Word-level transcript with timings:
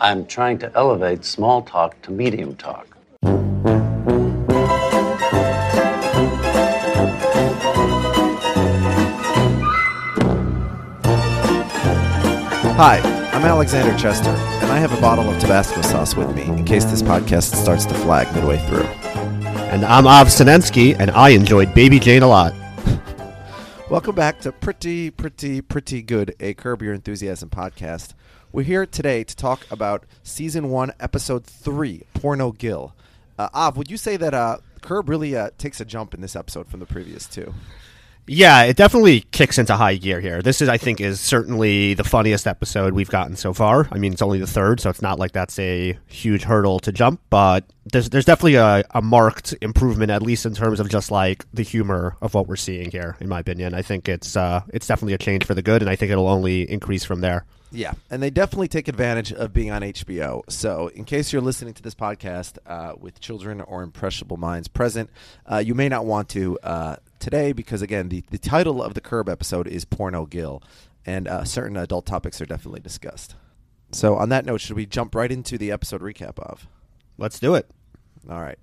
I'm 0.00 0.26
trying 0.26 0.58
to 0.58 0.72
elevate 0.74 1.24
small 1.24 1.62
talk 1.62 2.00
to 2.02 2.10
medium 2.10 2.56
talk. 2.56 2.88
Hi, 12.76 12.98
I'm 13.32 13.44
Alexander 13.44 13.96
Chester, 13.96 14.30
and 14.30 14.72
I 14.72 14.78
have 14.78 14.92
a 14.92 15.00
bottle 15.00 15.30
of 15.30 15.40
Tabasco 15.40 15.80
sauce 15.82 16.16
with 16.16 16.34
me 16.34 16.42
in 16.42 16.64
case 16.64 16.84
this 16.84 17.02
podcast 17.02 17.54
starts 17.54 17.86
to 17.86 17.94
flag 17.94 18.34
midway 18.34 18.58
through. 18.66 18.82
And 19.70 19.84
I'm 19.84 20.08
Av 20.08 20.26
Sinensky, 20.26 20.96
and 20.98 21.12
I 21.12 21.28
enjoyed 21.30 21.72
Baby 21.72 22.00
Jane 22.00 22.24
a 22.24 22.28
lot. 22.28 22.52
Welcome 23.90 24.16
back 24.16 24.40
to 24.40 24.50
Pretty, 24.50 25.10
Pretty, 25.12 25.60
Pretty 25.60 26.02
Good, 26.02 26.34
a 26.40 26.54
Curb 26.54 26.82
Your 26.82 26.94
Enthusiasm 26.94 27.48
podcast. 27.48 28.14
We're 28.54 28.62
here 28.62 28.86
today 28.86 29.24
to 29.24 29.34
talk 29.34 29.66
about 29.68 30.04
Season 30.22 30.70
1, 30.70 30.92
Episode 31.00 31.44
3, 31.44 32.04
Porno 32.14 32.52
Gil. 32.52 32.94
Uh, 33.36 33.48
Av, 33.52 33.76
would 33.76 33.90
you 33.90 33.96
say 33.96 34.16
that 34.16 34.32
uh, 34.32 34.58
Curb 34.80 35.08
really 35.08 35.36
uh, 35.36 35.50
takes 35.58 35.80
a 35.80 35.84
jump 35.84 36.14
in 36.14 36.20
this 36.20 36.36
episode 36.36 36.68
from 36.68 36.78
the 36.78 36.86
previous 36.86 37.26
two? 37.26 37.52
Yeah, 38.28 38.62
it 38.62 38.76
definitely 38.76 39.22
kicks 39.32 39.58
into 39.58 39.74
high 39.74 39.96
gear 39.96 40.20
here. 40.20 40.40
This 40.40 40.62
is, 40.62 40.68
I 40.68 40.78
think, 40.78 41.00
is 41.00 41.20
certainly 41.20 41.94
the 41.94 42.04
funniest 42.04 42.46
episode 42.46 42.94
we've 42.94 43.10
gotten 43.10 43.34
so 43.34 43.52
far. 43.52 43.88
I 43.90 43.98
mean, 43.98 44.12
it's 44.12 44.22
only 44.22 44.38
the 44.38 44.46
third, 44.46 44.78
so 44.78 44.88
it's 44.88 45.02
not 45.02 45.18
like 45.18 45.32
that's 45.32 45.58
a 45.58 45.98
huge 46.06 46.44
hurdle 46.44 46.78
to 46.78 46.92
jump, 46.92 47.20
but 47.30 47.64
there's 47.86 48.08
there's 48.10 48.24
definitely 48.24 48.54
a, 48.54 48.84
a 48.92 49.02
marked 49.02 49.56
improvement, 49.62 50.12
at 50.12 50.22
least 50.22 50.46
in 50.46 50.54
terms 50.54 50.78
of 50.78 50.88
just 50.88 51.10
like 51.10 51.44
the 51.52 51.64
humor 51.64 52.16
of 52.22 52.34
what 52.34 52.46
we're 52.46 52.54
seeing 52.54 52.92
here. 52.92 53.16
In 53.18 53.28
my 53.28 53.40
opinion, 53.40 53.74
I 53.74 53.82
think 53.82 54.08
it's 54.08 54.36
uh, 54.36 54.62
it's 54.72 54.86
definitely 54.86 55.14
a 55.14 55.18
change 55.18 55.44
for 55.44 55.54
the 55.54 55.62
good, 55.62 55.82
and 55.82 55.90
I 55.90 55.96
think 55.96 56.12
it'll 56.12 56.28
only 56.28 56.70
increase 56.70 57.02
from 57.02 57.20
there. 57.20 57.44
Yeah, 57.74 57.94
and 58.08 58.22
they 58.22 58.30
definitely 58.30 58.68
take 58.68 58.86
advantage 58.86 59.32
of 59.32 59.52
being 59.52 59.72
on 59.72 59.82
HBO. 59.82 60.48
So, 60.48 60.88
in 60.94 61.04
case 61.04 61.32
you're 61.32 61.42
listening 61.42 61.74
to 61.74 61.82
this 61.82 61.94
podcast 61.94 62.58
uh, 62.66 62.94
with 62.98 63.20
children 63.20 63.60
or 63.60 63.82
impressionable 63.82 64.36
minds 64.36 64.68
present, 64.68 65.10
uh, 65.50 65.58
you 65.58 65.74
may 65.74 65.88
not 65.88 66.06
want 66.06 66.28
to 66.30 66.56
uh, 66.62 66.96
today 67.18 67.52
because, 67.52 67.82
again, 67.82 68.10
the, 68.10 68.22
the 68.30 68.38
title 68.38 68.80
of 68.80 68.94
the 68.94 69.00
Curb 69.00 69.28
episode 69.28 69.66
is 69.66 69.84
Porno 69.84 70.24
Gil, 70.24 70.62
and 71.04 71.26
uh, 71.26 71.42
certain 71.42 71.76
adult 71.76 72.06
topics 72.06 72.40
are 72.40 72.46
definitely 72.46 72.80
discussed. 72.80 73.34
So, 73.90 74.14
on 74.14 74.28
that 74.28 74.46
note, 74.46 74.60
should 74.60 74.76
we 74.76 74.86
jump 74.86 75.12
right 75.16 75.30
into 75.32 75.58
the 75.58 75.72
episode 75.72 76.00
recap 76.00 76.38
of? 76.38 76.68
Let's 77.18 77.40
do 77.40 77.56
it. 77.56 77.68
All 78.30 78.40
right. 78.40 78.58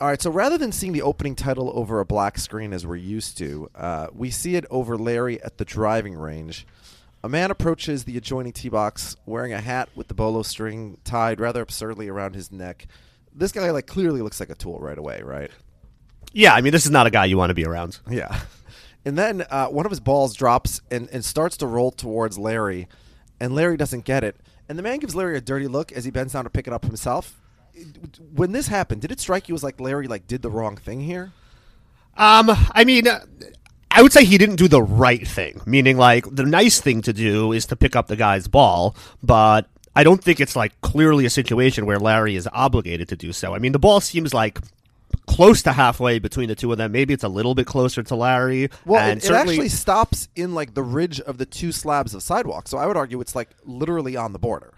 All 0.00 0.08
right, 0.08 0.20
so 0.20 0.30
rather 0.30 0.58
than 0.58 0.72
seeing 0.72 0.92
the 0.92 1.02
opening 1.02 1.36
title 1.36 1.70
over 1.74 2.00
a 2.00 2.04
black 2.04 2.38
screen 2.38 2.72
as 2.72 2.84
we're 2.84 2.96
used 2.96 3.38
to, 3.38 3.70
uh, 3.76 4.08
we 4.12 4.28
see 4.30 4.56
it 4.56 4.64
over 4.68 4.98
Larry 4.98 5.40
at 5.42 5.58
the 5.58 5.64
driving 5.64 6.14
range. 6.14 6.66
A 7.22 7.28
man 7.28 7.50
approaches 7.50 8.04
the 8.04 8.16
adjoining 8.16 8.52
tee 8.52 8.68
box 8.68 9.16
wearing 9.24 9.52
a 9.52 9.60
hat 9.60 9.88
with 9.94 10.08
the 10.08 10.14
bolo 10.14 10.42
string 10.42 10.98
tied 11.04 11.40
rather 11.40 11.62
absurdly 11.62 12.08
around 12.08 12.34
his 12.34 12.50
neck. 12.50 12.86
This 13.32 13.52
guy 13.52 13.70
like 13.70 13.86
clearly 13.86 14.20
looks 14.20 14.40
like 14.40 14.50
a 14.50 14.54
tool 14.54 14.78
right 14.80 14.98
away, 14.98 15.22
right? 15.22 15.50
Yeah, 16.32 16.54
I 16.54 16.60
mean, 16.60 16.72
this 16.72 16.84
is 16.84 16.90
not 16.90 17.06
a 17.06 17.10
guy 17.10 17.26
you 17.26 17.38
want 17.38 17.50
to 17.50 17.54
be 17.54 17.64
around. 17.64 18.00
Yeah. 18.10 18.40
And 19.06 19.18
then 19.18 19.44
uh, 19.50 19.66
one 19.66 19.84
of 19.84 19.90
his 19.90 20.00
balls 20.00 20.32
drops 20.34 20.80
and, 20.90 21.10
and 21.12 21.22
starts 21.22 21.58
to 21.58 21.66
roll 21.66 21.90
towards 21.90 22.38
Larry, 22.38 22.88
and 23.38 23.54
Larry 23.54 23.76
doesn't 23.76 24.06
get 24.06 24.24
it. 24.24 24.36
And 24.66 24.78
the 24.78 24.82
man 24.82 24.98
gives 24.98 25.14
Larry 25.14 25.36
a 25.36 25.42
dirty 25.42 25.68
look 25.68 25.92
as 25.92 26.06
he 26.06 26.10
bends 26.10 26.32
down 26.32 26.44
to 26.44 26.50
pick 26.50 26.66
it 26.66 26.72
up 26.72 26.86
himself. 26.86 27.38
When 28.34 28.52
this 28.52 28.68
happened, 28.68 29.00
did 29.02 29.10
it 29.10 29.20
strike 29.20 29.48
you 29.48 29.54
as 29.54 29.62
like 29.62 29.80
Larry 29.80 30.06
like 30.06 30.26
did 30.26 30.42
the 30.42 30.50
wrong 30.50 30.76
thing 30.76 31.00
here? 31.00 31.32
Um, 32.16 32.50
I 32.72 32.84
mean, 32.84 33.08
uh, 33.08 33.24
I 33.90 34.02
would 34.02 34.12
say 34.12 34.24
he 34.24 34.38
didn't 34.38 34.56
do 34.56 34.68
the 34.68 34.82
right 34.82 35.26
thing. 35.26 35.60
Meaning, 35.66 35.96
like 35.96 36.26
the 36.32 36.44
nice 36.44 36.80
thing 36.80 37.02
to 37.02 37.12
do 37.12 37.52
is 37.52 37.66
to 37.66 37.76
pick 37.76 37.96
up 37.96 38.06
the 38.06 38.16
guy's 38.16 38.48
ball, 38.48 38.96
but 39.22 39.68
I 39.96 40.04
don't 40.04 40.22
think 40.22 40.40
it's 40.40 40.56
like 40.56 40.80
clearly 40.80 41.24
a 41.24 41.30
situation 41.30 41.86
where 41.86 41.98
Larry 41.98 42.36
is 42.36 42.48
obligated 42.52 43.08
to 43.08 43.16
do 43.16 43.32
so. 43.32 43.54
I 43.54 43.58
mean, 43.58 43.72
the 43.72 43.78
ball 43.78 44.00
seems 44.00 44.34
like 44.34 44.58
close 45.26 45.62
to 45.62 45.72
halfway 45.72 46.18
between 46.18 46.48
the 46.48 46.54
two 46.54 46.72
of 46.72 46.78
them. 46.78 46.92
Maybe 46.92 47.14
it's 47.14 47.24
a 47.24 47.28
little 47.28 47.54
bit 47.54 47.66
closer 47.66 48.02
to 48.02 48.14
Larry. 48.16 48.68
Well, 48.84 49.00
and 49.00 49.22
it, 49.22 49.30
it 49.30 49.32
actually 49.32 49.68
stops 49.68 50.28
in 50.34 50.54
like 50.54 50.74
the 50.74 50.82
ridge 50.82 51.20
of 51.20 51.38
the 51.38 51.46
two 51.46 51.72
slabs 51.72 52.14
of 52.14 52.22
sidewalk. 52.22 52.68
So 52.68 52.78
I 52.78 52.86
would 52.86 52.96
argue 52.96 53.20
it's 53.20 53.36
like 53.36 53.50
literally 53.64 54.16
on 54.16 54.32
the 54.32 54.38
border. 54.38 54.72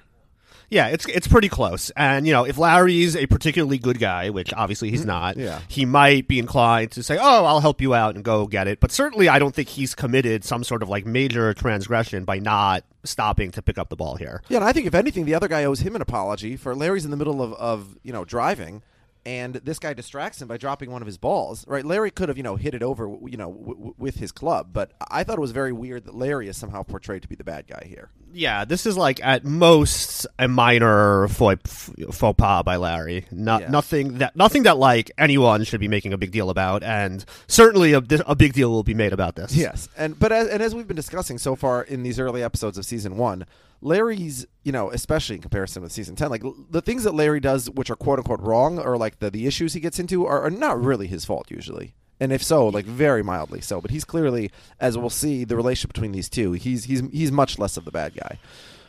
Yeah, 0.69 0.89
it's 0.89 1.07
it's 1.07 1.29
pretty 1.29 1.49
close. 1.49 1.91
And 1.91 2.27
you 2.27 2.33
know, 2.33 2.45
if 2.45 2.59
Larry's 2.59 3.15
a 3.17 3.27
particularly 3.27 3.79
good 3.79 3.99
guy, 3.99 4.31
which 4.31 4.53
obviously 4.55 4.91
he's 4.91 5.05
not, 5.05 5.35
Mm-hmm. 5.37 5.41
yeah. 5.45 5.61
he 5.69 5.85
might 5.85 6.27
be 6.29 6.39
inclined 6.39 6.91
to 6.93 7.03
say, 7.03 7.17
"Oh, 7.21 7.45
I'll 7.45 7.61
help 7.61 7.81
you 7.81 7.95
out 7.95 8.15
and 8.17 8.25
go 8.25 8.47
get 8.47 8.67
it." 8.67 8.81
But 8.81 8.91
certainly, 8.91 9.29
I 9.29 9.39
don't 9.39 9.55
think 9.55 9.69
he's 9.69 9.95
committed 9.95 10.45
some 10.45 10.65
sort 10.65 10.83
of 10.83 10.89
like 10.89 11.07
major 11.07 11.55
transgression 11.55 12.25
by 12.25 12.39
not 12.41 12.85
stopping 13.05 13.51
to 13.53 13.63
pick 13.63 13.79
up 13.79 13.89
the 13.91 13.97
ball 13.97 14.17
here. 14.17 14.43
Yeah, 14.49 14.57
and 14.59 14.65
I 14.65 14.73
think 14.73 14.87
if 14.87 14.95
anything, 14.95 15.25
the 15.25 15.35
other 15.35 15.47
guy 15.49 15.63
owes 15.65 15.81
him 15.81 15.95
an 15.95 16.03
apology 16.03 16.57
for 16.57 16.75
Larry's 16.75 17.05
in 17.05 17.11
the 17.13 17.17
middle 17.17 17.41
of, 17.43 17.53
of 17.55 17.97
you 18.03 18.13
know 18.13 18.25
driving, 18.25 18.83
and 19.25 19.55
this 19.55 19.79
guy 19.79 19.93
distracts 19.95 20.43
him 20.43 20.49
by 20.49 20.57
dropping 20.57 20.91
one 20.91 21.01
of 21.03 21.07
his 21.07 21.17
balls. 21.19 21.65
Right, 21.69 21.85
Larry 21.85 22.11
could 22.11 22.29
have 22.29 22.37
you 22.37 22.43
know 22.43 22.57
hit 22.57 22.75
it 22.75 22.83
over 22.83 23.05
you 23.27 23.37
know 23.37 23.53
w- 23.53 23.75
w- 23.75 23.95
with 23.99 24.17
his 24.17 24.33
club, 24.33 24.71
but 24.73 24.93
I 25.11 25.23
thought 25.23 25.39
it 25.39 25.41
was 25.41 25.53
very 25.53 25.73
weird 25.73 26.05
that 26.07 26.15
Larry 26.17 26.49
is 26.49 26.57
somehow 26.57 26.83
portrayed 26.83 27.23
to 27.23 27.29
be 27.29 27.37
the 27.37 27.45
bad 27.45 27.69
guy 27.69 27.85
here. 27.89 28.11
Yeah, 28.33 28.65
this 28.65 28.85
is 28.87 28.97
like 28.97 29.25
at 29.25 29.45
most 29.45 30.27
a 30.39 30.47
minor 30.49 31.27
faux, 31.29 31.91
faux 32.13 32.37
pas 32.37 32.63
by 32.65 32.77
Larry. 32.77 33.25
No, 33.31 33.59
Yeah. 33.59 33.69
Nothing 33.71 34.19
that 34.19 34.37
nothing 34.37 34.65
that 34.65 34.77
like 34.77 35.11
anyone 35.17 35.65
should 35.65 35.81
be 35.81 35.89
making 35.89 36.13
a 36.13 36.19
big 36.19 36.33
deal 36.33 36.51
about, 36.51 36.83
and 36.83 37.25
certainly 37.47 37.93
a, 37.95 38.03
a 38.27 38.35
big 38.35 38.53
deal 38.53 38.71
will 38.71 38.83
be 38.83 38.95
made 38.95 39.13
about 39.13 39.37
this. 39.37 39.55
Yes, 39.57 39.89
and 39.97 40.19
but 40.19 40.33
as, 40.33 40.49
and 40.49 40.63
as 40.63 40.75
we've 40.75 40.87
been 40.87 40.97
discussing 40.97 41.39
so 41.39 41.57
far 41.57 41.83
in 41.83 42.03
these 42.03 42.21
early 42.21 42.43
episodes 42.43 42.77
of 42.77 42.85
season 42.85 43.17
one, 43.17 43.47
Larry's 43.81 44.47
you 44.65 44.73
know 44.73 44.91
especially 44.91 45.37
in 45.37 45.43
comparison 45.43 45.83
with 45.83 45.93
season 45.93 46.15
ten, 46.17 46.29
like 46.31 46.43
the 46.71 46.83
things 46.83 47.05
that 47.05 47.15
Larry 47.15 47.41
does, 47.41 47.71
which 47.71 47.91
are 47.91 47.97
quote 47.97 48.19
unquote 48.19 48.41
wrong, 48.41 48.79
or 48.79 48.97
like 48.99 49.19
the 49.21 49.31
the 49.31 49.47
issues 49.47 49.73
he 49.73 49.81
gets 49.81 49.99
into, 49.99 50.27
are, 50.27 50.43
are 50.43 50.51
not 50.51 50.79
really 50.83 51.07
his 51.07 51.25
fault 51.25 51.51
usually. 51.51 51.95
And 52.19 52.33
if 52.33 52.43
so, 52.43 52.67
like 52.69 52.87
very 52.87 53.23
mildly 53.23 53.61
so. 53.61 53.81
But 53.81 53.91
he's 53.91 54.05
clearly, 54.05 54.51
as 54.81 54.97
we'll 54.97 55.11
see, 55.11 55.45
the 55.45 55.57
relationship 55.57 55.93
between 55.93 56.13
these 56.13 56.29
two, 56.31 56.53
he's 56.53 56.85
he's 56.85 57.03
he's 57.13 57.31
much 57.31 57.59
less 57.59 57.77
of 57.77 57.85
the 57.85 57.91
bad 57.91 58.15
guy. 58.15 58.39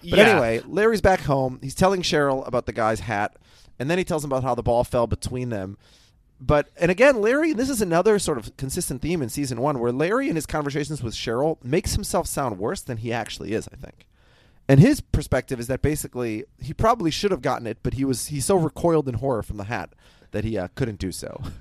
But 0.02 0.20
Yeah. 0.20 0.30
anyway, 0.30 0.62
Larry's 0.66 1.02
back 1.02 1.22
home. 1.22 1.60
He's 1.62 1.76
telling 1.76 2.02
Cheryl 2.04 2.48
about 2.48 2.66
the 2.68 2.72
guy's 2.74 3.02
hat, 3.02 3.36
and 3.80 3.90
then 3.90 3.98
he 3.98 4.04
tells 4.06 4.24
him 4.24 4.32
about 4.32 4.44
how 4.44 4.56
the 4.56 4.64
ball 4.64 4.84
fell 4.86 5.08
between 5.08 5.50
them. 5.50 5.78
But 6.40 6.70
and 6.80 6.90
again, 6.92 7.20
Larry, 7.20 7.52
this 7.52 7.70
is 7.70 7.82
another 7.82 8.18
sort 8.20 8.38
of 8.38 8.56
consistent 8.58 9.02
theme 9.02 9.22
in 9.22 9.28
season 9.30 9.60
one, 9.60 9.80
where 9.80 9.92
Larry 9.92 10.30
in 10.30 10.36
his 10.36 10.46
conversations 10.46 11.04
with 11.04 11.14
Cheryl 11.16 11.58
makes 11.64 11.96
himself 11.96 12.28
sound 12.28 12.58
worse 12.60 12.82
than 12.82 12.98
he 12.98 13.12
actually 13.12 13.52
is. 13.54 13.68
I 13.74 13.76
think, 13.76 14.06
and 14.70 14.80
his 14.80 15.02
perspective 15.02 15.60
is 15.60 15.68
that 15.68 15.82
basically 15.82 16.46
he 16.62 16.74
probably 16.74 17.12
should 17.12 17.32
have 17.32 17.42
gotten 17.42 17.68
it, 17.68 17.80
but 17.84 17.96
he 17.96 18.06
was 18.06 18.28
he 18.28 18.40
so 18.40 18.56
recoiled 18.56 19.10
in 19.10 19.16
horror 19.16 19.44
from 19.44 19.58
the 19.58 19.64
hat 19.66 19.90
that 20.32 20.44
he 20.46 20.58
uh, 20.58 20.68
couldn't 20.76 21.00
do 21.00 21.12
so. 21.12 21.42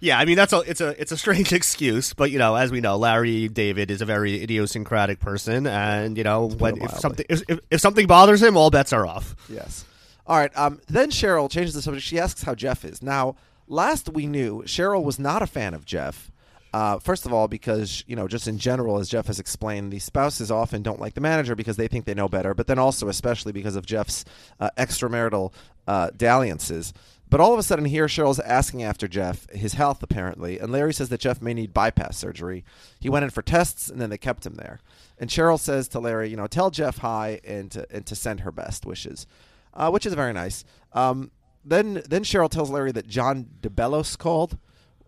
Yeah, 0.00 0.18
I 0.18 0.24
mean 0.24 0.36
that's 0.36 0.52
a 0.52 0.60
it's 0.60 0.80
a 0.80 1.00
it's 1.00 1.12
a 1.12 1.16
strange 1.16 1.52
excuse, 1.54 2.12
but 2.12 2.30
you 2.30 2.38
know, 2.38 2.54
as 2.54 2.70
we 2.70 2.80
know, 2.80 2.96
Larry 2.96 3.48
David 3.48 3.90
is 3.90 4.02
a 4.02 4.04
very 4.04 4.42
idiosyncratic 4.42 5.20
person, 5.20 5.66
and 5.66 6.16
you 6.16 6.24
know, 6.24 6.48
when 6.48 6.80
if 6.82 6.92
something 6.98 7.26
if, 7.28 7.42
if, 7.48 7.60
if 7.70 7.80
something 7.80 8.06
bothers 8.06 8.42
him, 8.42 8.56
all 8.56 8.70
bets 8.70 8.92
are 8.92 9.06
off. 9.06 9.34
Yes. 9.48 9.84
All 10.26 10.36
right. 10.36 10.56
Um, 10.56 10.80
then 10.88 11.10
Cheryl 11.10 11.48
changes 11.50 11.74
the 11.74 11.82
subject. 11.82 12.04
She 12.04 12.18
asks 12.18 12.42
how 12.42 12.54
Jeff 12.54 12.84
is. 12.84 13.00
Now, 13.00 13.36
last 13.68 14.08
we 14.08 14.26
knew, 14.26 14.62
Cheryl 14.62 15.04
was 15.04 15.18
not 15.18 15.40
a 15.40 15.46
fan 15.46 15.72
of 15.72 15.84
Jeff. 15.84 16.32
Uh, 16.72 16.98
first 16.98 17.24
of 17.24 17.32
all, 17.32 17.48
because 17.48 18.04
you 18.06 18.16
know, 18.16 18.28
just 18.28 18.48
in 18.48 18.58
general, 18.58 18.98
as 18.98 19.08
Jeff 19.08 19.28
has 19.28 19.38
explained, 19.38 19.92
the 19.92 19.98
spouses 19.98 20.50
often 20.50 20.82
don't 20.82 21.00
like 21.00 21.14
the 21.14 21.20
manager 21.20 21.54
because 21.54 21.76
they 21.76 21.88
think 21.88 22.04
they 22.04 22.12
know 22.12 22.28
better. 22.28 22.54
But 22.54 22.66
then 22.66 22.78
also, 22.78 23.08
especially 23.08 23.52
because 23.52 23.76
of 23.76 23.86
Jeff's 23.86 24.24
uh, 24.60 24.70
extramarital 24.76 25.52
uh, 25.86 26.10
dalliances. 26.16 26.92
But 27.28 27.40
all 27.40 27.52
of 27.52 27.58
a 27.58 27.62
sudden, 27.62 27.86
here 27.86 28.06
Cheryl's 28.06 28.38
asking 28.40 28.84
after 28.84 29.08
Jeff, 29.08 29.50
his 29.50 29.74
health 29.74 30.02
apparently, 30.02 30.58
and 30.58 30.70
Larry 30.70 30.94
says 30.94 31.08
that 31.08 31.20
Jeff 31.20 31.42
may 31.42 31.54
need 31.54 31.74
bypass 31.74 32.16
surgery. 32.16 32.64
He 33.00 33.08
went 33.08 33.24
in 33.24 33.30
for 33.30 33.42
tests, 33.42 33.88
and 33.88 34.00
then 34.00 34.10
they 34.10 34.18
kept 34.18 34.46
him 34.46 34.54
there. 34.54 34.78
And 35.18 35.28
Cheryl 35.28 35.58
says 35.58 35.88
to 35.88 35.98
Larry, 35.98 36.30
you 36.30 36.36
know, 36.36 36.46
tell 36.46 36.70
Jeff 36.70 36.98
hi 36.98 37.40
and 37.44 37.70
to, 37.72 37.86
and 37.90 38.06
to 38.06 38.14
send 38.14 38.40
her 38.40 38.52
best 38.52 38.86
wishes, 38.86 39.26
uh, 39.74 39.90
which 39.90 40.06
is 40.06 40.14
very 40.14 40.32
nice. 40.32 40.64
Um, 40.92 41.32
then 41.64 42.02
then 42.08 42.22
Cheryl 42.22 42.48
tells 42.48 42.70
Larry 42.70 42.92
that 42.92 43.08
John 43.08 43.46
DeBellis 43.60 44.16
called, 44.16 44.56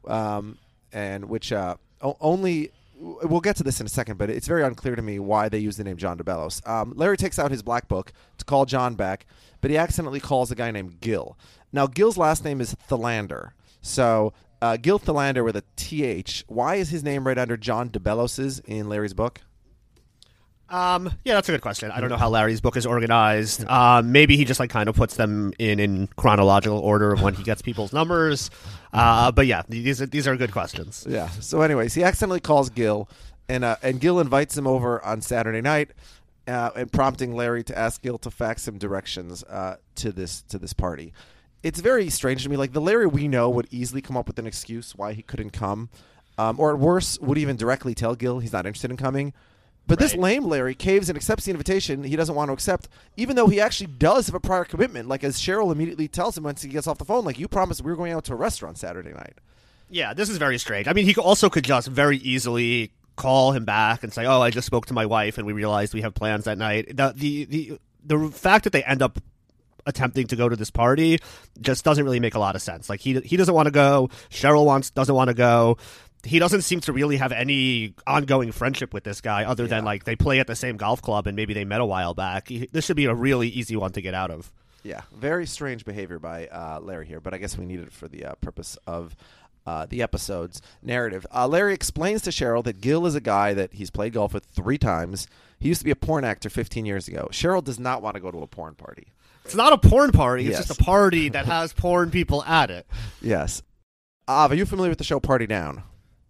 um, 0.09 0.59
and 0.93 1.27
which 1.27 1.53
uh, 1.53 1.77
only 2.21 2.73
we'll 3.01 3.41
get 3.41 3.57
to 3.57 3.63
this 3.63 3.81
in 3.81 3.87
a 3.87 3.89
second, 3.89 4.19
but 4.19 4.29
it's 4.29 4.49
very 4.49 4.65
unclear 4.65 4.97
to 4.97 5.03
me 5.03 5.19
why 5.19 5.49
they 5.49 5.59
use 5.59 5.77
the 5.77 5.85
name 5.85 5.97
John 5.97 6.19
DeBellis. 6.19 6.67
Um, 6.69 6.93
Larry 6.97 7.17
takes 7.17 7.39
out 7.39 7.51
his 7.51 7.63
black 7.63 7.89
book 7.89 8.13
to 8.39 8.45
call 8.45 8.65
John 8.65 8.97
back, 8.97 9.27
but 9.61 9.71
he 9.71 9.77
accidentally 9.77 10.21
calls 10.21 10.51
a 10.51 10.55
guy 10.55 10.71
named 10.71 11.01
Gil. 11.01 11.39
Now, 11.73 11.87
Gil's 11.87 12.17
last 12.17 12.45
name 12.45 12.61
is 12.61 12.75
Thelander. 12.89 13.51
So, 13.81 14.33
uh, 14.61 14.77
Gil 14.77 14.99
Thelander 14.99 15.45
with 15.45 15.57
a 15.57 15.65
TH. 15.77 16.45
Why 16.49 16.77
is 16.77 16.91
his 16.91 17.05
name 17.05 17.27
right 17.27 17.39
under 17.39 17.57
John 17.57 17.91
DeBellis's 17.91 18.61
in 18.61 18.89
Larry's 18.89 19.15
book? 19.15 19.41
Um, 20.71 21.11
yeah, 21.25 21.35
that's 21.35 21.49
a 21.49 21.53
good 21.53 21.63
question. 21.63 21.91
I 21.91 22.01
don't 22.01 22.11
know 22.11 22.17
how 22.17 22.29
Larry's 22.29 22.61
book 22.61 22.77
is 22.77 22.85
organized. 22.85 23.67
Um, 23.69 24.13
maybe 24.13 24.37
he 24.37 24.45
just 24.45 24.61
like 24.61 24.69
kind 24.69 24.89
of 24.89 24.97
puts 24.97 25.17
them 25.17 25.53
in 25.59 25.81
in 25.81 26.09
chronological 26.17 26.79
order 26.79 27.13
of 27.13 27.23
when 27.23 27.35
he 27.35 27.43
gets 27.43 27.63
people's 27.63 27.93
numbers. 27.93 28.51
Uh, 28.93 29.33
but 29.33 29.47
yeah, 29.47 29.63
these 29.69 30.03
are, 30.03 30.07
these 30.07 30.29
are 30.29 30.37
good 30.37 30.53
questions. 30.53 31.07
Yeah. 31.09 31.29
So, 31.29 31.63
anyways, 31.63 31.95
he 31.95 32.05
accidentally 32.05 32.41
calls 32.41 32.69
Gil, 32.69 33.09
and 33.49 33.65
uh, 33.65 33.77
and 33.83 33.99
Gil 33.99 34.21
invites 34.21 34.59
him 34.59 34.67
over 34.67 35.03
on 35.03 35.23
Saturday 35.23 35.63
night, 35.63 35.93
uh, 36.47 36.71
and 36.77 36.93
prompting 36.93 37.35
Larry 37.35 37.65
to 37.65 37.79
ask 37.79 38.03
Gil 38.03 38.19
to 38.19 38.31
fax 38.31 38.69
him 38.69 38.77
directions 38.77 39.43
uh, 39.45 39.77
to 39.97 40.13
this 40.13 40.43
to 40.43 40.59
this 40.59 40.75
party. 40.75 41.15
It's 41.63 41.81
very 41.81 42.09
strange 42.11 42.45
to 42.45 42.49
me. 42.49 42.57
Like 42.57 42.73
the 42.73 42.81
Larry 42.81 43.07
we 43.07 43.29
know 43.29 43.51
would 43.51 43.69
easily 43.71 44.01
come 44.01 44.17
up 44.17 44.27
with 44.27 44.39
an 44.39 44.47
excuse 44.47 44.95
why 44.95 45.13
he 45.13 45.23
couldn't 45.23 45.51
come, 45.51 45.89
um, 46.37 46.59
or 46.61 46.73
at 46.73 46.79
worst 46.79 47.21
would 47.21 47.39
even 47.39 47.57
directly 47.57 47.95
tell 47.95 48.15
Gil 48.15 48.39
he's 48.39 48.53
not 48.53 48.67
interested 48.67 48.91
in 48.91 48.97
coming. 48.97 49.33
But 49.89 49.99
this 49.99 50.15
lame 50.15 50.45
Larry 50.45 50.75
caves 50.75 51.09
and 51.09 51.17
accepts 51.17 51.47
the 51.47 51.51
invitation 51.51 52.05
he 52.05 52.15
doesn't 52.15 52.35
want 52.35 52.51
to 52.51 52.53
accept, 52.53 52.89
even 53.17 53.37
though 53.37 53.49
he 53.49 53.59
actually 53.59 53.87
does 53.87 54.27
have 54.27 54.35
a 54.35 54.41
prior 54.41 54.65
commitment. 54.65 55.09
Like 55.09 55.25
as 55.25 55.39
Cheryl 55.39 55.73
immediately 55.73 56.09
tells 56.09 56.37
him 56.37 56.45
once 56.45 56.61
he 56.61 56.69
gets 56.69 56.87
off 56.87 56.99
the 56.99 57.07
phone, 57.07 57.25
like 57.25 57.39
you 57.39 57.49
promised 57.49 57.83
we 57.83 57.91
were 57.91 57.97
going 57.97 58.13
out 58.13 58.25
to 58.27 58.35
a 58.35 58.37
restaurant 58.37 58.77
Saturday 58.77 59.13
night. 59.13 59.39
Yeah, 59.89 60.13
this 60.13 60.29
is 60.29 60.37
very 60.37 60.59
strange. 60.59 60.87
I 60.89 60.93
mean, 60.93 61.07
he 61.07 61.15
also 61.15 61.49
could 61.49 61.65
just 61.65 61.89
very 61.89 62.19
easily 62.19 62.93
call 63.17 63.53
him 63.53 63.65
back 63.65 64.03
and 64.03 64.13
say, 64.13 64.27
"Oh, 64.27 64.43
I 64.43 64.51
just 64.51 64.67
spoke 64.67 64.85
to 64.87 64.95
my 64.95 65.07
wife, 65.07 65.39
and 65.39 65.47
we 65.47 65.55
realized 65.55 65.95
we 65.95 66.03
have 66.03 66.15
plans 66.15 66.45
that 66.45 66.59
night." 66.59 66.95
The 66.95 67.15
the 67.17 67.45
the, 67.47 67.79
the 68.05 68.29
fact 68.29 68.65
that 68.65 68.75
they 68.75 68.85
end 68.85 69.01
up 69.01 69.19
attempting 69.87 70.27
to 70.29 70.37
go 70.37 70.49
to 70.49 70.57
this 70.57 70.71
party 70.71 71.19
just 71.61 71.85
doesn't 71.85 72.05
really 72.05 72.21
make 72.21 72.35
a 72.35 72.39
lot 72.39 72.57
of 72.57 72.63
sense. 72.63 72.89
Like 72.89 73.01
he 73.01 73.21
he 73.21 73.37
doesn't 73.37 73.55
want 73.55 73.67
to 73.67 73.73
go. 73.73 74.11
Cheryl 74.31 74.65
wants 74.65 74.91
doesn't 74.91 75.15
want 75.15 75.29
to 75.29 75.35
go. 75.35 75.79
He 76.25 76.41
doesn't 76.41 76.63
seem 76.63 76.81
to 76.81 76.93
really 76.93 77.17
have 77.17 77.31
any 77.31 77.95
ongoing 78.07 78.51
friendship 78.51 78.93
with 78.93 79.05
this 79.05 79.21
guy, 79.21 79.45
other 79.45 79.69
than 79.69 79.85
like 79.85 80.05
they 80.05 80.17
play 80.17 80.41
at 80.41 80.49
the 80.49 80.57
same 80.57 80.77
golf 80.77 81.01
club 81.01 81.27
and 81.29 81.37
maybe 81.37 81.55
they 81.55 81.65
met 81.65 81.81
a 81.81 81.87
while 81.87 82.13
back. 82.13 82.49
This 82.73 82.87
should 82.87 82.97
be 82.97 83.05
a 83.05 83.15
really 83.15 83.49
easy 83.49 83.77
one 83.77 83.93
to 83.93 84.03
get 84.03 84.15
out 84.15 84.31
of. 84.31 84.53
Yeah, 84.83 85.03
very 85.15 85.47
strange 85.47 85.85
behavior 85.85 86.19
by 86.19 86.47
uh, 86.49 86.81
Larry 86.81 87.07
here, 87.07 87.21
but 87.21 87.35
I 87.35 87.39
guess 87.39 87.57
we 87.57 87.67
need 87.67 87.81
it 87.81 87.93
for 87.93 88.09
the 88.09 88.25
uh, 88.25 88.35
purpose 88.37 88.77
of 88.87 89.15
uh, 89.67 89.87
the 89.87 90.03
episode's 90.03 90.63
narrative. 90.83 91.27
Uh, 91.35 91.47
Larry 91.47 91.75
explains 91.75 92.23
to 92.23 92.31
Cheryl 92.31 92.65
that 92.65 92.81
Gil 92.81 93.07
is 93.07 93.15
a 93.15 93.21
guy 93.21 93.53
that 93.55 93.75
he's 93.75 93.91
played 93.91 94.15
golf 94.15 94.33
with 94.33 94.45
three 94.45 94.79
times. 94.79 95.27
He 95.59 95.69
used 95.69 95.81
to 95.81 95.85
be 95.85 95.91
a 95.91 95.97
porn 95.97 96.25
actor 96.25 96.49
15 96.49 96.87
years 96.87 97.07
ago. 97.07 97.29
Cheryl 97.33 97.63
does 97.63 97.79
not 97.79 98.01
want 98.01 98.15
to 98.15 98.21
go 98.21 98.31
to 98.31 98.43
a 98.43 98.47
porn 98.47 98.75
party. 98.75 99.09
It's 99.49 99.57
not 99.57 99.73
a 99.73 99.79
porn 99.79 100.13
party. 100.13 100.45
It's 100.47 100.59
Yes. 100.59 100.67
just 100.69 100.79
a 100.81 100.85
party 100.85 101.31
that 101.31 101.47
has 101.57 101.73
porn 101.73 102.11
people 102.11 102.45
at 102.45 102.71
it. 102.71 102.87
Yes. 103.23 103.63
Av, 104.29 104.53
are 104.53 104.55
you 104.55 104.67
familiar 104.67 104.91
with 104.91 104.99
the 104.99 105.05
show 105.05 105.19
Party 105.21 105.47
Down? 105.47 105.83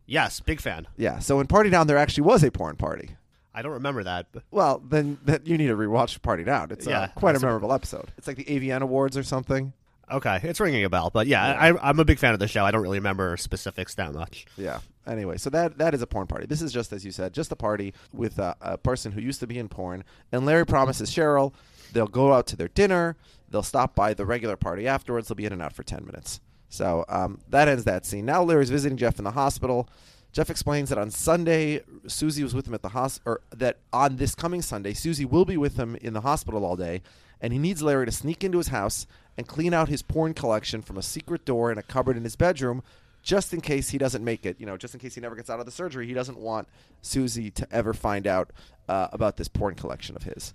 Yes, 0.07 0.39
big 0.41 0.61
fan. 0.61 0.87
Yeah. 0.97 1.19
So 1.19 1.41
in 1.41 1.49
Party 1.49 1.69
Down, 1.69 1.89
there 1.89 1.97
actually 1.99 2.23
was 2.23 2.45
a 2.45 2.51
porn 2.53 2.77
party. 2.77 3.11
I 3.53 3.63
don't 3.63 3.73
remember 3.73 4.05
that. 4.05 4.27
But 4.33 4.45
Well, 4.53 4.81
then 4.89 5.19
then 5.25 5.41
you 5.45 5.59
need 5.59 5.67
to 5.67 5.77
rewatch 5.77 6.23
Party 6.23 6.45
Down. 6.45 6.71
It's 6.71 6.87
uh, 6.87 6.91
Yeah, 6.91 7.07
quite 7.09 7.35
a 7.35 7.41
memorable 7.41 7.73
episode. 7.73 8.13
It's 8.17 8.29
like 8.29 8.37
the 8.37 8.45
AVN 8.45 8.83
Awards 8.83 9.17
or 9.17 9.25
something. 9.25 9.73
okay, 10.11 10.39
it's 10.45 10.61
ringing 10.61 10.85
a 10.85 10.89
bell. 10.89 11.11
But 11.13 11.27
yeah, 11.27 11.45
I, 11.45 11.89
I'm 11.91 11.99
a 11.99 12.05
big 12.05 12.21
fan 12.21 12.33
of 12.35 12.39
the 12.39 12.47
show. 12.49 12.65
I 12.65 12.71
don't 12.71 12.83
really 12.83 12.99
remember 12.99 13.37
specifics 13.37 13.97
that 13.97 14.15
much. 14.15 14.47
Yeah. 14.57 14.79
Anyway, 15.09 15.39
so 15.39 15.51
that 15.51 15.79
that 15.79 15.93
is 15.93 16.03
a 16.03 16.07
porn 16.07 16.29
party. 16.29 16.47
This 16.47 16.63
is 16.63 16.73
just 16.73 16.93
as 16.93 17.05
you 17.05 17.11
said, 17.11 17.35
just 17.35 17.51
a 17.51 17.57
party 17.57 17.95
with 18.13 18.39
uh, 18.39 18.55
a 18.61 18.79
person 18.79 19.11
who 19.11 19.21
used 19.21 19.41
to 19.41 19.47
be 19.49 19.59
in 19.59 19.69
porn. 19.69 20.05
And 20.31 20.47
Larry 20.47 20.65
promises 20.65 21.11
Cheryl 21.11 21.53
they'll 21.93 22.07
go 22.07 22.33
out 22.33 22.47
to 22.49 22.57
their 22.57 22.69
dinner. 22.69 23.17
They'll 23.51 23.63
stop 23.63 23.95
by 23.95 24.15
the 24.15 24.27
regular 24.27 24.57
party 24.57 24.87
afterwards. 24.87 25.29
They'll 25.29 25.37
be 25.37 25.47
in 25.47 25.53
and 25.53 25.63
out 25.63 25.73
for 25.73 25.83
ten 25.83 26.05
minutes. 26.05 26.41
So 26.69 27.05
um, 27.09 27.41
that 27.49 27.69
ends 27.69 27.85
that 27.85 28.05
scene. 28.05 28.27
Now 28.27 28.43
Larry's 28.43 28.71
visiting 28.71 28.99
Jeff 28.99 29.19
in 29.19 29.25
the 29.25 29.31
hospital. 29.31 29.89
Jeff 30.33 30.51
explains 30.51 30.91
that 30.91 30.99
on 30.99 31.11
Sunday 31.11 31.83
Susie 32.07 32.43
was 32.43 32.55
with 32.55 32.67
him 32.67 32.75
at 32.75 32.83
the 32.83 32.91
hospital, 32.91 33.33
or 33.33 33.41
that 33.57 33.79
on 33.93 34.17
this 34.17 34.35
coming 34.35 34.61
Sunday 34.61 34.93
Susie 34.93 35.25
will 35.25 35.47
be 35.47 35.57
with 35.57 35.77
him 35.77 35.97
in 35.97 36.13
the 36.13 36.21
hospital 36.21 36.65
all 36.65 36.77
day, 36.77 37.03
and 37.41 37.53
he 37.53 37.59
needs 37.59 37.83
Larry 37.83 38.05
to 38.05 38.13
sneak 38.13 38.45
into 38.45 38.59
his 38.59 38.69
house 38.69 39.07
and 39.39 39.49
clean 39.49 39.73
out 39.73 39.89
his 39.89 40.03
porn 40.03 40.35
collection 40.35 40.83
from 40.83 40.99
a 40.99 41.03
secret 41.03 41.45
door 41.47 41.73
in 41.73 41.79
a 41.79 41.83
cupboard 41.83 42.17
in 42.17 42.25
his 42.25 42.37
bedroom 42.37 42.83
just 43.23 43.53
in 43.53 43.61
case 43.61 43.91
he 43.91 43.99
doesn't 43.99 44.25
make 44.25 44.47
it, 44.47 44.59
you 44.59 44.67
know, 44.67 44.77
just 44.77 44.95
in 44.95 45.01
case 45.01 45.15
he 45.15 45.21
never 45.21 45.37
gets 45.37 45.51
out 45.51 45.61
of 45.61 45.67
the 45.67 45.73
surgery, 45.73 46.07
he 46.07 46.15
doesn't 46.15 46.39
want 46.39 46.69
Susie 47.03 47.51
to 47.51 47.67
ever 47.71 47.93
find 47.93 48.27
out 48.27 48.51
uh, 48.89 49.09
about 49.13 49.37
this 49.37 49.49
porn 49.49 49.75
collection 49.75 50.17
of 50.17 50.23
his. 50.23 50.55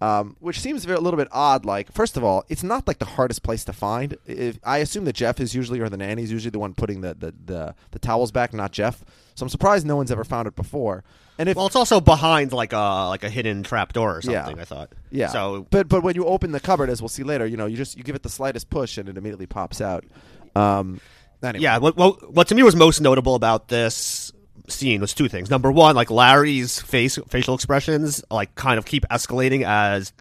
Um, 0.00 0.36
which 0.40 0.60
seems 0.60 0.84
a 0.84 0.88
little 0.88 1.16
bit 1.16 1.28
odd. 1.32 1.64
Like, 1.64 1.90
first 1.92 2.16
of 2.16 2.24
all, 2.24 2.44
it's 2.48 2.62
not 2.62 2.86
like 2.86 2.98
the 2.98 3.04
hardest 3.06 3.42
place 3.42 3.64
to 3.64 3.72
find. 3.72 4.18
If, 4.26 4.58
I 4.62 4.78
assume 4.78 5.04
that 5.06 5.14
Jeff 5.14 5.40
is 5.40 5.54
usually, 5.54 5.80
or 5.80 5.88
the 5.88 5.96
nanny's 5.96 6.30
usually 6.30 6.50
the 6.50 6.58
one 6.58 6.74
putting 6.74 7.00
the, 7.00 7.14
the, 7.14 7.34
the, 7.44 7.74
the 7.92 7.98
towels 7.98 8.30
back, 8.30 8.52
not 8.52 8.72
Jeff. 8.72 9.02
So 9.34 9.44
I'm 9.44 9.48
surprised 9.48 9.86
no 9.86 9.96
one's 9.96 10.10
ever 10.10 10.24
found 10.24 10.46
it 10.48 10.56
before. 10.56 11.04
And 11.38 11.48
if 11.48 11.56
Well, 11.56 11.66
it's 11.66 11.76
also 11.76 12.00
behind 12.00 12.52
like 12.52 12.72
a 12.72 13.08
like 13.08 13.24
a 13.24 13.30
hidden 13.30 13.62
trap 13.62 13.92
door 13.92 14.16
or 14.16 14.20
Yeah. 14.22 14.44
something. 14.44 14.60
I 14.60 14.64
thought. 14.64 14.92
Yeah. 15.10 15.28
So 15.28 15.66
but 15.70 15.88
but 15.88 16.02
when 16.04 16.14
you 16.14 16.26
open 16.26 16.52
the 16.52 16.60
cupboard, 16.60 16.90
as 16.90 17.00
we'll 17.02 17.08
see 17.08 17.24
later, 17.24 17.44
you 17.46 17.56
know, 17.56 17.66
you 17.66 17.76
just 17.76 17.96
you 17.96 18.04
give 18.04 18.14
it 18.14 18.22
the 18.22 18.28
slightest 18.28 18.70
push 18.70 18.98
and 18.98 19.08
it 19.08 19.16
immediately 19.16 19.46
pops 19.46 19.80
out. 19.80 20.04
Um, 20.54 21.00
anyway. 21.42 21.62
yeah, 21.64 21.78
what, 21.78 21.96
what 21.96 22.32
what 22.32 22.48
to 22.48 22.54
me 22.54 22.62
was 22.62 22.76
most 22.76 23.00
notable 23.00 23.34
about 23.34 23.66
this 23.66 24.23
scene 24.68 25.00
was 25.00 25.12
two 25.14 25.28
things. 25.28 25.50
Number 25.50 25.70
one, 25.70 25.94
like 25.96 26.10
Larry's 26.10 26.80
face 26.80 27.18
facial 27.28 27.54
expressions 27.54 28.22
like 28.30 28.54
kind 28.54 28.78
of 28.78 28.84
keep 28.86 29.04
escalating 29.10 29.62
as 29.64 30.12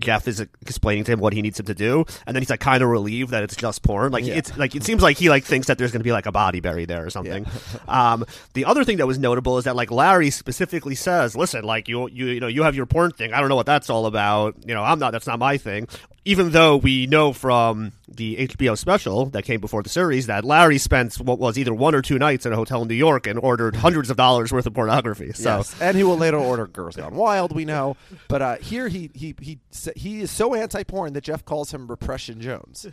Jeff 0.00 0.28
is 0.28 0.38
explaining 0.62 1.02
to 1.02 1.12
him 1.12 1.18
what 1.18 1.32
he 1.32 1.42
needs 1.42 1.58
him 1.58 1.66
to 1.66 1.74
do, 1.74 2.04
and 2.24 2.36
then 2.36 2.40
he's 2.40 2.50
like 2.50 2.60
kind 2.60 2.84
of 2.84 2.88
relieved 2.88 3.32
that 3.32 3.42
it's 3.42 3.56
just 3.56 3.82
porn. 3.82 4.12
Like 4.12 4.24
Yeah. 4.24 4.34
it's 4.34 4.56
like 4.56 4.76
it 4.76 4.84
seems 4.84 5.02
like 5.02 5.16
he 5.16 5.28
like 5.28 5.42
thinks 5.44 5.66
that 5.66 5.76
there's 5.76 5.90
going 5.90 5.98
to 6.00 6.04
be 6.04 6.12
like 6.12 6.26
a 6.26 6.30
body 6.30 6.60
buried 6.60 6.88
there 6.88 7.04
or 7.04 7.10
something. 7.10 7.46
um, 7.88 8.24
the 8.54 8.64
other 8.64 8.84
thing 8.84 8.98
that 8.98 9.08
was 9.08 9.18
notable 9.18 9.58
is 9.58 9.64
that 9.64 9.74
like 9.74 9.90
Larry 9.90 10.30
specifically 10.30 10.94
says, 10.94 11.34
"Listen, 11.34 11.64
like 11.64 11.88
you 11.88 12.08
you 12.10 12.26
you 12.26 12.38
know 12.40 12.46
you 12.46 12.62
have 12.62 12.76
your 12.76 12.86
porn 12.86 13.10
thing. 13.10 13.32
I 13.32 13.40
don't 13.40 13.48
know 13.48 13.56
what 13.56 13.66
that's 13.66 13.90
all 13.90 14.06
about. 14.06 14.54
You 14.64 14.74
know, 14.74 14.84
I'm 14.84 15.00
not. 15.00 15.10
That's 15.10 15.26
not 15.26 15.40
my 15.40 15.56
thing." 15.56 15.88
Even 16.24 16.50
though 16.50 16.76
we 16.76 17.06
know 17.06 17.32
from 17.32 17.90
the 18.08 18.48
HBO 18.48 18.76
special 18.76 19.26
that 19.26 19.42
came 19.44 19.60
before 19.60 19.82
the 19.82 19.88
series 19.88 20.26
that 20.26 20.44
Larry 20.44 20.78
spent 20.78 21.14
what 21.16 21.38
was 21.38 21.58
either 21.58 21.74
one 21.74 21.94
or 21.94 22.02
two 22.02 22.18
nights 22.18 22.46
in 22.46 22.52
a 22.52 22.56
hotel 22.56 22.82
in 22.82 22.88
New 22.88 22.94
York 22.94 23.26
and 23.26 23.38
ordered 23.38 23.76
hundreds 23.76 24.10
of 24.10 24.16
dollars 24.16 24.52
worth 24.52 24.66
of 24.66 24.74
pornography. 24.74 25.32
So 25.32 25.58
Yes, 25.58 25.80
and 25.80 25.96
he 25.96 26.04
will 26.04 26.16
later 26.16 26.38
order 26.38 26.66
Girls 26.66 26.96
Gone 26.96 27.14
Wild. 27.14 27.52
We 27.54 27.64
know, 27.64 27.96
but 28.28 28.42
uh, 28.42 28.56
here 28.56 28.88
he 28.88 29.10
he 29.14 29.34
he 29.40 29.58
he 29.96 30.20
is 30.20 30.30
so 30.30 30.54
anti-porn 30.54 31.12
that 31.12 31.24
Jeff 31.24 31.44
calls 31.44 31.72
him 31.72 31.86
Repression 31.86 32.40
Jones. 32.40 32.86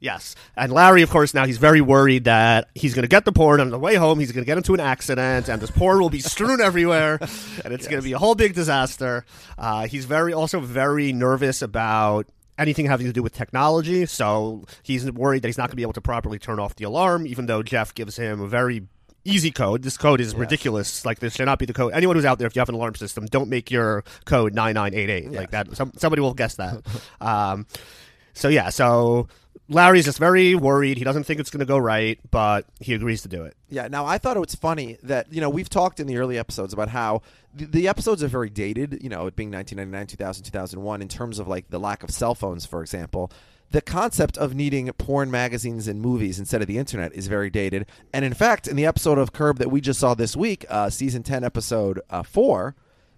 Yes. 0.00 0.34
And 0.56 0.72
Larry, 0.72 1.02
of 1.02 1.10
course, 1.10 1.34
now 1.34 1.44
he's 1.44 1.58
very 1.58 1.82
worried 1.82 2.24
that 2.24 2.70
he's 2.74 2.94
going 2.94 3.02
to 3.02 3.08
get 3.08 3.26
the 3.26 3.32
porn 3.32 3.60
on 3.60 3.68
the 3.68 3.78
way 3.78 3.96
home. 3.96 4.18
He's 4.18 4.32
going 4.32 4.42
to 4.42 4.46
get 4.46 4.56
into 4.56 4.72
an 4.72 4.80
accident, 4.80 5.48
and 5.48 5.60
this 5.60 5.70
porn 5.70 6.00
will 6.00 6.08
be 6.08 6.20
strewn 6.20 6.60
everywhere, 6.60 7.18
and 7.64 7.74
it's 7.74 7.86
going 7.86 8.00
to 8.00 8.04
be 8.04 8.12
a 8.12 8.18
whole 8.18 8.34
big 8.34 8.54
disaster. 8.54 9.26
Uh, 9.58 9.86
he's 9.86 10.06
very 10.06 10.32
also 10.32 10.58
very 10.58 11.12
nervous 11.12 11.60
about 11.60 12.26
anything 12.60 12.86
having 12.86 13.06
to 13.06 13.12
do 13.12 13.22
with 13.22 13.32
technology. 13.32 14.06
So 14.06 14.64
he's 14.82 15.10
worried 15.10 15.42
that 15.42 15.48
he's 15.48 15.58
not 15.58 15.64
going 15.64 15.72
to 15.72 15.76
be 15.76 15.82
able 15.82 15.94
to 15.94 16.00
properly 16.00 16.38
turn 16.38 16.60
off 16.60 16.76
the 16.76 16.84
alarm, 16.84 17.26
even 17.26 17.46
though 17.46 17.62
Jeff 17.62 17.94
gives 17.94 18.16
him 18.16 18.40
a 18.40 18.46
very 18.46 18.82
easy 19.24 19.50
code. 19.50 19.82
This 19.82 19.96
code 19.96 20.20
is 20.20 20.34
ridiculous. 20.34 21.04
Like 21.04 21.18
this 21.18 21.34
should 21.34 21.46
not 21.46 21.58
be 21.58 21.66
the 21.66 21.72
code. 21.72 21.92
Anyone 21.94 22.16
who's 22.16 22.24
out 22.24 22.38
there, 22.38 22.46
if 22.46 22.54
you 22.54 22.60
have 22.60 22.68
an 22.68 22.74
alarm 22.74 22.94
system, 22.94 23.26
don't 23.26 23.48
make 23.48 23.70
your 23.70 24.04
code 24.24 24.54
nine 24.54 24.74
nine 24.74 24.94
eight 24.94 25.10
eight 25.10 25.32
like 25.32 25.50
that. 25.50 25.74
Some, 25.76 25.92
somebody 25.96 26.20
will 26.22 26.34
guess 26.34 26.56
that. 26.56 26.82
um, 27.20 27.66
so 28.34 28.48
yeah, 28.48 28.70
so 28.70 29.28
Larry's 29.70 30.04
just 30.04 30.18
very 30.18 30.56
worried. 30.56 30.98
He 30.98 31.04
doesn't 31.04 31.24
think 31.24 31.38
it's 31.38 31.48
going 31.48 31.60
to 31.60 31.64
go 31.64 31.78
right, 31.78 32.18
but 32.30 32.66
he 32.80 32.92
agrees 32.92 33.22
to 33.22 33.28
do 33.28 33.44
it. 33.44 33.56
Yeah. 33.68 33.86
Now 33.86 34.04
I 34.04 34.18
thought 34.18 34.36
it 34.36 34.40
was 34.40 34.54
funny 34.54 34.98
that 35.04 35.32
you 35.32 35.40
know 35.40 35.48
we've 35.48 35.70
talked 35.70 36.00
in 36.00 36.08
the 36.08 36.16
early 36.16 36.36
episodes 36.36 36.72
about 36.72 36.88
how 36.88 37.22
the, 37.54 37.66
the 37.66 37.88
episodes 37.88 38.22
are 38.24 38.28
very 38.28 38.50
dated. 38.50 38.98
You 39.00 39.08
know, 39.08 39.26
it 39.26 39.36
being 39.36 39.50
1999, 39.50 40.08
2000, 40.08 40.44
2001 40.44 41.02
in 41.02 41.08
terms 41.08 41.38
of 41.38 41.46
like 41.46 41.70
the 41.70 41.78
lack 41.78 42.02
of 42.02 42.10
cell 42.10 42.34
phones, 42.34 42.66
for 42.66 42.82
example. 42.82 43.30
The 43.70 43.80
concept 43.80 44.36
of 44.36 44.52
needing 44.52 44.90
porn 44.94 45.30
magazines 45.30 45.86
and 45.86 46.00
movies 46.02 46.40
instead 46.40 46.60
of 46.60 46.66
the 46.66 46.76
internet 46.76 47.12
is 47.12 47.28
very 47.28 47.50
dated. 47.50 47.86
And 48.12 48.24
in 48.24 48.34
fact, 48.34 48.66
in 48.66 48.74
the 48.74 48.84
episode 48.84 49.16
of 49.16 49.32
Curb 49.32 49.58
that 49.58 49.70
we 49.70 49.80
just 49.80 50.00
saw 50.00 50.14
this 50.14 50.36
week, 50.36 50.66
uh, 50.68 50.90
season 50.90 51.22
10, 51.22 51.44
episode 51.44 52.00
uh, 52.10 52.24
4, 52.24 52.74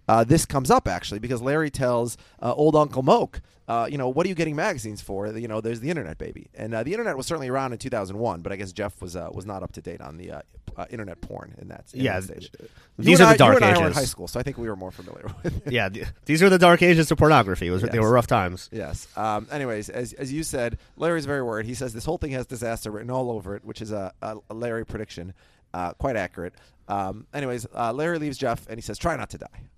uh, 0.09 0.25
this 0.25 0.45
comes 0.45 0.71
up 0.71 0.87
actually 0.87 1.21
because 1.21 1.41
Larry 1.41 1.71
tells 1.71 2.19
uh, 2.43 2.53
old 2.53 2.77
Uncle 2.77 3.03
Moke, 3.03 3.41
uh, 3.73 3.87
you 3.93 3.97
know, 3.99 4.09
what 4.09 4.27
are 4.27 4.29
you 4.29 4.35
getting 4.35 4.57
magazines 4.57 5.01
for? 5.01 5.19
You 5.45 5.49
know, 5.49 5.61
there's 5.61 5.81
the 5.81 5.91
internet, 5.91 6.19
baby, 6.19 6.45
and 6.55 6.75
uh, 6.75 6.83
the 6.83 6.93
internet 6.93 7.17
was 7.17 7.27
certainly 7.27 7.49
around 7.49 7.73
in 7.73 7.79
2001, 7.79 8.41
but 8.43 8.53
I 8.53 8.57
guess 8.57 8.73
Jeff 8.73 9.01
was 9.01 9.15
uh, 9.17 9.29
was 9.33 9.47
not 9.47 9.63
up 9.63 9.73
to 9.73 9.81
date 9.81 10.01
on 10.01 10.17
the 10.17 10.29
uh, 10.33 10.41
uh, 10.77 10.87
internet 10.91 11.21
porn 11.21 11.55
in 11.61 11.69
that. 11.69 11.85
In 11.95 12.01
Yeah, 12.03 12.21
that 12.21 12.25
stage. 12.25 12.51
these 12.99 13.19
You 13.21 13.25
are 13.27 13.31
and 13.31 13.39
the 13.39 13.45
I- 13.45 13.49
you 13.49 13.53
dark 13.53 13.57
and 13.57 13.65
I 13.65 13.79
were 13.81 13.87
in 13.87 13.93
high 13.93 14.05
school, 14.15 14.27
so 14.29 14.39
I 14.41 14.43
think 14.43 14.59
we 14.59 14.69
were 14.69 14.77
more 14.77 14.91
familiar 14.91 15.27
with. 15.43 15.67
it. 15.67 15.73
Yeah, 15.73 15.89
th- 15.89 16.07
these 16.27 16.43
are 16.43 16.51
the 16.51 16.59
dark 16.59 16.83
ages 16.83 17.11
of 17.11 17.19
pornography. 17.19 17.67
It 17.69 17.71
was, 17.71 17.83
They 17.83 17.99
were 18.01 18.11
rough 18.11 18.27
times. 18.27 18.69
Yes. 18.73 19.07
Um, 19.17 19.47
anyways, 19.51 19.89
as, 19.89 20.13
as 20.15 20.33
you 20.33 20.43
said, 20.43 20.79
Larry's 20.97 21.27
very 21.27 21.43
worried. 21.43 21.67
He 21.67 21.75
says 21.75 21.93
this 21.93 22.05
whole 22.05 22.19
thing 22.19 22.33
has 22.33 22.47
disaster 22.47 22.91
written 22.91 23.11
all 23.11 23.31
over 23.31 23.55
it, 23.57 23.65
which 23.65 23.81
is 23.83 23.93
a, 23.93 24.13
a, 24.23 24.37
a 24.51 24.55
Larry 24.55 24.85
prediction. 24.85 25.35
Uh, 25.75 25.93
quite 25.95 26.17
accurate. 26.17 26.55
Um, 26.89 27.27
anyways, 27.33 27.67
uh, 27.75 27.93
Larry 27.93 28.19
leaves 28.19 28.37
Jeff, 28.37 28.67
and 28.69 28.77
he 28.77 28.83
says, 28.83 28.99
"Try 28.99 29.17
not 29.17 29.31
to 29.31 29.39
die." 29.39 29.69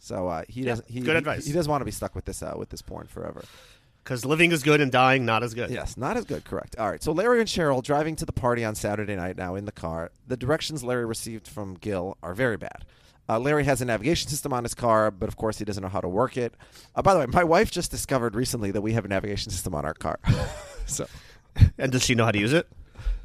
So 0.00 0.26
uh, 0.28 0.42
he 0.48 0.62
doesn't. 0.62 0.88
He, 0.90 1.00
good 1.00 1.12
he- 1.12 1.18
advice. 1.18 1.46
He, 1.46 1.52
doesn't 1.52 1.70
want 1.70 1.82
to 1.82 1.84
be 1.84 1.90
stuck 1.90 2.14
with 2.14 2.24
this 2.24 2.42
uh, 2.42 2.54
with 2.56 2.70
this 2.70 2.82
porn 2.82 3.06
forever. 3.06 3.44
Because 4.02 4.24
living 4.24 4.50
is 4.50 4.62
good 4.62 4.80
and 4.80 4.90
dying 4.90 5.26
not 5.26 5.42
as 5.42 5.52
good. 5.52 5.70
Yes, 5.70 5.96
not 5.98 6.16
as 6.16 6.24
good. 6.24 6.44
Correct. 6.44 6.74
All 6.78 6.90
right. 6.90 7.02
So 7.02 7.12
Larry 7.12 7.38
and 7.40 7.48
Cheryl 7.48 7.82
driving 7.82 8.16
to 8.16 8.24
the 8.24 8.32
party 8.32 8.64
on 8.64 8.74
Saturday 8.74 9.14
night 9.14 9.36
now 9.36 9.54
in 9.54 9.66
the 9.66 9.72
car. 9.72 10.10
The 10.26 10.38
directions 10.38 10.82
Larry 10.82 11.04
received 11.04 11.46
from 11.46 11.74
Gil 11.74 12.16
are 12.22 12.34
very 12.34 12.56
bad. 12.56 12.86
Uh, 13.28 13.38
Larry 13.38 13.62
has 13.64 13.80
a 13.80 13.84
navigation 13.84 14.28
system 14.28 14.52
on 14.54 14.64
his 14.64 14.74
car, 14.74 15.10
but 15.10 15.28
of 15.28 15.36
course 15.36 15.58
he 15.58 15.64
doesn't 15.66 15.82
know 15.82 15.88
how 15.90 16.00
to 16.00 16.08
work 16.08 16.36
it. 16.38 16.54
Uh, 16.96 17.02
by 17.02 17.12
the 17.12 17.20
way, 17.20 17.26
my 17.26 17.44
wife 17.44 17.70
just 17.70 17.90
discovered 17.90 18.34
recently 18.34 18.70
that 18.72 18.80
we 18.80 18.94
have 18.94 19.04
a 19.04 19.08
navigation 19.08 19.52
system 19.52 19.74
on 19.74 19.84
our 19.84 19.94
car. 19.94 20.18
so, 20.86 21.06
And 21.78 21.92
does 21.92 22.02
she 22.02 22.14
know 22.16 22.24
how 22.24 22.32
to 22.32 22.38
use 22.40 22.52
it? 22.54 22.66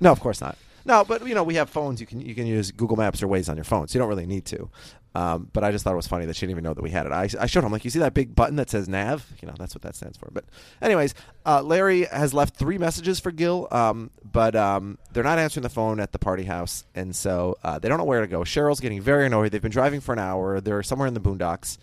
no, 0.01 0.12
of 0.12 0.20
course 0.20 0.41
not. 0.41 0.58
No, 0.84 1.03
but 1.03 1.25
you 1.25 1.34
know 1.34 1.44
we 1.44 1.55
have 1.55 1.70
phones. 1.72 2.00
You 2.00 2.05
can 2.05 2.22
you 2.22 2.36
can 2.36 2.46
use 2.46 2.70
Google 2.70 2.98
Maps 2.98 3.24
or 3.24 3.27
Waze 3.27 3.50
on 3.50 3.55
your 3.58 3.63
phone, 3.63 3.88
so 3.88 3.96
you 3.96 4.00
don't 4.00 4.10
really 4.10 4.27
need 4.27 4.46
to. 4.46 4.70
Um, 5.15 5.50
but 5.53 5.63
I 5.63 5.72
just 5.72 5.86
thought 5.86 5.93
it 5.93 5.95
was 5.95 6.07
funny 6.07 6.25
that 6.25 6.36
she 6.36 6.41
didn't 6.41 6.51
even 6.51 6.65
know 6.65 6.74
that 6.74 6.81
we 6.81 6.89
had 6.89 7.05
it. 7.05 7.13
I, 7.13 7.29
I 7.39 7.45
showed 7.45 7.63
him 7.63 7.72
like 7.72 7.86
you 7.86 7.89
see 7.89 8.00
that 8.00 8.13
big 8.13 8.36
button 8.36 8.57
that 8.57 8.69
says 8.69 8.89
Nav. 8.89 9.25
You 9.41 9.48
know 9.48 9.53
that's 9.57 9.74
what 9.74 9.81
that 9.84 9.95
stands 9.95 10.17
for. 10.17 10.29
But 10.29 10.43
anyways, 10.81 11.15
uh, 11.45 11.62
Larry 11.63 12.03
has 12.03 12.34
left 12.34 12.57
three 12.57 12.77
messages 12.77 13.22
for 13.22 13.31
Gil, 13.31 13.69
um, 13.72 14.12
but 14.29 14.57
um, 14.57 14.98
they're 15.13 15.24
not 15.24 15.39
answering 15.39 15.63
the 15.63 15.69
phone 15.69 16.01
at 16.01 16.12
the 16.12 16.19
party 16.19 16.43
house, 16.43 16.84
and 16.95 17.15
so 17.15 17.55
uh, 17.63 17.79
they 17.79 17.88
don't 17.88 17.98
know 17.98 18.03
where 18.03 18.19
to 18.19 18.27
go. 18.27 18.41
Cheryl's 18.41 18.81
getting 18.81 19.00
very 19.00 19.25
annoyed. 19.25 19.53
They've 19.53 19.62
been 19.62 19.72
driving 19.72 20.01
for 20.01 20.12
an 20.12 20.19
hour. 20.19 20.60
They're 20.60 20.84
somewhere 20.84 21.07
in 21.07 21.13
the 21.13 21.22
boondocks, 21.22 21.77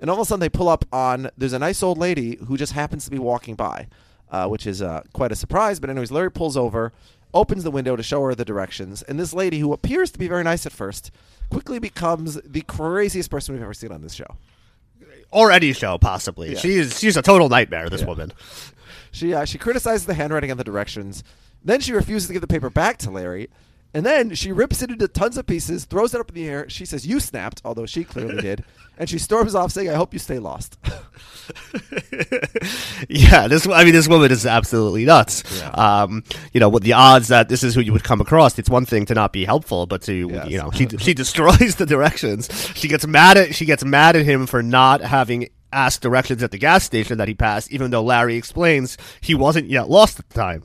and 0.00 0.08
all 0.08 0.16
of 0.16 0.22
a 0.22 0.24
sudden 0.24 0.40
they 0.40 0.48
pull 0.48 0.70
up 0.70 0.86
on. 0.90 1.28
There's 1.36 1.52
a 1.52 1.58
nice 1.58 1.82
old 1.82 1.98
lady 1.98 2.38
who 2.46 2.56
just 2.56 2.72
happens 2.72 3.04
to 3.04 3.10
be 3.10 3.18
walking 3.18 3.56
by, 3.56 3.88
uh, 4.30 4.48
which 4.48 4.66
is 4.66 4.80
uh, 4.80 5.02
quite 5.12 5.32
a 5.32 5.36
surprise. 5.36 5.80
But 5.80 5.90
anyways, 5.90 6.10
Larry 6.10 6.30
pulls 6.30 6.56
over 6.56 6.94
opens 7.32 7.64
the 7.64 7.70
window 7.70 7.96
to 7.96 8.02
show 8.02 8.22
her 8.24 8.34
the 8.34 8.44
directions, 8.44 9.02
and 9.02 9.18
this 9.18 9.32
lady, 9.32 9.58
who 9.60 9.72
appears 9.72 10.10
to 10.12 10.18
be 10.18 10.28
very 10.28 10.42
nice 10.44 10.66
at 10.66 10.72
first, 10.72 11.10
quickly 11.50 11.78
becomes 11.78 12.34
the 12.44 12.62
craziest 12.62 13.30
person 13.30 13.54
we've 13.54 13.62
ever 13.62 13.74
seen 13.74 13.92
on 13.92 14.02
this 14.02 14.14
show. 14.14 14.36
Or 15.32 15.52
any 15.52 15.72
show, 15.72 15.96
possibly. 15.98 16.52
Yeah. 16.52 16.58
She's 16.58 16.98
she's 16.98 17.16
a 17.16 17.22
total 17.22 17.48
nightmare. 17.48 17.88
This 17.88 18.00
Yeah. 18.00 18.06
woman. 18.08 18.32
She 19.12 19.32
uh, 19.34 19.44
she 19.44 19.58
criticizes 19.58 20.06
the 20.06 20.14
handwriting 20.14 20.50
on 20.50 20.56
the 20.56 20.64
directions, 20.64 21.22
then 21.64 21.80
she 21.80 21.92
refuses 21.92 22.26
to 22.28 22.32
give 22.32 22.40
the 22.42 22.48
paper 22.48 22.70
back 22.70 22.98
to 22.98 23.10
Larry, 23.10 23.48
and 23.94 24.04
then 24.06 24.34
she 24.34 24.52
rips 24.52 24.82
it 24.82 24.90
into 24.90 25.08
tons 25.08 25.36
of 25.36 25.46
pieces, 25.46 25.84
throws 25.84 26.14
it 26.14 26.20
up 26.20 26.28
in 26.30 26.34
the 26.34 26.48
air. 26.48 26.68
She 26.68 26.84
says, 26.84 27.06
"You 27.06 27.20
snapped," 27.20 27.60
although 27.64 27.86
she 27.86 28.04
clearly 28.04 28.40
did, 28.42 28.64
and 28.98 29.08
she 29.08 29.18
storms 29.18 29.54
off 29.54 29.72
saying, 29.72 29.88
"I 29.90 29.94
hope 29.94 30.12
you 30.12 30.18
stay 30.18 30.38
lost." 30.38 30.78
yeah, 33.08 33.48
this. 33.48 33.66
I 33.66 33.84
mean, 33.84 33.92
this 33.92 34.08
woman 34.08 34.30
is 34.30 34.46
absolutely 34.46 35.04
nuts. 35.04 35.42
Yeah. 35.58 35.70
Um, 35.70 36.24
you 36.52 36.60
know, 36.60 36.68
with 36.68 36.82
the 36.82 36.92
odds 36.92 37.28
that 37.28 37.48
this 37.48 37.62
is 37.62 37.74
who 37.74 37.80
you 37.80 37.92
would 37.92 38.04
come 38.04 38.20
across, 38.20 38.58
it's 38.58 38.70
one 38.70 38.86
thing 38.86 39.06
to 39.06 39.14
not 39.14 39.32
be 39.32 39.44
helpful, 39.44 39.86
but 39.86 40.02
to 40.02 40.28
Yes. 40.30 40.48
you 40.48 40.58
know, 40.58 40.70
she 40.70 40.86
she 40.98 41.14
destroys 41.14 41.76
the 41.76 41.86
directions. 41.86 42.48
She 42.74 42.88
gets 42.88 43.06
mad 43.06 43.36
at 43.36 43.54
she 43.54 43.64
gets 43.64 43.84
mad 43.84 44.16
at 44.16 44.24
him 44.24 44.46
for 44.46 44.62
not 44.62 45.00
having 45.00 45.48
asked 45.72 46.02
directions 46.02 46.42
at 46.42 46.50
the 46.50 46.58
gas 46.58 46.84
station 46.84 47.18
that 47.18 47.28
he 47.28 47.34
passed, 47.34 47.70
even 47.70 47.90
though 47.90 48.02
Larry 48.02 48.36
explains 48.36 48.96
he 49.20 49.34
wasn't 49.34 49.68
yet 49.68 49.88
lost 49.88 50.18
at 50.18 50.28
the 50.28 50.34
time. 50.34 50.62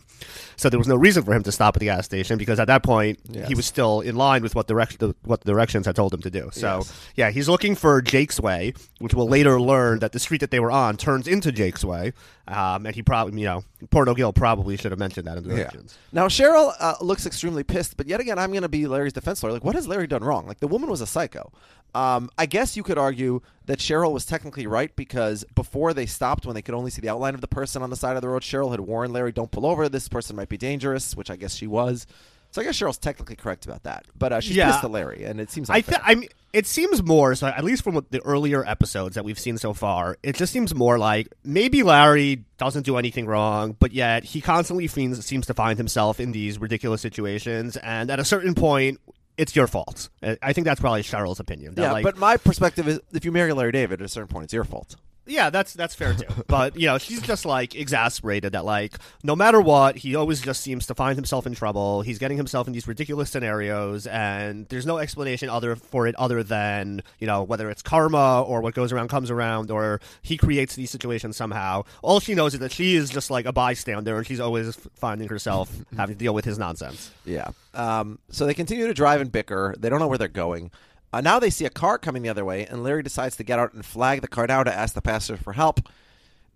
So 0.58 0.70
there 0.70 0.78
was 0.80 0.88
no 0.88 0.96
reason 0.96 1.24
for 1.24 1.34
him 1.34 1.44
to 1.44 1.52
stop 1.52 1.76
at 1.76 1.80
the 1.80 1.86
gas 1.88 2.06
station 2.06 2.38
because 2.38 2.60
at 2.60 2.68
that 2.68 2.84
point 2.84 3.20
Yes. 3.30 3.48
he 3.48 3.56
was 3.56 3.66
still 3.66 4.02
in 4.02 4.16
line 4.16 4.42
with 4.44 4.56
what 4.56 4.68
direction 4.68 4.98
the, 5.00 5.16
what 5.24 5.42
the 5.42 5.52
directions 5.52 5.86
had 5.86 5.96
told 5.96 6.14
him 6.14 6.22
to 6.22 6.30
do. 6.30 6.50
So 6.54 6.78
Yes. 6.78 6.94
yeah, 7.16 7.30
he's 7.32 7.50
looking 7.50 7.76
for 7.76 8.02
Jake's 8.02 8.40
Way, 8.40 8.74
which 9.00 9.14
we'll 9.14 9.28
later 9.28 9.60
learn 9.60 10.00
that 10.00 10.12
the 10.12 10.20
street 10.20 10.42
that 10.42 10.52
they 10.52 10.60
were 10.60 10.72
on 10.72 10.98
turns 10.98 11.28
into 11.28 11.52
Jake's 11.52 11.84
Way, 11.84 12.14
um, 12.48 12.86
and 12.86 12.96
he 12.96 13.02
probably 13.02 13.40
you 13.40 13.46
know 13.46 13.64
Porno 13.90 14.14
Gil 14.14 14.34
probably 14.34 14.78
should 14.78 14.92
have 14.92 15.00
mentioned 15.00 15.28
that 15.28 15.38
in 15.38 15.44
the 15.48 15.56
directions. 15.56 15.98
Now 16.12 16.28
Cheryl 16.28 16.74
uh, 16.80 16.96
looks 17.02 17.26
extremely 17.26 17.64
pissed, 17.64 17.98
but 17.98 18.08
yet 18.08 18.20
again, 18.20 18.40
I'm 18.40 18.52
going 18.52 18.62
to 18.64 18.70
be 18.70 18.88
Larry's 18.88 19.14
defense 19.14 19.44
lawyer. 19.44 19.54
Like, 19.54 19.64
what 19.64 19.76
has 19.76 19.88
Larry 19.88 20.08
done 20.08 20.24
wrong? 20.24 20.48
Like, 20.48 20.60
the 20.60 20.68
woman 20.68 20.90
was 20.90 21.02
a 21.02 21.08
psycho. 21.08 21.52
Um, 21.94 22.30
I 22.38 22.46
guess 22.46 22.76
you 22.76 22.84
could 22.84 22.98
argue 22.98 23.42
that 23.68 23.80
Cheryl 23.80 24.12
was 24.12 24.26
technically 24.26 24.68
right 24.68 24.94
because 24.98 25.46
before 25.56 25.94
they 25.94 26.06
stopped, 26.06 26.46
when 26.46 26.54
they 26.54 26.62
could 26.62 26.76
only 26.76 26.92
see 26.92 27.00
the 27.00 27.08
outline 27.08 27.36
of 27.36 27.42
the 27.42 27.48
person 27.48 27.82
on 27.82 27.90
the 27.90 27.96
side 27.96 28.18
of 28.18 28.22
the 28.22 28.28
road, 28.28 28.42
Cheryl 28.42 28.72
had 28.72 28.82
warned 28.82 29.14
Larry, 29.14 29.32
"Don't 29.32 29.50
pull 29.50 29.66
over. 29.66 29.88
This 29.88 30.10
person 30.10 30.36
might 30.36 30.45
be 30.50 30.58
dangerous," 30.58 31.16
which 31.16 31.30
I 31.30 31.36
guess 31.36 31.56
she 31.56 31.68
was. 31.68 32.06
So 32.52 32.62
I 32.62 32.64
guess 32.66 32.80
Cheryl's 32.80 32.98
technically 32.98 33.36
correct 33.36 33.66
about 33.66 33.84
that. 33.84 34.06
But 34.18 34.32
uh, 34.32 34.40
she's 34.40 34.56
Yeah. 34.56 34.72
pissed 34.72 34.84
at 34.86 34.92
Larry, 34.92 35.26
and 35.26 35.42
it 35.42 35.52
seems 35.52 35.70
I 35.70 35.78
unfair. 35.78 35.96
th- 35.96 36.02
I 36.06 36.16
mean, 36.16 36.30
it 36.54 36.66
seems 36.66 37.04
more 37.04 37.36
so. 37.36 37.48
At 37.48 37.66
least 37.66 37.84
from 37.84 37.96
what 37.96 38.12
the 38.12 38.22
earlier 38.22 38.66
episodes 38.66 39.16
that 39.16 39.26
we've 39.26 39.38
seen 39.38 39.58
so 39.58 39.74
far, 39.74 40.18
it 40.24 40.38
just 40.38 40.54
seems 40.54 40.74
more 40.74 40.98
like 40.98 41.28
maybe 41.44 41.84
Larry 41.84 42.46
doesn't 42.58 42.84
do 42.86 42.96
anything 42.96 43.26
wrong, 43.26 43.76
but 43.78 43.92
yet 43.92 44.24
he 44.24 44.40
constantly 44.40 44.88
seems 44.88 45.26
seems 45.26 45.46
to 45.48 45.54
find 45.54 45.78
himself 45.78 46.18
in 46.22 46.32
these 46.32 46.58
ridiculous 46.58 47.02
situations, 47.02 47.76
and 47.78 48.10
at 48.10 48.20
a 48.22 48.26
certain 48.26 48.56
point, 48.56 49.02
it's 49.38 49.54
your 49.54 49.68
fault. 49.68 50.08
I 50.24 50.38
I 50.42 50.54
think 50.54 50.64
that's 50.64 50.80
probably 50.80 51.02
Cheryl's 51.04 51.42
opinion. 51.42 51.74
yeah, 51.76 51.92
like, 51.92 52.04
but 52.06 52.16
my 52.18 52.38
perspective 52.38 52.88
is, 52.88 53.02
if 53.12 53.26
you 53.26 53.34
marry 53.34 53.52
Larry 53.52 53.74
David, 53.74 54.00
at 54.02 54.06
a 54.06 54.08
certain 54.08 54.30
point, 54.30 54.46
it's 54.46 54.54
your 54.54 54.64
fault. 54.64 54.96
Yeah, 55.28 55.50
that's 55.50 55.74
that's 55.74 55.96
fair 55.96 56.14
too. 56.14 56.26
but 56.48 56.76
you 56.80 56.88
know, 56.88 56.98
she's 56.98 57.22
just 57.22 57.46
like 57.46 57.76
exasperated 57.76 58.54
that 58.54 58.66
like 58.66 58.98
no 59.24 59.36
matter 59.36 59.60
what, 59.60 59.98
he 59.98 60.16
always 60.16 60.42
just 60.42 60.62
seems 60.62 60.86
to 60.88 60.96
find 60.96 61.16
himself 61.16 61.48
in 61.48 61.56
trouble. 61.56 62.02
He's 62.02 62.20
getting 62.20 62.38
himself 62.38 62.68
in 62.68 62.74
these 62.74 62.88
ridiculous 62.88 63.30
scenarios, 63.30 64.08
and 64.08 64.68
there's 64.70 64.86
no 64.86 64.98
explanation 64.98 65.50
other 65.50 65.76
for 65.76 66.08
it 66.08 66.16
other 66.16 66.44
than 66.44 67.02
you 67.20 67.28
know 67.28 67.44
whether 67.44 67.70
it's 67.70 67.82
karma 67.82 68.44
or 68.44 68.62
what 68.62 68.74
goes 68.76 68.92
around 68.92 69.08
comes 69.08 69.32
around, 69.32 69.72
or 69.72 70.00
he 70.22 70.38
creates 70.38 70.76
these 70.76 70.92
situations 70.92 71.36
somehow. 71.36 71.84
All 72.02 72.20
she 72.20 72.36
knows 72.36 72.54
is 72.54 72.60
that 72.60 72.72
she 72.72 72.96
is 72.96 73.10
just 73.10 73.32
like 73.32 73.46
a 73.46 73.54
bystander, 73.54 74.18
and 74.18 74.28
she's 74.28 74.40
always 74.40 74.76
finding 74.96 75.28
herself 75.28 75.72
having 75.98 76.16
to 76.16 76.20
deal 76.20 76.34
with 76.34 76.46
his 76.46 76.60
nonsense. 76.60 77.12
Yeah. 77.26 77.50
Um, 77.74 78.20
so 78.30 78.46
they 78.46 78.54
continue 78.54 78.88
to 78.88 78.94
drive 78.94 79.22
and 79.22 79.32
bicker. 79.32 79.76
They 79.78 79.90
don't 79.90 80.00
know 80.00 80.08
where 80.08 80.18
they're 80.18 80.28
going. 80.28 80.72
Uh, 81.14 81.22
now 81.22 81.40
they 81.40 81.50
see 81.50 81.66
a 81.66 81.70
car 81.70 81.98
coming 81.98 82.22
the 82.24 82.30
other 82.30 82.46
way, 82.46 82.66
and 82.66 82.84
Larry 82.84 83.04
decides 83.04 83.38
to 83.38 83.44
get 83.44 83.60
out 83.60 83.74
and 83.74 83.86
flag 83.86 84.22
the 84.22 84.28
car 84.28 84.48
down 84.48 84.66
to 84.66 84.74
ask 84.74 84.94
the 84.94 85.02
passenger 85.02 85.42
for 85.42 85.54
help. 85.54 85.80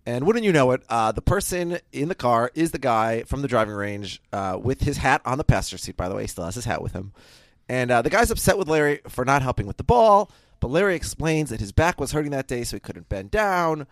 And 0.06 0.26
wouldn't 0.26 0.46
you 0.46 0.52
know 0.52 0.72
it, 0.72 0.84
uh, 0.90 1.12
the 1.12 1.22
person 1.22 1.80
in 1.92 2.10
the 2.10 2.16
car 2.16 2.52
is 2.56 2.72
the 2.72 2.80
guy 2.80 3.24
from 3.24 3.42
the 3.42 3.48
driving 3.48 3.76
range 3.76 4.22
uh, 4.34 4.58
with 4.62 4.82
his 4.82 4.98
hat 4.98 5.22
on 5.24 5.38
the 5.38 5.44
passenger 5.44 5.78
seat, 5.78 5.96
by 5.96 6.10
the 6.10 6.16
way. 6.16 6.24
He 6.24 6.28
still 6.28 6.46
has 6.46 6.56
his 6.56 6.66
hat 6.66 6.82
with 6.82 6.94
him. 6.94 7.12
And 7.68 7.92
uh, 7.92 8.02
the 8.02 8.10
guy's 8.10 8.32
upset 8.32 8.58
with 8.58 8.68
Larry 8.68 9.02
for 9.08 9.24
not 9.24 9.44
helping 9.44 9.68
with 9.68 9.78
the 9.78 9.84
ball, 9.84 10.32
but 10.60 10.70
Larry 10.70 10.96
explains 10.96 11.52
that 11.52 11.60
his 11.60 11.72
back 11.72 12.00
was 12.00 12.12
hurting 12.12 12.32
that 12.32 12.48
day, 12.48 12.64
so 12.64 12.76
he 12.76 12.80
couldn't 12.80 13.08
bend 13.10 13.30
down. 13.32 13.86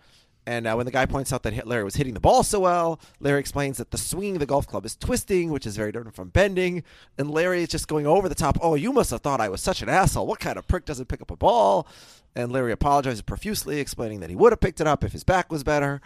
And 0.48 0.66
uh, 0.66 0.72
when 0.76 0.86
the 0.86 0.92
guy 0.92 1.04
points 1.04 1.30
out 1.30 1.42
that 1.42 1.66
Larry 1.66 1.84
was 1.84 1.96
hitting 1.96 2.14
the 2.14 2.20
ball 2.20 2.42
so 2.42 2.60
well, 2.60 2.98
Larry 3.20 3.38
explains 3.38 3.76
that 3.76 3.90
the 3.90 3.98
swing 3.98 4.36
of 4.36 4.40
the 4.40 4.46
golf 4.46 4.66
club 4.66 4.86
is 4.86 4.96
twisting, 4.96 5.50
which 5.50 5.66
is 5.66 5.76
very 5.76 5.92
different 5.92 6.16
from 6.16 6.30
bending. 6.30 6.84
And 7.18 7.30
Larry 7.30 7.64
is 7.64 7.68
just 7.68 7.86
going 7.86 8.06
over 8.06 8.30
the 8.30 8.34
top. 8.34 8.56
Oh, 8.62 8.74
you 8.74 8.90
must 8.90 9.10
have 9.10 9.20
thought 9.20 9.42
I 9.42 9.50
was 9.50 9.60
such 9.60 9.82
an 9.82 9.90
asshole. 9.90 10.26
What 10.26 10.40
kind 10.40 10.56
of 10.56 10.66
prick 10.66 10.86
doesn't 10.86 11.10
pick 11.10 11.20
up 11.20 11.30
a 11.30 11.36
ball? 11.36 11.86
And 12.34 12.50
Larry 12.50 12.72
apologizes 12.72 13.20
profusely, 13.20 13.78
explaining 13.78 14.20
that 14.20 14.30
he 14.30 14.36
would 14.36 14.52
have 14.52 14.60
picked 14.60 14.80
it 14.80 14.86
up 14.86 15.04
if 15.04 15.12
his 15.12 15.22
back 15.22 15.52
was 15.52 15.64
better. 15.64 16.00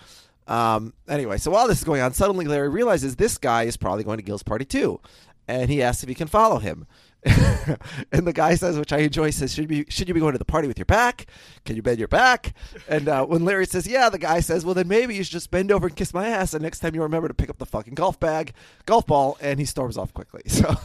Um, 0.48 0.92
anyway, 1.08 1.36
so 1.36 1.52
while 1.52 1.68
this 1.68 1.78
is 1.78 1.84
going 1.84 2.00
on, 2.00 2.12
suddenly 2.12 2.46
Larry 2.46 2.68
realizes 2.68 3.14
this 3.14 3.38
guy 3.38 3.62
is 3.62 3.76
probably 3.76 4.02
going 4.02 4.18
to 4.18 4.24
Gil's 4.24 4.42
party 4.42 4.64
too, 4.64 4.98
and 5.46 5.70
he 5.70 5.80
asks 5.80 6.02
if 6.02 6.08
he 6.08 6.16
can 6.16 6.26
follow 6.26 6.58
him. 6.58 6.88
and 8.12 8.26
the 8.26 8.32
guy 8.32 8.56
says, 8.56 8.76
which 8.76 8.92
I 8.92 8.98
enjoy, 8.98 9.30
says, 9.30 9.54
"Should 9.54 9.68
be 9.68 9.84
should 9.88 10.08
you 10.08 10.14
be 10.14 10.18
going 10.18 10.32
to 10.32 10.38
the 10.38 10.44
party 10.44 10.66
with 10.66 10.76
your 10.76 10.86
back? 10.86 11.26
Can 11.64 11.76
you 11.76 11.82
bend 11.82 12.00
your 12.00 12.08
back?" 12.08 12.54
And 12.88 13.08
uh, 13.08 13.24
when 13.24 13.44
Larry 13.44 13.66
says, 13.66 13.86
"Yeah," 13.86 14.08
the 14.08 14.18
guy 14.18 14.40
says, 14.40 14.64
"Well, 14.64 14.74
then 14.74 14.88
maybe 14.88 15.14
you 15.14 15.22
should 15.22 15.32
just 15.32 15.50
bend 15.52 15.70
over 15.70 15.86
and 15.86 15.94
kiss 15.94 16.12
my 16.12 16.26
ass, 16.26 16.52
and 16.52 16.62
next 16.62 16.80
time 16.80 16.96
you 16.96 17.02
remember 17.02 17.28
to 17.28 17.34
pick 17.34 17.48
up 17.48 17.58
the 17.58 17.66
fucking 17.66 17.94
golf 17.94 18.18
bag, 18.18 18.54
golf 18.86 19.06
ball." 19.06 19.38
And 19.40 19.60
he 19.60 19.64
storms 19.64 19.96
off 19.96 20.12
quickly. 20.12 20.42
So. 20.52 20.76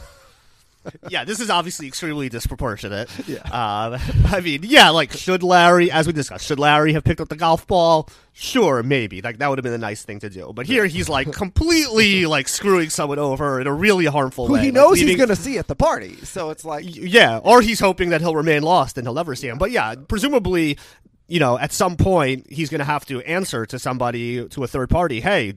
yeah, 1.10 1.24
this 1.24 1.40
is 1.40 1.50
obviously 1.50 1.86
extremely 1.86 2.28
disproportionate. 2.28 3.08
Yeah. 3.28 3.40
Uh, 3.40 3.98
I 4.26 4.40
mean, 4.40 4.60
yeah, 4.62 4.88
like 4.88 5.12
should 5.12 5.42
Larry, 5.42 5.90
as 5.90 6.06
we 6.06 6.14
discussed, 6.14 6.46
should 6.46 6.58
Larry 6.58 6.94
have 6.94 7.04
picked 7.04 7.20
up 7.20 7.28
the 7.28 7.36
golf 7.36 7.66
ball? 7.66 8.08
Sure, 8.32 8.82
maybe. 8.82 9.20
Like 9.20 9.38
that 9.38 9.48
would 9.48 9.58
have 9.58 9.64
been 9.64 9.74
a 9.74 9.78
nice 9.78 10.02
thing 10.02 10.20
to 10.20 10.30
do. 10.30 10.52
But 10.54 10.66
here 10.66 10.86
he's 10.86 11.08
like 11.08 11.30
completely 11.32 12.24
like 12.24 12.48
screwing 12.48 12.88
someone 12.88 13.18
over 13.18 13.60
in 13.60 13.66
a 13.66 13.72
really 13.72 14.06
harmful 14.06 14.46
Who 14.46 14.54
way. 14.54 14.60
he 14.60 14.66
like, 14.66 14.74
knows 14.74 15.00
he's 15.00 15.16
going 15.16 15.28
to 15.28 15.36
see 15.36 15.58
at 15.58 15.66
the 15.66 15.74
party. 15.74 16.16
So 16.24 16.48
it's 16.50 16.64
like, 16.64 16.84
yeah, 16.86 17.38
or 17.38 17.60
he's 17.60 17.80
hoping 17.80 18.10
that 18.10 18.22
he'll 18.22 18.36
remain 18.36 18.62
lost 18.62 18.96
and 18.96 19.06
he'll 19.06 19.14
never 19.14 19.34
see 19.34 19.48
him. 19.48 19.58
But 19.58 19.72
yeah, 19.72 19.94
presumably, 19.96 20.78
you 21.26 21.40
know, 21.40 21.58
at 21.58 21.72
some 21.72 21.96
point 21.96 22.46
he's 22.50 22.70
going 22.70 22.78
to 22.78 22.84
have 22.86 23.04
to 23.06 23.20
answer 23.22 23.66
to 23.66 23.78
somebody, 23.78 24.48
to 24.48 24.64
a 24.64 24.66
third 24.66 24.88
party. 24.88 25.20
Hey, 25.20 25.54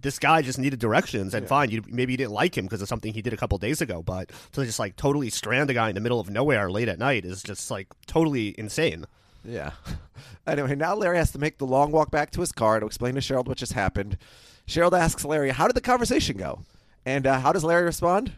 this 0.00 0.18
guy 0.18 0.42
just 0.42 0.58
needed 0.58 0.78
directions, 0.78 1.34
and 1.34 1.46
fine, 1.48 1.70
you 1.70 1.82
maybe 1.88 2.12
you 2.12 2.16
didn't 2.16 2.32
like 2.32 2.56
him 2.56 2.64
because 2.66 2.82
of 2.82 2.88
something 2.88 3.12
he 3.12 3.22
did 3.22 3.32
a 3.32 3.36
couple 3.36 3.56
days 3.58 3.80
ago. 3.80 4.02
But 4.02 4.30
to 4.52 4.64
just 4.64 4.78
like 4.78 4.96
totally 4.96 5.30
strand 5.30 5.70
a 5.70 5.74
guy 5.74 5.88
in 5.88 5.94
the 5.94 6.00
middle 6.00 6.20
of 6.20 6.28
nowhere 6.30 6.70
late 6.70 6.88
at 6.88 6.98
night 6.98 7.24
is 7.24 7.42
just 7.42 7.70
like 7.70 7.88
totally 8.06 8.54
insane. 8.58 9.04
Yeah. 9.44 9.72
Anyway, 10.48 10.74
now 10.74 10.94
Larry 10.94 11.18
has 11.18 11.30
to 11.32 11.38
make 11.38 11.58
the 11.58 11.66
long 11.66 11.92
walk 11.92 12.10
back 12.10 12.30
to 12.30 12.40
his 12.40 12.52
car 12.52 12.80
to 12.80 12.86
explain 12.86 13.14
to 13.14 13.20
Cheryl 13.20 13.44
what 13.46 13.58
just 13.58 13.74
happened. 13.74 14.16
Cheryl 14.66 14.98
asks 14.98 15.24
Larry, 15.24 15.50
"How 15.50 15.66
did 15.68 15.76
the 15.76 15.80
conversation 15.82 16.38
go?" 16.38 16.60
And 17.04 17.26
uh, 17.26 17.38
how 17.38 17.52
does 17.52 17.62
Larry 17.64 17.84
respond? 17.84 18.32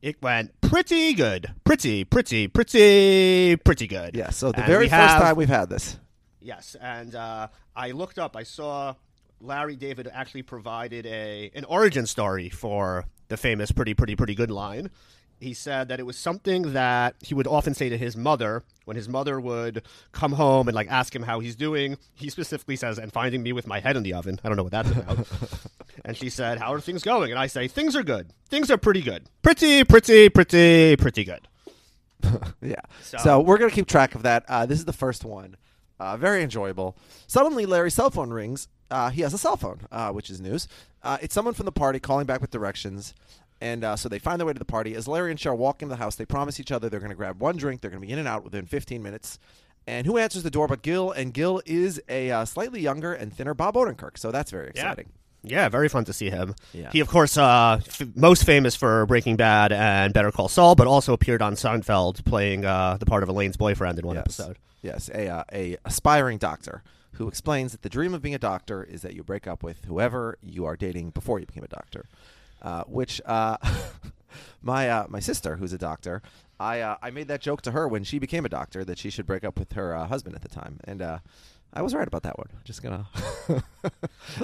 It 0.00 0.22
went 0.22 0.58
pretty 0.60 1.12
good, 1.14 1.52
pretty, 1.64 2.04
pretty, 2.04 2.46
pretty, 2.48 3.56
pretty 3.56 3.86
good. 3.88 4.14
Yeah. 4.16 4.30
So 4.30 4.52
the 4.52 4.58
And 4.58 4.66
very 4.66 4.86
first 4.88 4.94
have- 4.94 5.20
time 5.22 5.36
we've 5.36 5.48
had 5.48 5.68
this. 5.68 5.98
Yes, 6.40 6.76
and 6.80 7.14
uh, 7.14 7.48
I 7.76 7.90
looked 7.90 8.18
up. 8.18 8.36
I 8.36 8.44
saw 8.44 8.94
Larry 9.42 9.76
David 9.76 10.08
actually 10.12 10.42
provided 10.42 11.06
a 11.06 11.50
an 11.54 11.64
origin 11.64 12.06
story 12.06 12.48
for 12.48 13.04
the 13.28 13.36
famous 13.36 13.72
"pretty, 13.72 13.94
pretty, 13.94 14.16
pretty 14.16 14.34
good" 14.34 14.50
line 14.50 14.90
he 15.42 15.54
said 15.54 15.88
that 15.88 15.98
it 15.98 16.04
was 16.04 16.16
something 16.16 16.72
that 16.72 17.16
he 17.20 17.34
would 17.34 17.46
often 17.46 17.74
say 17.74 17.88
to 17.88 17.98
his 17.98 18.16
mother 18.16 18.62
when 18.84 18.96
his 18.96 19.08
mother 19.08 19.40
would 19.40 19.82
come 20.12 20.32
home 20.32 20.68
and 20.68 20.74
like 20.74 20.88
ask 20.90 21.14
him 21.14 21.22
how 21.24 21.40
he's 21.40 21.56
doing. 21.56 21.98
He 22.14 22.30
specifically 22.30 22.76
says, 22.76 22.98
"And 22.98 23.12
finding 23.12 23.42
me 23.42 23.52
with 23.52 23.66
my 23.66 23.80
head 23.80 23.96
in 23.96 24.04
the 24.04 24.14
oven." 24.14 24.38
I 24.44 24.48
don't 24.48 24.56
know 24.56 24.62
what 24.62 24.72
that's 24.72 24.90
about. 24.90 25.26
and 26.04 26.16
she 26.16 26.30
said, 26.30 26.58
"How 26.58 26.72
are 26.72 26.80
things 26.80 27.02
going?" 27.02 27.30
And 27.30 27.38
I 27.38 27.48
say, 27.48 27.66
"Things 27.68 27.96
are 27.96 28.02
good. 28.04 28.30
Things 28.48 28.70
are 28.70 28.78
pretty 28.78 29.02
good. 29.02 29.28
Pretty, 29.42 29.84
pretty, 29.84 30.28
pretty, 30.28 30.96
pretty 30.96 31.24
good." 31.24 31.48
Yeah. 32.62 32.76
So, 33.02 33.18
So- 33.18 33.40
we're 33.40 33.58
gonna 33.58 33.72
keep 33.72 33.88
track 33.88 34.14
of 34.14 34.22
that. 34.22 34.44
Uh, 34.48 34.64
this 34.64 34.78
is 34.78 34.84
the 34.84 34.92
first 34.92 35.24
one. 35.24 35.56
Uh, 35.98 36.16
very 36.16 36.42
enjoyable. 36.42 36.96
Suddenly, 37.26 37.66
Larry's 37.66 37.94
cell 37.94 38.10
phone 38.10 38.30
rings. 38.30 38.68
Uh, 38.92 39.10
he 39.10 39.22
has 39.22 39.34
a 39.34 39.38
cell 39.38 39.56
phone, 39.56 39.80
uh, 39.90 40.10
which 40.10 40.30
is 40.30 40.40
news. 40.40 40.68
Uh, 41.02 41.18
it's 41.20 41.34
someone 41.34 41.54
from 41.54 41.66
the 41.66 41.72
party 41.72 41.98
calling 41.98 42.26
back 42.26 42.40
with 42.40 42.50
directions. 42.50 43.14
And 43.60 43.84
uh, 43.84 43.96
so 43.96 44.08
they 44.08 44.18
find 44.18 44.38
their 44.40 44.46
way 44.46 44.52
to 44.52 44.58
the 44.58 44.64
party. 44.64 44.94
As 44.94 45.06
Larry 45.08 45.30
and 45.30 45.38
Cheryl 45.38 45.56
walk 45.56 45.82
into 45.82 45.90
the 45.94 45.96
house, 45.98 46.16
they 46.16 46.24
promise 46.26 46.58
each 46.60 46.72
other 46.72 46.88
they're 46.88 47.00
going 47.00 47.10
to 47.10 47.16
grab 47.16 47.40
one 47.40 47.56
drink. 47.56 47.80
They're 47.80 47.90
going 47.90 48.00
to 48.02 48.06
be 48.06 48.12
in 48.12 48.18
and 48.18 48.26
out 48.28 48.42
within 48.44 48.66
15 48.66 49.02
minutes. 49.02 49.38
And 49.86 50.06
who 50.06 50.18
answers 50.18 50.42
the 50.42 50.50
door 50.50 50.66
but 50.68 50.82
Gil? 50.82 51.10
And 51.12 51.32
Gil 51.32 51.62
is 51.64 52.00
a 52.08 52.30
uh, 52.30 52.44
slightly 52.44 52.80
younger 52.80 53.12
and 53.14 53.32
thinner 53.32 53.54
Bob 53.54 53.74
Odenkirk. 53.74 54.18
So 54.18 54.30
that's 54.32 54.50
very 54.50 54.68
exciting. 54.68 55.10
Yeah, 55.44 55.68
very 55.68 55.88
fun 55.88 56.04
to 56.04 56.12
see 56.12 56.30
him. 56.30 56.54
Yeah. 56.72 56.90
He, 56.92 57.00
of 57.00 57.08
course, 57.08 57.36
uh, 57.36 57.80
f- 57.84 58.02
most 58.14 58.44
famous 58.44 58.76
for 58.76 59.06
Breaking 59.06 59.34
Bad 59.36 59.72
and 59.72 60.12
Better 60.14 60.30
Call 60.30 60.48
Saul, 60.48 60.74
but 60.76 60.86
also 60.86 61.12
appeared 61.12 61.42
on 61.42 61.54
Seinfeld 61.54 62.24
playing 62.24 62.64
uh, 62.64 62.96
the 62.98 63.06
part 63.06 63.24
of 63.24 63.28
Elaine's 63.28 63.56
boyfriend 63.56 63.98
in 63.98 64.06
one 64.06 64.14
Yes. 64.16 64.22
episode. 64.38 64.58
Yes, 64.82 65.08
a 65.14 65.28
uh, 65.28 65.44
a 65.52 65.76
aspiring 65.84 66.38
doctor 66.38 66.82
who 67.12 67.28
explains 67.28 67.72
that 67.72 67.82
the 67.82 67.88
dream 67.88 68.14
of 68.14 68.22
being 68.22 68.34
a 68.34 68.38
doctor 68.38 68.82
is 68.82 69.02
that 69.02 69.14
you 69.14 69.22
break 69.22 69.46
up 69.46 69.62
with 69.62 69.84
whoever 69.84 70.38
you 70.42 70.64
are 70.64 70.76
dating 70.76 71.10
before 71.10 71.38
you 71.38 71.46
became 71.46 71.64
a 71.64 71.68
doctor. 71.68 72.06
Uh, 72.60 72.84
which 72.84 73.20
uh, 73.26 73.56
my 74.62 74.88
uh, 74.88 75.06
my 75.08 75.20
sister, 75.20 75.56
who's 75.56 75.72
a 75.72 75.78
doctor, 75.78 76.22
I 76.60 76.80
uh, 76.80 76.96
I 77.02 77.10
made 77.10 77.28
that 77.28 77.40
joke 77.40 77.62
to 77.62 77.72
her 77.72 77.86
when 77.88 78.04
she 78.04 78.18
became 78.18 78.44
a 78.44 78.48
doctor 78.48 78.84
that 78.84 78.98
she 78.98 79.10
should 79.10 79.26
break 79.26 79.44
up 79.44 79.58
with 79.58 79.72
her 79.72 79.94
uh, 79.96 80.06
husband 80.06 80.34
at 80.36 80.42
the 80.42 80.48
time, 80.48 80.78
and 80.84 81.02
uh, 81.02 81.18
I 81.72 81.82
was 81.82 81.94
right 81.94 82.06
about 82.06 82.22
that 82.22 82.38
one. 82.38 82.48
Just 82.64 82.82
gonna. 82.82 83.06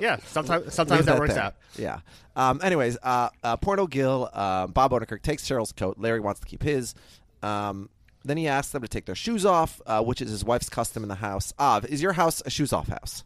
Yeah, 0.01 0.17
sometimes 0.27 0.75
sometimes 0.75 1.01
Leave 1.01 1.07
that, 1.07 1.19
works 1.21 1.35
there. 1.35 1.43
out. 1.45 1.55
Yeah. 1.77 2.01
Um, 2.35 2.61
anyways, 2.63 2.99
uh, 3.03 3.29
uh, 3.45 3.57
Porno 3.57 3.87
Gil, 3.87 4.29
uh, 4.33 4.67
Bob 4.67 4.91
Odenkirk 4.91 5.23
takes 5.23 5.49
Cheryl's 5.49 5.73
coat. 5.73 5.99
Larry 5.99 6.21
wants 6.21 6.41
to 6.41 6.47
keep 6.47 6.63
his. 6.63 6.95
Um, 7.43 7.89
then 8.29 8.37
he 8.37 8.47
asks 8.49 8.73
them 8.73 8.83
to 8.83 8.89
take 8.89 9.07
their 9.07 9.15
shoes 9.15 9.45
off, 9.47 9.81
uh, 9.87 10.03
which 10.03 10.21
is 10.23 10.31
his 10.31 10.45
wife's 10.45 10.69
custom 10.69 11.03
in 11.03 11.09
the 11.09 11.17
house. 11.17 11.53
Av, 11.59 11.85
is 11.87 12.03
your 12.03 12.13
house 12.13 12.43
a 12.47 12.51
shoes 12.51 12.73
off 12.73 12.89
house? 12.89 13.25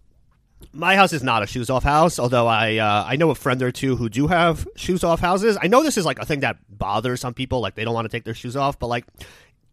My 0.73 0.94
house 0.94 1.12
is 1.12 1.23
not 1.25 1.42
a 1.42 1.47
shoes 1.47 1.68
off 1.71 1.82
house, 1.82 2.18
although 2.21 2.47
I 2.47 2.76
uh, 2.76 3.04
I 3.06 3.16
know 3.16 3.30
a 3.30 3.35
friend 3.35 3.61
or 3.62 3.73
two 3.73 3.97
who 3.97 4.09
do 4.09 4.28
have 4.28 4.66
shoes 4.76 5.02
off 5.02 5.18
houses. 5.21 5.59
I 5.61 5.66
know 5.66 5.82
this 5.82 5.99
is 5.99 6.06
like 6.06 6.21
a 6.21 6.25
thing 6.25 6.40
that 6.40 6.56
bothers 6.68 7.21
some 7.21 7.35
people, 7.35 7.61
like 7.61 7.75
they 7.75 7.85
don't 7.85 7.94
want 7.94 8.04
to 8.04 8.16
take 8.16 8.23
their 8.25 8.35
shoes 8.35 8.54
off, 8.56 8.78
but 8.78 8.87
like 8.87 9.04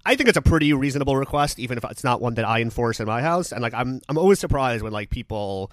I 0.04 0.16
think 0.16 0.30
it's 0.30 0.38
a 0.38 0.42
pretty 0.42 0.74
reasonable 0.74 1.16
request, 1.16 1.60
even 1.60 1.78
if 1.78 1.84
it's 1.86 2.04
not 2.04 2.22
one 2.22 2.34
that 2.36 2.46
I 2.46 2.62
enforce 2.62 3.00
in 3.00 3.06
my 3.06 3.22
house. 3.22 3.52
And 3.52 3.62
like 3.62 3.76
I'm 3.76 4.02
I'm 4.10 4.18
always 4.18 4.40
surprised 4.40 4.82
when 4.84 4.92
like 4.92 5.12
people 5.12 5.72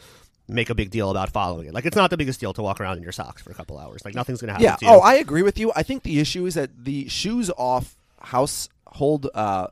make 0.49 0.69
a 0.69 0.75
big 0.75 0.91
deal 0.91 1.11
about 1.11 1.31
following 1.31 1.67
it. 1.69 1.73
Like 1.75 1.87
it's 1.87 1.97
not 1.97 2.11
the 2.11 2.19
biggest 2.19 2.39
deal 2.39 2.53
to 2.53 2.63
walk 2.63 2.79
around 2.79 2.99
in 2.99 3.03
your 3.03 3.13
socks 3.13 3.41
for 3.43 3.51
a 3.51 3.55
couple 3.55 3.79
hours. 3.79 4.05
Like 4.05 4.15
nothing's 4.15 4.41
gonna 4.43 4.53
happen 4.53 4.65
Yeah. 4.65 4.77
to 4.77 4.85
you. 4.85 4.91
Oh, 4.91 5.01
I 5.01 5.15
agree 5.15 5.43
with 5.43 5.59
you. 5.59 5.73
I 5.75 5.83
think 5.83 6.03
the 6.03 6.21
issue 6.21 6.45
is 6.45 6.55
that 6.55 6.85
the 6.85 7.09
shoes 7.09 7.51
off 7.57 7.97
household, 8.97 9.29
uh, 9.35 9.67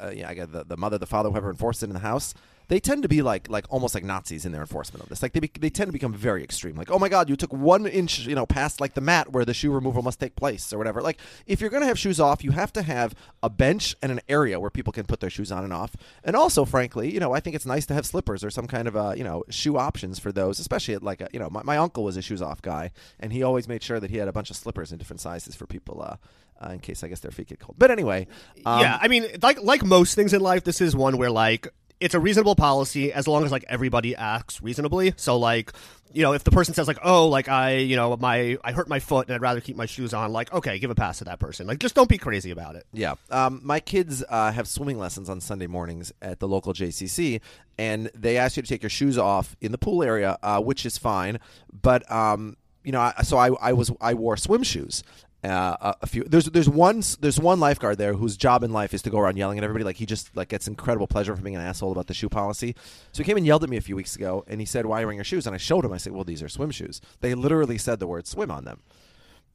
uh, 0.00 0.12
yeah, 0.14 0.28
I 0.28 0.34
guess 0.34 0.48
the, 0.48 0.64
the 0.64 0.76
mother, 0.76 0.96
the 0.96 1.06
father, 1.06 1.28
whoever 1.28 1.50
enforced 1.50 1.82
it 1.82 1.86
in 1.86 1.92
the 1.92 1.98
house, 1.98 2.34
they 2.70 2.78
tend 2.78 3.02
to 3.02 3.08
be 3.08 3.20
like 3.20 3.50
like 3.50 3.66
almost 3.68 3.96
like 3.96 4.04
Nazis 4.04 4.46
in 4.46 4.52
their 4.52 4.60
enforcement 4.60 5.02
of 5.02 5.08
this. 5.08 5.22
Like 5.22 5.32
they 5.32 5.40
be, 5.40 5.50
they 5.58 5.70
tend 5.70 5.88
to 5.88 5.92
become 5.92 6.14
very 6.14 6.44
extreme. 6.44 6.76
Like, 6.76 6.88
oh 6.88 7.00
my 7.00 7.08
God, 7.08 7.28
you 7.28 7.34
took 7.34 7.52
one 7.52 7.84
inch, 7.84 8.20
you 8.20 8.36
know, 8.36 8.46
past 8.46 8.80
like 8.80 8.94
the 8.94 9.00
mat 9.00 9.32
where 9.32 9.44
the 9.44 9.52
shoe 9.52 9.72
removal 9.72 10.02
must 10.02 10.20
take 10.20 10.36
place 10.36 10.72
or 10.72 10.78
whatever. 10.78 11.02
Like, 11.02 11.18
if 11.48 11.60
you're 11.60 11.68
gonna 11.68 11.86
have 11.86 11.98
shoes 11.98 12.20
off, 12.20 12.44
you 12.44 12.52
have 12.52 12.72
to 12.74 12.82
have 12.82 13.12
a 13.42 13.50
bench 13.50 13.96
and 14.00 14.12
an 14.12 14.20
area 14.28 14.60
where 14.60 14.70
people 14.70 14.92
can 14.92 15.04
put 15.04 15.18
their 15.18 15.30
shoes 15.30 15.50
on 15.50 15.64
and 15.64 15.72
off. 15.72 15.96
And 16.22 16.36
also, 16.36 16.64
frankly, 16.64 17.12
you 17.12 17.18
know, 17.18 17.32
I 17.32 17.40
think 17.40 17.56
it's 17.56 17.66
nice 17.66 17.86
to 17.86 17.94
have 17.94 18.06
slippers 18.06 18.44
or 18.44 18.50
some 18.50 18.68
kind 18.68 18.86
of 18.86 18.96
uh, 18.96 19.14
you 19.16 19.24
know 19.24 19.42
shoe 19.50 19.76
options 19.76 20.20
for 20.20 20.30
those, 20.30 20.60
especially 20.60 20.94
at 20.94 21.02
like 21.02 21.20
a, 21.20 21.28
you 21.32 21.40
know, 21.40 21.50
my, 21.50 21.64
my 21.64 21.76
uncle 21.76 22.04
was 22.04 22.16
a 22.16 22.22
shoes 22.22 22.40
off 22.40 22.62
guy, 22.62 22.92
and 23.18 23.32
he 23.32 23.42
always 23.42 23.66
made 23.66 23.82
sure 23.82 23.98
that 23.98 24.10
he 24.10 24.18
had 24.18 24.28
a 24.28 24.32
bunch 24.32 24.48
of 24.48 24.56
slippers 24.56 24.92
in 24.92 24.98
different 24.98 25.20
sizes 25.20 25.56
for 25.56 25.66
people. 25.66 26.02
Uh, 26.02 26.16
uh, 26.62 26.72
in 26.72 26.78
case 26.78 27.02
I 27.02 27.08
guess 27.08 27.20
their 27.20 27.30
feet 27.30 27.48
get 27.48 27.58
cold. 27.58 27.76
But 27.78 27.90
anyway, 27.90 28.26
um, 28.66 28.80
yeah, 28.80 28.98
I 29.00 29.08
mean, 29.08 29.26
like 29.42 29.62
like 29.62 29.82
most 29.82 30.14
things 30.14 30.34
in 30.34 30.40
life, 30.40 30.62
this 30.62 30.80
is 30.80 30.94
one 30.94 31.16
where 31.16 31.30
like 31.30 31.68
it's 32.00 32.14
a 32.14 32.20
reasonable 32.20 32.56
policy 32.56 33.12
as 33.12 33.28
long 33.28 33.44
as 33.44 33.52
like 33.52 33.64
everybody 33.68 34.16
acts 34.16 34.62
reasonably. 34.62 35.12
So 35.16 35.38
like, 35.38 35.72
you 36.12 36.22
know, 36.22 36.32
if 36.32 36.42
the 36.42 36.50
person 36.50 36.74
says 36.74 36.88
like, 36.88 36.98
"Oh, 37.04 37.28
like 37.28 37.48
I, 37.48 37.76
you 37.76 37.94
know, 37.94 38.16
my 38.16 38.56
I 38.64 38.72
hurt 38.72 38.88
my 38.88 38.98
foot 38.98 39.28
and 39.28 39.34
I'd 39.34 39.42
rather 39.42 39.60
keep 39.60 39.76
my 39.76 39.86
shoes 39.86 40.12
on," 40.12 40.32
like, 40.32 40.52
okay, 40.52 40.78
give 40.78 40.90
a 40.90 40.94
pass 40.94 41.18
to 41.18 41.24
that 41.24 41.38
person. 41.38 41.66
Like, 41.66 41.78
just 41.78 41.94
don't 41.94 42.08
be 42.08 42.18
crazy 42.18 42.50
about 42.50 42.74
it. 42.74 42.84
Yeah. 42.92 43.14
Um, 43.30 43.60
my 43.62 43.78
kids 43.78 44.24
uh, 44.28 44.50
have 44.50 44.66
swimming 44.66 44.98
lessons 44.98 45.28
on 45.28 45.40
Sunday 45.40 45.68
mornings 45.68 46.12
at 46.20 46.40
the 46.40 46.48
local 46.48 46.72
JCC, 46.72 47.40
and 47.78 48.10
they 48.14 48.38
ask 48.38 48.56
you 48.56 48.62
to 48.62 48.68
take 48.68 48.82
your 48.82 48.90
shoes 48.90 49.18
off 49.18 49.54
in 49.60 49.70
the 49.70 49.78
pool 49.78 50.02
area, 50.02 50.36
uh, 50.42 50.60
which 50.60 50.84
is 50.84 50.98
fine. 50.98 51.38
But 51.70 52.10
um, 52.10 52.56
you 52.82 52.92
know, 52.92 53.12
so 53.22 53.36
I, 53.36 53.50
I 53.60 53.72
was 53.72 53.92
I 54.00 54.14
wore 54.14 54.36
swim 54.36 54.62
shoes. 54.62 55.04
Uh, 55.42 55.94
a, 56.02 56.06
few 56.06 56.22
there's 56.24 56.44
there's 56.46 56.68
one 56.68 57.02
there's 57.20 57.40
one 57.40 57.58
lifeguard 57.58 57.96
there 57.96 58.12
whose 58.12 58.36
job 58.36 58.62
in 58.62 58.74
life 58.74 58.92
is 58.92 59.00
to 59.00 59.08
go 59.08 59.18
around 59.18 59.38
yelling 59.38 59.56
at 59.56 59.64
everybody 59.64 59.84
like 59.84 59.96
he 59.96 60.04
just 60.04 60.36
like 60.36 60.48
gets 60.48 60.68
incredible 60.68 61.06
pleasure 61.06 61.34
from 61.34 61.42
being 61.42 61.56
an 61.56 61.62
asshole 61.62 61.92
about 61.92 62.08
the 62.08 62.14
shoe 62.14 62.28
policy. 62.28 62.76
So 63.12 63.22
he 63.22 63.24
came 63.24 63.38
and 63.38 63.46
yelled 63.46 63.64
at 63.64 63.70
me 63.70 63.78
a 63.78 63.80
few 63.80 63.96
weeks 63.96 64.14
ago, 64.14 64.44
and 64.46 64.60
he 64.60 64.66
said, 64.66 64.84
"Why 64.84 64.98
are 64.98 65.00
you 65.00 65.06
wearing 65.06 65.16
your 65.16 65.24
shoes?" 65.24 65.46
And 65.46 65.54
I 65.54 65.58
showed 65.58 65.84
him. 65.84 65.92
I 65.92 65.96
said, 65.96 66.12
"Well, 66.12 66.24
these 66.24 66.42
are 66.42 66.48
swim 66.48 66.70
shoes. 66.70 67.00
They 67.20 67.34
literally 67.34 67.78
said 67.78 68.00
the 68.00 68.06
word 68.06 68.26
swim 68.26 68.50
on 68.50 68.64
them." 68.66 68.82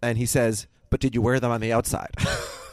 And 0.02 0.18
he 0.18 0.26
says, 0.26 0.66
"But 0.90 1.02
did 1.02 1.14
you 1.14 1.22
wear 1.22 1.40
them 1.40 1.52
on 1.52 1.62
the 1.62 1.72
outside?" 1.72 2.16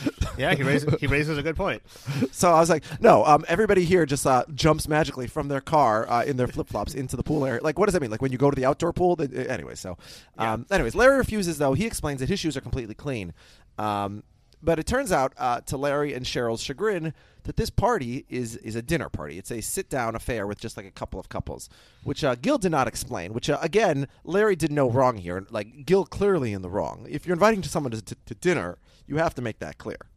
Yeah, 0.38 0.54
he 0.54 0.62
raises 0.62 0.94
he 1.00 1.06
raises 1.06 1.38
a 1.38 1.42
good 1.42 1.56
point. 1.56 1.82
So 2.30 2.52
I 2.52 2.60
was 2.60 2.68
like, 2.68 2.84
no, 3.00 3.24
um, 3.24 3.46
everybody 3.48 3.84
here 3.84 4.04
just 4.04 4.26
uh, 4.26 4.44
jumps 4.54 4.86
magically 4.86 5.26
from 5.26 5.48
their 5.48 5.62
car 5.62 6.06
uh, 6.10 6.24
in 6.24 6.36
their 6.36 6.46
flip 6.46 6.68
flops 6.68 6.94
into 6.94 7.16
the 7.16 7.22
pool 7.22 7.46
area. 7.46 7.62
Like, 7.62 7.78
what 7.78 7.86
does 7.86 7.94
that 7.94 8.02
mean? 8.02 8.10
Like 8.10 8.20
when 8.20 8.32
you 8.32 8.38
go 8.38 8.50
to 8.50 8.54
the 8.54 8.66
outdoor 8.66 8.92
pool? 8.92 9.16
They, 9.16 9.46
anyway, 9.46 9.76
so, 9.76 9.96
um, 10.36 10.66
anyways, 10.70 10.94
Larry 10.94 11.16
refuses 11.16 11.56
though. 11.56 11.72
He 11.72 11.86
explains 11.86 12.20
that 12.20 12.28
his 12.28 12.38
shoes 12.38 12.54
are 12.54 12.60
completely 12.60 12.94
clean. 12.94 13.32
Um, 13.78 14.24
but 14.66 14.80
it 14.80 14.86
turns 14.86 15.12
out, 15.12 15.32
uh, 15.38 15.60
to 15.60 15.76
Larry 15.76 16.12
and 16.12 16.26
Cheryl's 16.26 16.60
chagrin, 16.60 17.14
that 17.44 17.56
this 17.56 17.70
party 17.70 18.26
is 18.28 18.56
is 18.56 18.74
a 18.74 18.82
dinner 18.82 19.08
party. 19.08 19.38
It's 19.38 19.52
a 19.52 19.60
sit 19.60 19.88
down 19.88 20.16
affair 20.16 20.44
with 20.44 20.58
just 20.58 20.76
like 20.76 20.84
a 20.84 20.90
couple 20.90 21.20
of 21.20 21.28
couples, 21.28 21.70
which 22.02 22.24
uh, 22.24 22.34
Gil 22.34 22.58
did 22.58 22.72
not 22.72 22.88
explain. 22.88 23.32
Which 23.32 23.48
uh, 23.48 23.58
again, 23.62 24.08
Larry 24.24 24.56
did 24.56 24.72
no 24.72 24.90
wrong 24.90 25.18
here. 25.18 25.46
Like 25.50 25.86
Gil 25.86 26.04
clearly 26.04 26.52
in 26.52 26.62
the 26.62 26.68
wrong. 26.68 27.06
If 27.08 27.26
you're 27.26 27.34
inviting 27.34 27.62
someone 27.62 27.92
to, 27.92 28.02
to, 28.02 28.16
to 28.26 28.34
dinner, 28.34 28.78
you 29.06 29.18
have 29.18 29.36
to 29.36 29.42
make 29.42 29.60
that 29.60 29.78
clear. 29.78 30.08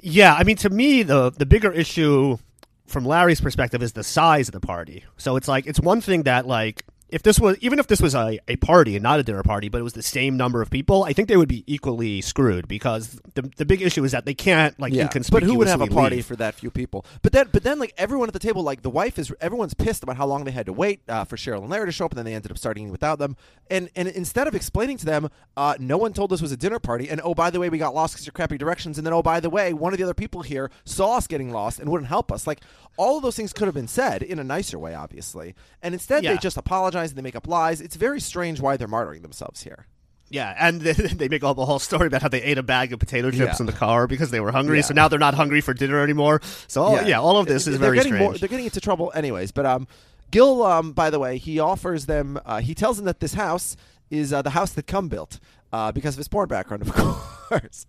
Yeah, 0.00 0.34
I 0.34 0.44
mean, 0.44 0.56
to 0.58 0.70
me, 0.70 1.02
the 1.02 1.30
the 1.30 1.44
bigger 1.44 1.72
issue 1.72 2.38
from 2.86 3.04
Larry's 3.04 3.40
perspective 3.40 3.82
is 3.82 3.94
the 3.94 4.04
size 4.04 4.46
of 4.48 4.52
the 4.52 4.60
party. 4.60 5.04
So 5.16 5.34
it's 5.34 5.48
like 5.48 5.66
it's 5.66 5.80
one 5.80 6.00
thing 6.00 6.22
that 6.22 6.46
like 6.46 6.84
if 7.12 7.22
this 7.22 7.38
was 7.40 7.56
even 7.60 7.78
if 7.78 7.86
this 7.86 8.00
was 8.00 8.14
a, 8.14 8.38
a 8.48 8.56
party 8.56 8.96
and 8.96 9.02
not 9.02 9.20
a 9.20 9.22
dinner 9.22 9.42
party, 9.42 9.68
but 9.68 9.78
it 9.78 9.84
was 9.84 9.92
the 9.92 10.02
same 10.02 10.36
number 10.36 10.62
of 10.62 10.70
people, 10.70 11.04
I 11.04 11.12
think 11.12 11.28
they 11.28 11.36
would 11.36 11.48
be 11.48 11.64
equally 11.66 12.20
screwed 12.20 12.68
because 12.68 13.20
the 13.34 13.42
the 13.56 13.64
big 13.64 13.82
issue 13.82 14.04
is 14.04 14.12
that 14.12 14.24
they 14.24 14.34
can't 14.34 14.78
like 14.80 14.92
but 14.92 15.00
inconspicuously 15.00 15.52
who 15.52 15.58
would 15.58 15.68
have 15.68 15.80
a 15.80 15.86
party 15.86 16.16
leave. 16.16 16.26
for 16.26 16.36
that 16.36 16.54
few 16.54 16.70
people? 16.70 17.04
But 17.22 17.32
then, 17.32 17.48
but 17.52 17.62
then, 17.62 17.78
like 17.78 17.92
everyone 17.98 18.28
at 18.28 18.32
the 18.32 18.38
table, 18.38 18.62
like 18.62 18.82
the 18.82 18.90
wife 18.90 19.18
is, 19.18 19.32
everyone's 19.40 19.74
pissed 19.74 20.02
about 20.02 20.16
how 20.16 20.26
long 20.26 20.44
they 20.44 20.50
had 20.50 20.66
to 20.66 20.72
wait 20.72 21.00
uh, 21.08 21.24
for 21.24 21.36
Cheryl 21.36 21.60
and 21.60 21.70
Larry 21.70 21.86
to 21.86 21.92
show 21.92 22.04
up, 22.06 22.12
and 22.12 22.18
then 22.18 22.24
they 22.24 22.34
ended 22.34 22.50
up 22.50 22.58
starting 22.58 22.90
without 22.90 23.18
them. 23.18 23.36
And 23.70 23.88
and 23.96 24.08
instead 24.08 24.48
of 24.48 24.54
explaining 24.54 24.96
to 24.98 25.06
them, 25.06 25.28
uh, 25.56 25.74
no 25.78 25.96
one 25.96 26.12
told 26.12 26.32
us 26.32 26.40
it 26.40 26.42
was 26.42 26.52
a 26.52 26.56
dinner 26.56 26.78
party, 26.78 27.08
and 27.08 27.20
oh 27.24 27.34
by 27.34 27.50
the 27.50 27.60
way, 27.60 27.68
we 27.68 27.78
got 27.78 27.94
lost 27.94 28.14
because 28.14 28.26
your 28.26 28.32
crappy 28.32 28.58
directions, 28.58 28.98
and 28.98 29.06
then 29.06 29.12
oh 29.14 29.22
by 29.22 29.40
the 29.40 29.50
way, 29.50 29.72
one 29.72 29.92
of 29.92 29.98
the 29.98 30.04
other 30.04 30.14
people 30.14 30.42
here 30.42 30.70
saw 30.84 31.16
us 31.16 31.26
getting 31.26 31.50
lost 31.52 31.78
and 31.78 31.88
wouldn't 31.90 32.08
help 32.08 32.30
us. 32.32 32.46
Like 32.46 32.60
all 32.96 33.16
of 33.16 33.22
those 33.22 33.36
things 33.36 33.52
could 33.52 33.66
have 33.66 33.74
been 33.74 33.88
said 33.88 34.22
in 34.22 34.38
a 34.38 34.44
nicer 34.44 34.78
way, 34.78 34.94
obviously, 34.94 35.54
and 35.82 35.94
instead 35.94 36.22
Yeah. 36.24 36.32
they 36.32 36.38
just 36.38 36.56
apologize 37.00 37.10
and 37.10 37.18
they 37.18 37.22
make 37.22 37.36
up 37.36 37.46
lies. 37.46 37.80
It's 37.80 37.96
very 37.96 38.20
strange 38.20 38.60
why 38.60 38.76
they're 38.76 38.88
martyring 38.88 39.22
themselves 39.22 39.62
here. 39.62 39.86
Yeah, 40.28 40.54
and 40.58 40.80
they, 40.80 40.92
they 40.92 41.28
make 41.28 41.42
up 41.42 41.58
a 41.58 41.64
whole 41.64 41.78
story 41.78 42.06
about 42.06 42.22
how 42.22 42.28
they 42.28 42.42
ate 42.42 42.58
a 42.58 42.62
bag 42.62 42.92
of 42.92 43.00
potato 43.00 43.30
chips 43.30 43.38
Yeah. 43.40 43.56
in 43.60 43.66
the 43.66 43.72
car 43.72 44.06
because 44.06 44.30
they 44.30 44.40
were 44.40 44.52
hungry. 44.52 44.78
Yeah. 44.78 44.82
So 44.84 44.94
now 44.94 45.08
they're 45.08 45.18
not 45.18 45.34
hungry 45.34 45.60
for 45.60 45.74
dinner 45.74 46.00
anymore. 46.02 46.40
So 46.68 46.82
all, 46.82 47.02
yeah. 47.02 47.18
all 47.20 47.38
of 47.38 47.46
this 47.46 47.66
is 47.66 47.78
they're 47.78 47.90
very 47.90 47.96
getting 47.96 48.12
strange. 48.12 48.30
More, 48.30 48.38
they're 48.38 48.48
getting 48.48 48.66
into 48.66 48.80
trouble 48.80 49.10
anyways. 49.14 49.50
But 49.52 49.66
um, 49.66 49.88
Gil, 50.30 50.62
um, 50.62 50.92
by 50.92 51.10
the 51.10 51.18
way, 51.18 51.38
he 51.38 51.58
offers 51.58 52.06
them. 52.06 52.38
Uh, 52.46 52.60
he 52.60 52.74
tells 52.74 52.96
them 52.96 53.06
that 53.06 53.20
this 53.20 53.34
house 53.34 53.76
is 54.10 54.32
uh, 54.32 54.42
the 54.42 54.50
house 54.50 54.72
that 54.72 54.86
Cum 54.86 55.08
built 55.08 55.40
uh, 55.72 55.92
because 55.92 56.14
of 56.14 56.18
his 56.18 56.28
porn 56.28 56.48
background, 56.48 56.82
of 56.82 56.92
course. 57.48 57.86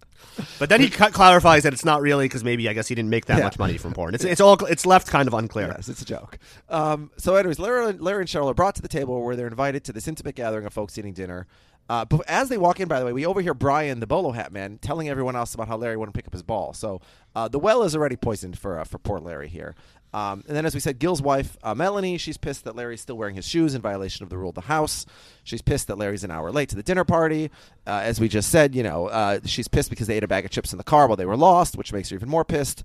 But 0.59 0.69
then 0.69 0.81
he 0.81 0.89
clarifies 0.89 1.63
that 1.63 1.73
it's 1.73 1.85
not 1.85 2.01
really 2.01 2.25
because 2.25 2.43
maybe 2.43 2.67
I 2.69 2.73
guess 2.73 2.87
he 2.87 2.95
didn't 2.95 3.09
make 3.09 3.25
that 3.25 3.37
Yeah. 3.39 3.43
much 3.45 3.59
money 3.59 3.77
from 3.77 3.93
porn. 3.93 4.13
It's 4.15 4.23
it's 4.33 4.41
all 4.41 4.63
it's 4.65 4.85
left 4.85 5.07
kind 5.07 5.27
of 5.27 5.33
unclear. 5.33 5.67
yes, 5.75 5.89
it's 5.89 6.01
a 6.01 6.05
joke. 6.05 6.37
Um, 6.69 7.11
so, 7.17 7.35
anyways, 7.35 7.59
Larry, 7.59 7.93
Larry 7.93 8.21
and 8.21 8.29
Cheryl 8.29 8.49
are 8.49 8.53
brought 8.53 8.75
to 8.75 8.81
the 8.81 8.87
table 8.87 9.23
where 9.23 9.35
they're 9.35 9.47
invited 9.47 9.83
to 9.85 9.93
this 9.93 10.07
intimate 10.07 10.35
gathering 10.35 10.65
of 10.65 10.73
folks 10.73 10.97
eating 10.97 11.13
dinner. 11.13 11.47
Uh, 11.91 12.05
but 12.05 12.21
as 12.29 12.47
they 12.47 12.57
walk 12.57 12.79
in, 12.79 12.87
by 12.87 13.01
the 13.01 13.05
way, 13.05 13.11
we 13.11 13.25
overhear 13.25 13.53
Brian, 13.53 13.99
the 13.99 14.07
bolo 14.07 14.31
hat 14.31 14.53
man, 14.53 14.77
telling 14.77 15.09
everyone 15.09 15.35
else 15.35 15.53
about 15.53 15.67
how 15.67 15.75
Larry 15.75 15.97
wouldn't 15.97 16.15
pick 16.15 16.25
up 16.25 16.31
his 16.31 16.41
ball. 16.41 16.71
So 16.71 17.01
uh, 17.35 17.49
the 17.49 17.59
well 17.59 17.83
is 17.83 17.97
already 17.97 18.15
poisoned 18.15 18.57
for 18.57 18.79
uh, 18.79 18.85
for 18.85 18.97
poor 18.97 19.19
Larry 19.19 19.49
here. 19.49 19.75
Um, 20.13 20.41
and 20.47 20.55
then, 20.55 20.65
as 20.65 20.73
we 20.73 20.79
said, 20.79 20.99
Gil's 20.99 21.21
wife, 21.21 21.57
uh, 21.63 21.75
Melanie, 21.75 22.17
she's 22.17 22.37
pissed 22.37 22.63
that 22.63 22.77
Larry's 22.77 23.01
still 23.01 23.17
wearing 23.17 23.35
his 23.35 23.45
shoes 23.45 23.75
in 23.75 23.81
violation 23.81 24.23
of 24.23 24.29
the 24.29 24.37
rule 24.37 24.49
of 24.49 24.55
the 24.55 24.61
house. 24.61 25.05
She's 25.43 25.61
pissed 25.61 25.87
that 25.87 25.97
Larry's 25.97 26.23
an 26.23 26.31
hour 26.31 26.49
late 26.49 26.69
to 26.69 26.77
the 26.77 26.83
dinner 26.83 27.03
party. 27.03 27.51
Uh, 27.85 27.99
as 28.03 28.21
we 28.21 28.29
just 28.29 28.49
said, 28.49 28.73
you 28.73 28.83
know, 28.83 29.07
uh, 29.07 29.41
she's 29.43 29.67
pissed 29.67 29.89
because 29.89 30.07
they 30.07 30.15
ate 30.15 30.23
a 30.23 30.29
bag 30.29 30.45
of 30.45 30.51
chips 30.51 30.71
in 30.71 30.77
the 30.77 30.85
car 30.85 31.07
while 31.07 31.17
they 31.17 31.25
were 31.25 31.35
lost, 31.35 31.75
which 31.75 31.91
makes 31.91 32.09
her 32.09 32.15
even 32.15 32.29
more 32.29 32.45
pissed. 32.45 32.83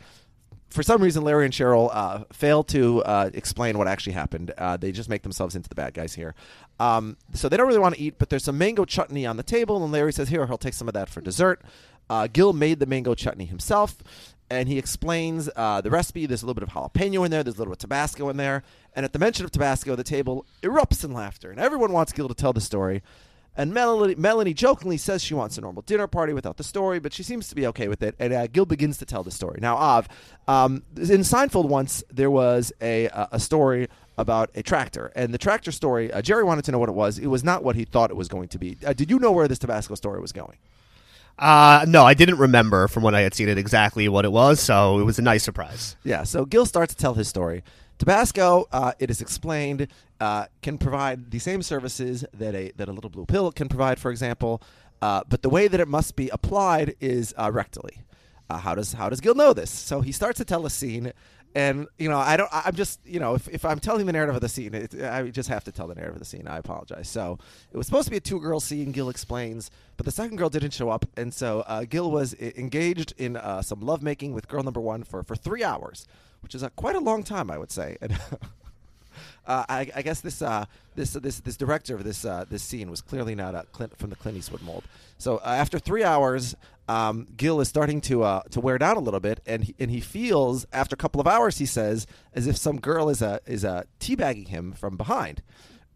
For 0.71 0.83
some 0.83 1.03
reason, 1.03 1.23
Larry 1.23 1.45
and 1.45 1.55
Cheryl 1.55 1.91
uh, 1.93 2.25
fail 2.33 2.63
to 2.65 3.03
uh, 3.05 3.31
explain 3.33 3.79
what 3.79 3.89
actually 3.89 4.13
happened. 4.13 4.53
Uh, 4.59 4.77
they 4.77 4.93
just 4.93 5.09
make 5.09 5.23
themselves 5.23 5.55
into 5.55 5.69
the 5.69 5.75
bad 5.75 5.95
guys 5.95 6.15
here. 6.15 6.35
Um, 6.79 7.17
so 7.33 7.49
they 7.49 7.57
don't 7.57 7.67
really 7.67 7.79
want 7.79 7.95
to 7.95 8.01
eat, 8.01 8.17
but 8.19 8.29
there's 8.29 8.45
some 8.45 8.59
mango 8.59 8.85
chutney 8.85 9.25
on 9.25 9.37
the 9.37 9.43
table, 9.43 9.83
and 9.83 9.93
Larry 9.93 10.13
says, 10.13 10.29
Here, 10.29 10.47
he'll 10.47 10.59
take 10.59 10.75
some 10.75 10.89
of 10.89 10.95
that 10.95 11.09
for 11.09 11.21
dessert. 11.21 11.63
Uh, 12.11 12.27
Gil 12.27 12.53
made 12.53 12.79
the 12.79 12.87
mango 12.87 13.15
chutney 13.15 13.47
himself 13.47 13.97
and 14.51 14.69
he 14.69 14.79
explains 14.79 15.49
uh, 15.57 15.81
the 15.81 15.91
recipe. 15.91 16.27
There's 16.27 16.43
a 16.43 16.47
little 16.47 16.61
bit 16.61 16.69
of 16.69 16.75
jalapeno 16.75 17.25
in 17.25 17.31
there. 17.31 17.43
There's 17.43 17.57
a 17.57 17.59
little 17.59 17.73
bit 17.73 17.79
of 17.79 17.89
Tabasco 17.91 18.29
in 18.29 18.37
there. 18.37 18.63
And 18.95 19.05
at 19.05 19.13
the 19.13 19.19
mention 19.19 19.45
of 19.45 19.51
Tabasco, 19.51 19.97
the 19.97 20.05
table 20.05 20.47
erupts 20.63 21.05
in 21.05 21.13
laughter, 21.13 21.51
and 21.51 21.59
everyone 21.59 21.93
wants 21.93 22.13
Gil 22.13 22.29
to 22.29 22.35
tell 22.35 22.53
the 22.53 22.61
story. 22.61 23.03
And 23.57 23.73
Melanie, 23.73 24.15
Melanie 24.17 24.55
jokingly 24.55 24.99
says 24.99 25.23
she 25.25 25.35
wants 25.35 25.57
a 25.57 25.61
normal 25.61 25.83
dinner 25.83 26.07
party 26.07 26.33
without 26.33 26.57
the 26.59 26.65
story, 26.65 26.99
but 26.99 27.13
she 27.13 27.23
seems 27.23 27.49
to 27.49 27.55
be 27.55 27.67
okay 27.69 27.89
with 27.89 28.03
it. 28.03 28.15
And 28.19 28.33
uh, 28.33 28.47
Gil 28.49 28.67
begins 28.67 28.99
to 28.99 29.07
tell 29.07 29.23
the 29.23 29.31
story. 29.31 29.59
Now, 29.61 29.77
Av, 29.77 30.09
um, 30.47 30.83
in 30.97 31.23
Seinfeld 31.23 31.67
once 31.69 32.05
there 32.13 32.31
was 32.31 32.73
a 32.81 33.07
a 33.33 33.41
story 33.41 33.89
about 34.19 34.51
a 34.55 34.63
tractor, 34.63 35.13
and 35.15 35.33
the 35.33 35.39
tractor 35.39 35.73
story. 35.73 36.13
Uh, 36.13 36.23
Jerry 36.23 36.45
wanted 36.45 36.65
to 36.67 36.73
know 36.73 36.79
what 36.79 36.89
it 36.89 36.95
was. 36.95 37.19
It 37.19 37.27
was 37.27 37.45
not 37.45 37.63
what 37.63 37.77
he 37.77 37.85
thought 37.85 38.11
it 38.11 38.17
was 38.17 38.29
going 38.29 38.49
to 38.49 38.59
be. 38.59 38.77
Uh, 38.85 38.93
did 38.93 39.11
you 39.11 39.19
know 39.19 39.33
where 39.33 39.49
this 39.49 39.59
Tabasco 39.59 39.95
story 39.95 40.21
was 40.21 40.33
going? 40.33 40.57
Uh, 41.39 41.85
no, 41.87 42.05
I 42.05 42.15
didn't 42.15 42.39
remember 42.39 42.89
from 42.89 43.03
when 43.03 43.15
I 43.15 43.21
had 43.21 43.35
seen 43.35 43.49
it 43.49 43.59
exactly 43.59 44.09
what 44.09 44.25
it 44.25 44.33
was, 44.33 44.59
so 44.59 44.99
it 44.99 45.05
was 45.05 45.19
a 45.19 45.23
nice 45.23 45.43
surprise. 45.43 45.97
Yeah, 46.03 46.23
so 46.23 46.47
Gil 46.47 46.65
starts 46.65 46.95
to 46.95 47.01
tell 47.01 47.13
his 47.13 47.29
story. 47.29 47.63
Tabasco, 47.99 48.67
uh, 48.73 48.93
it 48.99 49.11
is 49.11 49.21
explained, 49.21 49.89
uh, 50.21 50.47
can 50.63 50.79
provide 50.79 51.31
the 51.31 51.39
same 51.39 51.63
services 51.63 52.25
that 52.35 52.55
a 52.55 52.73
that 52.77 52.89
a 52.89 52.93
little 52.93 53.11
blue 53.11 53.27
pill 53.27 53.51
can 53.53 53.69
provide, 53.69 53.99
for 53.99 54.11
example, 54.11 54.63
uh, 55.03 55.23
but 55.29 55.43
the 55.43 55.49
way 55.49 55.69
that 55.69 55.81
it 55.81 55.89
must 55.89 56.17
be 56.17 56.29
applied 56.31 56.95
is 57.01 57.35
uh, 57.37 57.51
rectally. 57.51 58.03
Uh, 58.49 58.59
how 58.59 58.75
does 58.75 58.93
how 58.93 59.09
does 59.09 59.21
Gil 59.21 59.35
know 59.35 59.53
this? 59.53 59.71
So 59.71 60.01
he 60.01 60.13
starts 60.13 60.39
to 60.39 60.45
tell 60.45 60.67
a 60.67 60.71
scene 60.71 61.13
and 61.55 61.87
you 61.99 62.09
know 62.09 62.19
i 62.19 62.37
don't 62.37 62.51
i'm 62.53 62.75
just 62.75 63.01
you 63.07 63.19
know 63.19 63.35
if, 63.35 63.49
if 63.49 63.65
i'm 63.65 63.81
telling 63.81 64.05
the 64.05 64.13
narrative 64.13 64.35
of 64.35 64.43
the 64.43 64.49
scene 64.49 64.75
it, 64.75 64.95
i 65.03 65.23
just 65.31 65.49
have 65.49 65.65
to 65.65 65.73
tell 65.73 65.87
the 65.87 65.95
narrative 65.95 66.17
of 66.17 66.19
the 66.19 66.25
scene 66.27 66.47
i 66.47 66.59
apologize 66.59 67.09
so 67.09 67.39
it 67.73 67.79
was 67.79 67.87
supposed 67.87 68.05
to 68.05 68.11
be 68.11 68.19
a 68.19 68.21
two 68.21 68.39
girl 68.39 68.61
scene 68.61 68.93
gil 68.93 69.09
explains 69.09 69.71
but 69.97 70.05
the 70.05 70.13
second 70.13 70.37
girl 70.37 70.51
didn't 70.51 70.73
show 70.73 70.91
up 70.91 71.07
and 71.17 71.33
so 71.33 71.61
uh, 71.67 71.85
gil 71.85 72.11
was 72.11 72.35
engaged 72.35 73.15
in 73.17 73.39
some 73.63 73.81
lovemaking 73.81 74.35
with 74.35 74.47
girl 74.49 74.63
number 74.63 74.81
one 74.81 75.03
for, 75.03 75.23
for 75.23 75.35
three 75.35 75.65
hours 75.65 76.07
which 76.47 76.55
is 76.55 76.63
a, 76.63 76.71
quite 76.71 76.95
a 76.95 77.01
long 77.01 77.25
time 77.25 77.51
i 77.51 77.59
would 77.59 77.73
say 77.73 77.97
and 78.01 78.17
uh, 79.47 79.65
I, 79.69 79.91
I, 79.95 80.03
guess 80.03 80.21
this 80.21 80.43
uh, 80.43 80.67
this 80.95 81.13
this 81.13 81.41
this 81.41 81.57
director 81.57 81.95
of 81.95 82.05
this 82.05 82.25
uh, 82.25 82.45
this 82.49 82.63
scene 82.63 82.91
was 82.91 83.01
clearly 83.01 83.35
not 83.35 83.71
Clint, 83.73 83.97
from 83.97 84.11
the 84.11 84.17
Clint 84.17 84.37
Eastwood 84.37 84.63
mold. 84.63 84.85
So 85.19 85.39
uh, 85.39 85.43
after 85.47 85.79
three 85.79 86.05
hours, 86.05 86.57
um, 86.89 87.29
Gil 87.37 87.61
is 87.61 87.69
starting 87.69 88.01
to 88.03 88.25
uh, 88.25 88.43
to 88.51 88.61
wear 88.61 88.79
down 88.79 88.97
a 88.97 89.01
little 89.01 89.21
bit, 89.21 89.41
and 89.47 89.65
he, 89.65 89.75
and 89.79 89.91
he 89.91 90.01
feels 90.01 90.67
after 90.73 90.95
a 90.95 90.97
couple 90.97 91.21
of 91.21 91.27
hours, 91.27 91.59
he 91.59 91.67
says, 91.67 92.07
as 92.35 92.47
if 92.47 92.57
some 92.57 92.81
girl 92.81 93.09
is 93.09 93.23
a 93.23 93.41
is 93.47 93.63
a 93.63 93.87
teabagging 94.01 94.49
him 94.49 94.73
from 94.73 94.97
behind. 94.97 95.43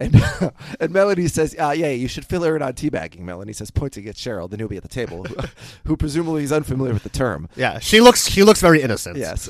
And, 0.00 0.22
and 0.80 0.92
Melanie 0.92 1.28
says, 1.28 1.54
uh, 1.58 1.74
yeah, 1.76 1.90
you 1.90 2.08
should 2.08 2.24
fill 2.24 2.42
her 2.42 2.56
in 2.56 2.62
on 2.62 2.72
teabagging. 2.72 3.20
Melanie 3.20 3.52
says, 3.52 3.70
pointing 3.70 4.08
at 4.08 4.14
Cheryl, 4.16 4.48
the 4.48 4.56
newbie 4.56 4.76
at 4.76 4.82
the 4.82 4.88
table, 4.88 5.24
who, 5.24 5.36
who 5.86 5.96
presumably 5.96 6.42
is 6.42 6.52
unfamiliar 6.52 6.94
with 6.94 7.02
the 7.02 7.10
term. 7.10 7.48
Yeah, 7.54 7.78
she 7.78 8.00
looks 8.00 8.28
she 8.28 8.42
looks 8.42 8.60
very 8.60 8.82
innocent. 8.82 9.16
Yes. 9.16 9.48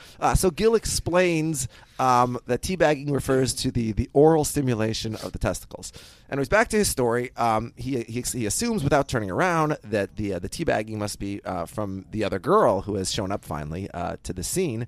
uh, 0.20 0.34
so 0.34 0.50
Gil 0.50 0.74
explains 0.74 1.68
um, 1.98 2.38
that 2.46 2.62
teabagging 2.62 3.12
refers 3.12 3.54
to 3.54 3.70
the, 3.70 3.92
the 3.92 4.08
oral 4.12 4.44
stimulation 4.44 5.14
of 5.16 5.32
the 5.32 5.38
testicles. 5.38 5.92
And 6.28 6.40
he's 6.40 6.48
back 6.48 6.68
to 6.68 6.76
his 6.76 6.88
story. 6.88 7.30
Um, 7.36 7.74
he, 7.76 8.02
he, 8.02 8.22
he, 8.22 8.46
assumes, 8.46 8.82
without 8.82 9.06
turning 9.06 9.30
around, 9.30 9.76
that 9.84 10.16
the 10.16 10.34
uh, 10.34 10.38
the 10.38 10.48
teabagging 10.48 10.96
must 10.96 11.18
be 11.18 11.42
uh, 11.44 11.66
from 11.66 12.06
the 12.10 12.24
other 12.24 12.38
girl 12.38 12.82
who 12.82 12.94
has 12.96 13.12
shown 13.12 13.30
up 13.30 13.44
finally 13.44 13.90
uh, 13.92 14.16
to 14.22 14.32
the 14.32 14.42
scene. 14.42 14.86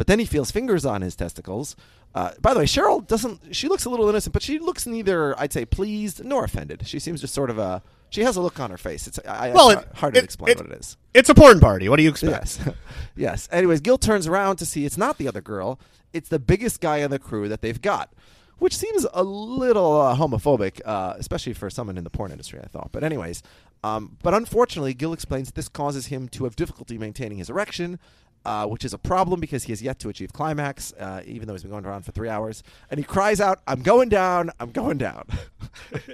But 0.00 0.06
then 0.06 0.18
he 0.18 0.24
feels 0.24 0.50
fingers 0.50 0.86
on 0.86 1.02
his 1.02 1.14
testicles. 1.14 1.76
Uh, 2.14 2.30
by 2.40 2.54
the 2.54 2.60
way, 2.60 2.64
Cheryl 2.64 3.06
doesn't. 3.06 3.54
She 3.54 3.68
looks 3.68 3.84
a 3.84 3.90
little 3.90 4.08
innocent, 4.08 4.32
but 4.32 4.40
she 4.40 4.58
looks 4.58 4.86
neither, 4.86 5.38
I'd 5.38 5.52
say, 5.52 5.66
pleased 5.66 6.24
nor 6.24 6.42
offended. 6.42 6.88
She 6.88 6.98
seems 6.98 7.20
just 7.20 7.34
sort 7.34 7.50
of 7.50 7.58
a. 7.58 7.82
She 8.08 8.22
has 8.22 8.38
a 8.38 8.40
look 8.40 8.58
on 8.58 8.70
her 8.70 8.78
face. 8.78 9.06
It's 9.06 9.18
I, 9.28 9.50
well, 9.50 9.68
it's 9.68 9.98
hard 9.98 10.14
to 10.14 10.22
explain 10.22 10.52
it, 10.52 10.56
what 10.56 10.72
it 10.72 10.80
is. 10.80 10.96
It's 11.12 11.28
a 11.28 11.34
porn 11.34 11.60
party. 11.60 11.90
What 11.90 11.96
do 11.98 12.02
you 12.02 12.08
expect? 12.08 12.32
Yes, 12.32 12.74
yes. 13.14 13.48
Anyways, 13.52 13.82
Gil 13.82 13.98
turns 13.98 14.26
around 14.26 14.56
to 14.56 14.64
see 14.64 14.86
it's 14.86 14.96
not 14.96 15.18
the 15.18 15.28
other 15.28 15.42
girl. 15.42 15.78
It's 16.14 16.30
the 16.30 16.38
biggest 16.38 16.80
guy 16.80 17.00
in 17.00 17.10
the 17.10 17.18
crew 17.18 17.50
that 17.50 17.60
they've 17.60 17.82
got, 17.82 18.10
which 18.58 18.74
seems 18.74 19.06
a 19.12 19.22
little 19.22 20.00
uh, 20.00 20.16
homophobic, 20.16 20.80
uh, 20.86 21.12
especially 21.18 21.52
for 21.52 21.68
someone 21.68 21.98
in 21.98 22.04
the 22.04 22.10
porn 22.10 22.30
industry. 22.30 22.58
I 22.64 22.68
thought, 22.68 22.88
but 22.90 23.04
anyways, 23.04 23.42
um, 23.84 24.16
but 24.22 24.32
unfortunately, 24.32 24.94
Gil 24.94 25.12
explains 25.12 25.52
this 25.52 25.68
causes 25.68 26.06
him 26.06 26.26
to 26.30 26.44
have 26.44 26.56
difficulty 26.56 26.96
maintaining 26.96 27.36
his 27.36 27.50
erection 27.50 27.98
uh, 28.44 28.66
which 28.66 28.84
is 28.84 28.94
a 28.94 28.98
problem 28.98 29.40
because 29.40 29.64
he 29.64 29.72
has 29.72 29.82
yet 29.82 29.98
to 29.98 30.08
achieve 30.08 30.32
climax, 30.32 30.92
uh, 30.94 31.22
even 31.26 31.46
though 31.46 31.54
he's 31.54 31.62
been 31.62 31.70
going 31.70 31.84
around 31.84 32.04
for 32.04 32.12
three 32.12 32.28
hours. 32.28 32.62
And 32.90 32.98
he 32.98 33.04
cries 33.04 33.40
out, 33.40 33.60
I'm 33.66 33.82
going 33.82 34.08
down, 34.08 34.50
I'm 34.58 34.70
going 34.70 34.98
down. 34.98 35.26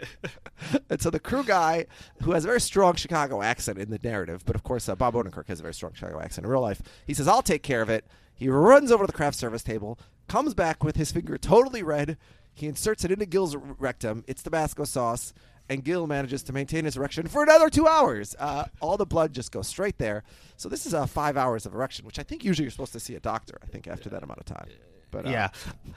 and 0.90 1.00
so 1.00 1.10
the 1.10 1.20
crew 1.20 1.44
guy, 1.44 1.86
who 2.22 2.32
has 2.32 2.44
a 2.44 2.48
very 2.48 2.60
strong 2.60 2.94
Chicago 2.94 3.42
accent 3.42 3.78
in 3.78 3.90
the 3.90 4.00
narrative, 4.02 4.42
but 4.44 4.56
of 4.56 4.62
course, 4.62 4.88
uh, 4.88 4.96
Bob 4.96 5.14
Odenkirk 5.14 5.46
has 5.48 5.60
a 5.60 5.62
very 5.62 5.74
strong 5.74 5.92
Chicago 5.94 6.20
accent 6.20 6.44
in 6.44 6.50
real 6.50 6.60
life, 6.60 6.82
he 7.06 7.14
says, 7.14 7.28
I'll 7.28 7.42
take 7.42 7.62
care 7.62 7.82
of 7.82 7.90
it. 7.90 8.04
He 8.34 8.48
runs 8.48 8.92
over 8.92 9.04
to 9.04 9.06
the 9.06 9.16
craft 9.16 9.38
service 9.38 9.62
table, 9.62 9.98
comes 10.28 10.52
back 10.52 10.84
with 10.84 10.96
his 10.96 11.12
finger 11.12 11.38
totally 11.38 11.82
red. 11.82 12.18
He 12.52 12.66
inserts 12.66 13.04
it 13.04 13.10
into 13.10 13.26
Gil's 13.26 13.54
rectum. 13.56 14.24
It's 14.26 14.42
Tabasco 14.42 14.84
sauce 14.84 15.32
and 15.68 15.85
Gil 15.85 16.07
manages 16.07 16.42
to 16.44 16.52
maintain 16.52 16.85
his 16.85 16.96
erection 16.96 17.26
for 17.26 17.42
another 17.42 17.68
two 17.68 17.87
hours. 17.87 18.35
Uh, 18.38 18.64
all 18.81 18.96
the 18.96 19.07
blood 19.07 19.33
just 19.33 19.52
goes 19.52 19.66
straight 19.66 19.98
there. 19.98 20.22
So 20.57 20.68
this 20.68 20.87
is 20.87 20.94
uh, 20.94 21.07
five 21.07 21.37
hours 21.37 21.66
of 21.66 21.74
erection, 21.74 22.07
which 22.07 22.18
I 22.18 22.22
think 22.22 22.44
usually 22.44 22.64
you're 22.64 22.70
supposed 22.70 22.92
to 22.92 23.00
see 23.00 23.14
a 23.14 23.20
doctor. 23.20 23.59
I 23.62 23.66
think 23.66 23.87
after 23.87 24.09
that 24.11 24.22
amount 24.22 24.40
of 24.40 24.46
time. 24.46 24.68
But, 25.11 25.26
uh, 25.26 25.31
yeah, 25.31 25.48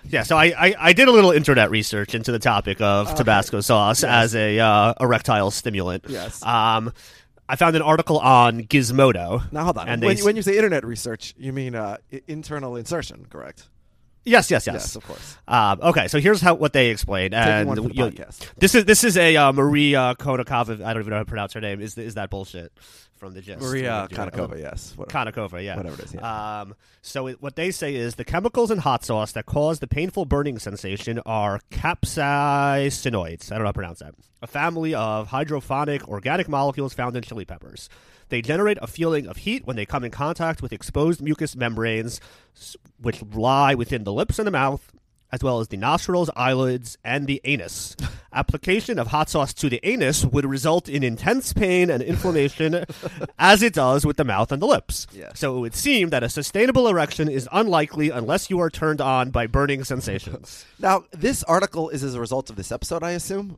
yeah. 0.07 0.23
So 0.23 0.37
I, 0.37 0.45
I, 0.45 0.75
I, 0.79 0.93
did 0.93 1.07
a 1.07 1.11
little 1.11 1.31
internet 1.31 1.71
research 1.71 2.13
into 2.13 2.31
the 2.31 2.39
topic 2.39 2.79
of 2.79 3.07
okay. 3.07 3.17
Tabasco 3.17 3.59
sauce 3.59 4.03
yes. 4.03 4.09
as 4.09 4.35
a 4.35 4.59
uh, 4.59 4.93
erectile 4.99 5.51
stimulant. 5.51 6.05
Yes. 6.07 6.43
Um, 6.43 6.93
I 7.49 7.55
found 7.55 7.75
an 7.75 7.81
article 7.81 8.19
on 8.19 8.63
Gizmodo. 8.63 9.51
Now 9.51 9.63
hold 9.63 9.79
on. 9.79 9.89
And 9.89 10.03
when, 10.03 10.17
when 10.19 10.35
you 10.35 10.43
say 10.43 10.55
internet 10.55 10.85
research, 10.85 11.33
you 11.37 11.51
mean 11.51 11.73
uh, 11.73 11.97
internal 12.27 12.75
insertion, 12.75 13.25
correct? 13.29 13.67
Yes, 14.25 14.51
yes, 14.51 14.67
yes. 14.67 14.73
Yes, 14.75 14.95
of 14.95 15.05
course. 15.05 15.37
Um, 15.47 15.79
okay, 15.81 16.07
so 16.07 16.19
here's 16.19 16.41
how 16.41 16.53
what 16.53 16.73
they 16.73 16.89
explained, 16.89 17.33
and 17.33 17.69
the 17.69 18.35
this 18.57 18.75
is 18.75 18.85
this 18.85 19.03
is 19.03 19.17
a 19.17 19.35
uh, 19.37 19.51
Maria 19.53 20.15
Konnikova. 20.19 20.83
I 20.83 20.93
don't 20.93 21.01
even 21.01 21.11
know 21.11 21.17
how 21.17 21.23
to 21.23 21.25
pronounce 21.25 21.53
her 21.53 21.61
name. 21.61 21.81
Is 21.81 21.97
is 21.97 22.15
that 22.15 22.29
bullshit 22.29 22.71
from 23.19 23.33
the 23.33 23.41
gist? 23.41 23.61
Maria 23.61 24.07
Konnikova, 24.09 24.59
yes. 24.59 24.93
Whatever. 24.95 25.31
Konnikova, 25.31 25.63
yeah. 25.63 25.75
Whatever 25.75 26.01
it 26.01 26.05
is. 26.05 26.13
Yeah. 26.13 26.61
Um, 26.61 26.75
so 27.01 27.27
it, 27.27 27.41
what 27.41 27.55
they 27.55 27.69
say 27.71 27.95
is 27.95 28.15
the 28.15 28.25
chemicals 28.25 28.71
in 28.71 28.79
hot 28.79 29.03
sauce 29.03 29.33
that 29.33 29.45
cause 29.45 29.79
the 29.79 29.87
painful 29.87 30.25
burning 30.25 30.57
sensation 30.57 31.19
are 31.25 31.59
capsaicinoids. 31.69 33.51
I 33.51 33.55
don't 33.55 33.59
know 33.59 33.65
how 33.65 33.71
to 33.71 33.73
pronounce 33.73 33.99
that. 33.99 34.15
A 34.41 34.47
family 34.47 34.95
of 34.95 35.27
hydrophobic 35.27 36.07
organic 36.07 36.47
molecules 36.47 36.93
found 36.93 37.15
in 37.15 37.23
chili 37.23 37.45
peppers. 37.45 37.89
They 38.29 38.41
generate 38.41 38.77
a 38.81 38.87
feeling 38.87 39.27
of 39.27 39.37
heat 39.37 39.65
when 39.65 39.75
they 39.75 39.85
come 39.85 40.03
in 40.03 40.11
contact 40.11 40.61
with 40.61 40.71
exposed 40.71 41.21
mucous 41.21 41.55
membranes, 41.55 42.21
which 43.01 43.21
lie 43.23 43.75
within 43.75 44.03
the 44.03 44.13
lips 44.13 44.39
and 44.39 44.47
the 44.47 44.51
mouth, 44.51 44.93
as 45.31 45.41
well 45.43 45.59
as 45.59 45.67
the 45.67 45.77
nostrils, 45.77 46.29
eyelids, 46.35 46.97
and 47.03 47.27
the 47.27 47.39
anus. 47.43 47.95
Application 48.33 48.99
of 48.99 49.07
hot 49.07 49.29
sauce 49.29 49.53
to 49.55 49.69
the 49.69 49.79
anus 49.83 50.23
would 50.25 50.45
result 50.45 50.87
in 50.87 51.03
intense 51.03 51.51
pain 51.53 51.89
and 51.89 52.01
inflammation, 52.03 52.85
as 53.39 53.63
it 53.63 53.73
does 53.73 54.05
with 54.05 54.17
the 54.17 54.23
mouth 54.23 54.51
and 54.51 54.61
the 54.61 54.67
lips. 54.67 55.07
So 55.33 55.57
it 55.57 55.59
would 55.61 55.75
seem 55.75 56.09
that 56.09 56.21
a 56.23 56.29
sustainable 56.29 56.87
erection 56.87 57.27
is 57.29 57.49
unlikely 57.51 58.09
unless 58.11 58.49
you 58.49 58.59
are 58.59 58.69
turned 58.69 59.01
on 59.01 59.31
by 59.31 59.47
burning 59.47 59.83
sensations. 59.83 60.65
now, 60.79 61.05
this 61.11 61.43
article 61.43 61.89
is 61.89 62.03
as 62.03 62.13
a 62.15 62.19
result 62.19 62.49
of 62.51 62.55
this 62.55 62.71
episode, 62.71 63.03
I 63.03 63.11
assume. 63.11 63.57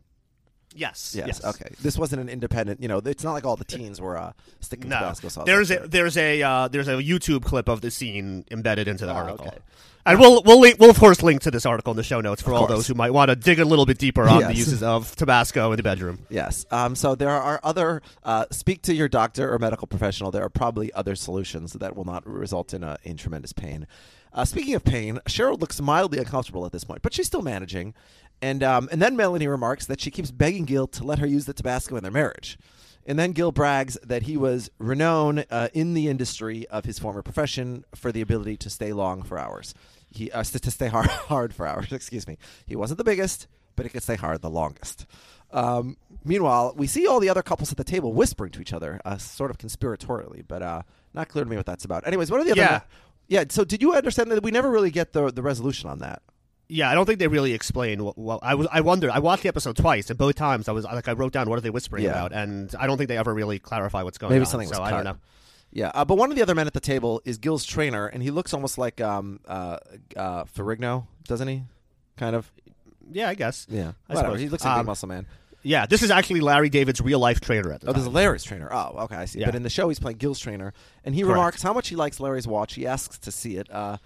Yes, 0.74 1.14
yes. 1.18 1.28
Yes. 1.28 1.44
Okay. 1.44 1.76
This 1.82 1.98
wasn't 1.98 2.22
an 2.22 2.30
independent. 2.30 2.82
You 2.82 2.88
know, 2.88 3.00
it's 3.00 3.26
not 3.26 3.34
like 3.34 3.44
all 3.46 3.58
the 3.58 3.66
teens 3.66 4.00
were 4.00 4.18
uh, 4.18 4.32
sticking 4.62 4.90
No, 4.90 5.00
Tabasco 5.00 5.28
sauce. 5.28 5.46
there's 5.46 5.70
a 5.70 5.80
there. 5.80 5.88
there's 5.88 6.16
a 6.18 6.42
uh, 6.42 6.68
there's 6.70 6.88
a 6.88 6.94
YouTube 6.94 7.44
clip 7.44 7.68
of 7.68 7.82
the 7.82 7.92
scene 7.92 8.46
embedded 8.50 8.88
into 8.88 9.06
the 9.06 9.12
Ah, 9.12 9.18
article. 9.18 9.48
okay. 9.48 9.58
And 10.06 10.20
we'll 10.20 10.42
we'll 10.44 10.60
link, 10.60 10.78
we'll 10.80 10.90
of 10.90 10.98
course 10.98 11.22
link 11.22 11.42
to 11.44 11.52
this 11.52 11.66
article 11.66 11.92
in 11.92 11.98
the 11.98 12.04
show 12.04 12.22
notes 12.22 12.42
for 12.42 12.52
Of 12.52 12.56
all 12.56 12.68
course. 12.68 12.80
those 12.80 12.88
who 12.88 12.94
might 12.96 13.12
want 13.12 13.30
to 13.30 13.36
dig 13.36 13.60
a 13.60 13.66
little 13.66 13.86
bit 13.86 13.98
deeper 13.98 14.28
on 14.28 14.42
the 14.44 14.56
uses 14.56 14.82
of 14.82 15.16
Tabasco 15.16 15.72
in 15.72 15.78
the 15.78 15.84
bedroom. 15.84 16.20
Yes. 16.30 16.66
Um, 16.72 16.96
so 16.96 17.16
there 17.16 17.30
are 17.30 17.60
other. 17.64 18.02
Uh, 18.24 18.46
speak 18.52 18.82
to 18.84 18.94
your 18.94 19.08
doctor 19.08 19.54
or 19.54 19.60
medical 19.60 19.88
professional. 19.88 20.32
There 20.32 20.44
are 20.44 20.50
probably 20.50 20.92
other 20.94 21.16
solutions 21.16 21.74
that 21.74 21.96
will 21.96 22.06
not 22.06 22.26
result 22.28 22.74
in 22.74 22.84
uh, 22.84 22.98
in 23.04 23.18
tremendous 23.18 23.54
pain. 23.54 23.86
Uh, 24.34 24.46
speaking 24.46 24.76
of 24.76 24.84
pain, 24.84 25.20
Cheryl 25.28 25.60
looks 25.60 25.82
mildly 25.82 26.18
uncomfortable 26.18 26.66
at 26.66 26.72
this 26.72 26.84
point, 26.86 27.02
but 27.02 27.14
she's 27.14 27.28
still 27.28 27.42
managing. 27.42 27.94
And 28.42 28.64
um, 28.64 28.90
and 28.92 29.02
then 29.02 29.16
Melanie 29.16 29.48
remarks 29.48 29.86
that 29.86 30.02
she 30.02 30.10
keeps 30.10 30.32
begging 30.32 30.66
Gil 30.66 30.88
to 30.88 31.04
let 31.04 31.20
her 31.20 31.28
use 31.28 31.46
the 31.46 31.54
Tabasco 31.54 31.96
in 31.96 32.02
their 32.04 32.12
marriage. 32.12 32.58
And 33.06 33.18
then 33.18 33.32
Gil 33.32 33.52
brags 33.52 33.98
that 34.04 34.24
he 34.24 34.38
was 34.38 34.70
renowned 34.78 35.46
uh, 35.50 35.70
in 35.74 35.94
the 35.94 36.08
industry 36.08 36.68
of 36.68 36.86
his 36.86 37.00
former 37.00 37.22
profession 37.22 37.86
for 37.96 38.12
the 38.12 38.22
ability 38.22 38.58
to 38.58 38.70
stay 38.70 38.94
long 38.94 39.24
for 39.24 39.38
hours. 39.38 39.74
He 40.10 40.32
uh, 40.32 40.44
to 40.44 40.72
stay 40.72 40.88
hard 40.88 41.08
hard 41.10 41.54
for 41.54 41.66
hours. 41.66 41.92
Excuse 41.92 42.28
me. 42.28 42.38
He 42.66 42.76
wasn't 42.76 42.98
the 42.98 43.04
biggest, 43.04 43.48
but 43.76 43.86
he 43.86 43.90
could 43.90 44.04
stay 44.04 44.16
hard 44.16 44.42
the 44.42 44.50
longest. 44.50 45.06
Um, 45.52 45.98
meanwhile, 46.24 46.74
we 46.78 46.88
see 46.88 47.08
all 47.08 47.20
the 47.20 47.30
other 47.30 47.42
couples 47.42 47.72
at 47.72 47.78
the 47.78 47.84
table 47.84 48.14
whispering 48.14 48.52
to 48.52 48.62
each 48.62 48.74
other, 48.74 49.02
uh, 49.04 49.18
sort 49.18 49.52
of 49.52 49.58
conspiratorially, 49.58 50.44
but 50.48 50.62
uh, 50.62 50.82
not 51.14 51.28
clear 51.28 51.44
to 51.44 51.50
me 51.50 51.58
what 51.58 51.66
that's 51.66 51.84
about. 51.84 52.08
Anyways, 52.08 52.32
what 52.32 52.40
are 52.40 52.44
the 52.44 52.52
other? 52.52 52.62
Yeah. 52.62 52.82
yeah. 53.28 53.44
So, 53.50 53.66
did 53.66 53.82
you 53.82 53.94
understand 53.94 54.32
that 54.32 54.44
we 54.44 54.52
never 54.52 54.70
really 54.70 54.92
get 54.92 55.14
the 55.14 55.32
the 55.32 55.42
resolution 55.42 55.90
on 55.90 56.00
that? 56.00 56.22
Yeah, 56.74 56.90
I 56.90 56.96
don't 56.96 57.06
think 57.06 57.20
they 57.20 57.28
really 57.28 57.54
explain. 57.54 58.04
What, 58.04 58.18
well, 58.18 58.40
I 58.42 58.56
was, 58.56 58.66
I 58.72 58.80
wondered. 58.82 59.10
I 59.12 59.20
watched 59.20 59.44
the 59.44 59.50
episode 59.50 59.76
twice, 59.76 60.10
and 60.10 60.18
both 60.18 60.36
times 60.36 60.70
I 60.70 60.72
was 60.72 60.86
like, 60.86 61.08
I 61.10 61.12
wrote 61.12 61.34
down 61.34 61.50
what 61.50 61.58
are 61.58 61.62
they 61.62 61.70
whispering 61.70 62.04
Yeah. 62.06 62.12
about, 62.12 62.32
and 62.32 62.74
I 62.80 62.88
don't 62.88 62.98
think 62.98 63.10
they 63.10 63.18
ever 63.18 63.34
really 63.34 63.60
clarify 63.60 64.04
what's 64.04 64.18
going 64.18 64.32
Maybe 64.32 64.42
on. 64.42 64.46
something 64.46 64.70
was 64.70 64.78
so 64.78 64.84
I 64.84 64.92
don't 64.92 65.04
know. 65.04 65.18
Yeah, 65.74 65.92
uh, 65.94 66.06
but 66.06 66.16
one 66.16 66.30
of 66.32 66.36
the 66.38 66.42
other 66.44 66.56
men 66.56 66.68
at 66.68 66.74
the 66.74 66.80
table 66.80 67.22
is 67.26 67.38
Gil's 67.38 67.66
trainer, 67.66 68.08
and 68.08 68.24
he 68.24 68.32
looks 68.32 68.54
almost 68.54 68.78
like 68.78 69.00
um, 69.02 69.40
uh, 69.48 69.78
uh, 70.16 70.44
Ferrigno, 70.46 71.08
doesn't 71.28 71.48
he? 71.48 71.64
Kind 72.18 72.36
of. 72.36 72.52
Yeah, 73.12 73.28
I 73.30 73.34
guess. 73.36 73.68
Yeah, 73.70 73.92
I 74.10 74.14
whatever. 74.14 74.28
suppose. 74.30 74.40
He 74.42 74.50
looks 74.50 74.64
like 74.66 74.78
a 74.78 74.80
Um, 74.80 74.86
muscle 74.86 75.08
man. 75.10 75.28
Yeah, 75.64 75.86
this 75.86 76.02
is 76.04 76.10
actually 76.10 76.40
Larry 76.42 76.70
David's 76.70 77.02
real 77.02 77.20
life 77.20 77.40
trainer 77.40 77.72
at 77.72 77.82
the 77.82 77.88
Oh, 77.88 77.94
this 77.94 78.04
time. 78.04 78.10
is 78.10 78.14
Larry's 78.16 78.44
trainer. 78.44 78.70
Oh, 78.72 78.96
okay, 79.04 79.16
I 79.16 79.26
see. 79.26 79.40
Yeah. 79.40 79.46
But 79.48 79.56
in 79.56 79.64
the 79.64 79.70
show, 79.70 79.90
he's 79.90 80.00
playing 80.00 80.18
Gil's 80.18 80.40
trainer, 80.40 80.74
and 81.06 81.14
he 81.14 81.22
Correct. 81.22 81.34
remarks 81.34 81.62
how 81.62 81.72
much 81.74 81.90
he 81.90 81.96
likes 81.96 82.20
Larry's 82.20 82.48
watch. 82.48 82.74
He 82.76 82.88
asks 82.88 83.18
to 83.20 83.32
see 83.32 83.58
it. 83.58 83.70
Uh, 83.72 83.98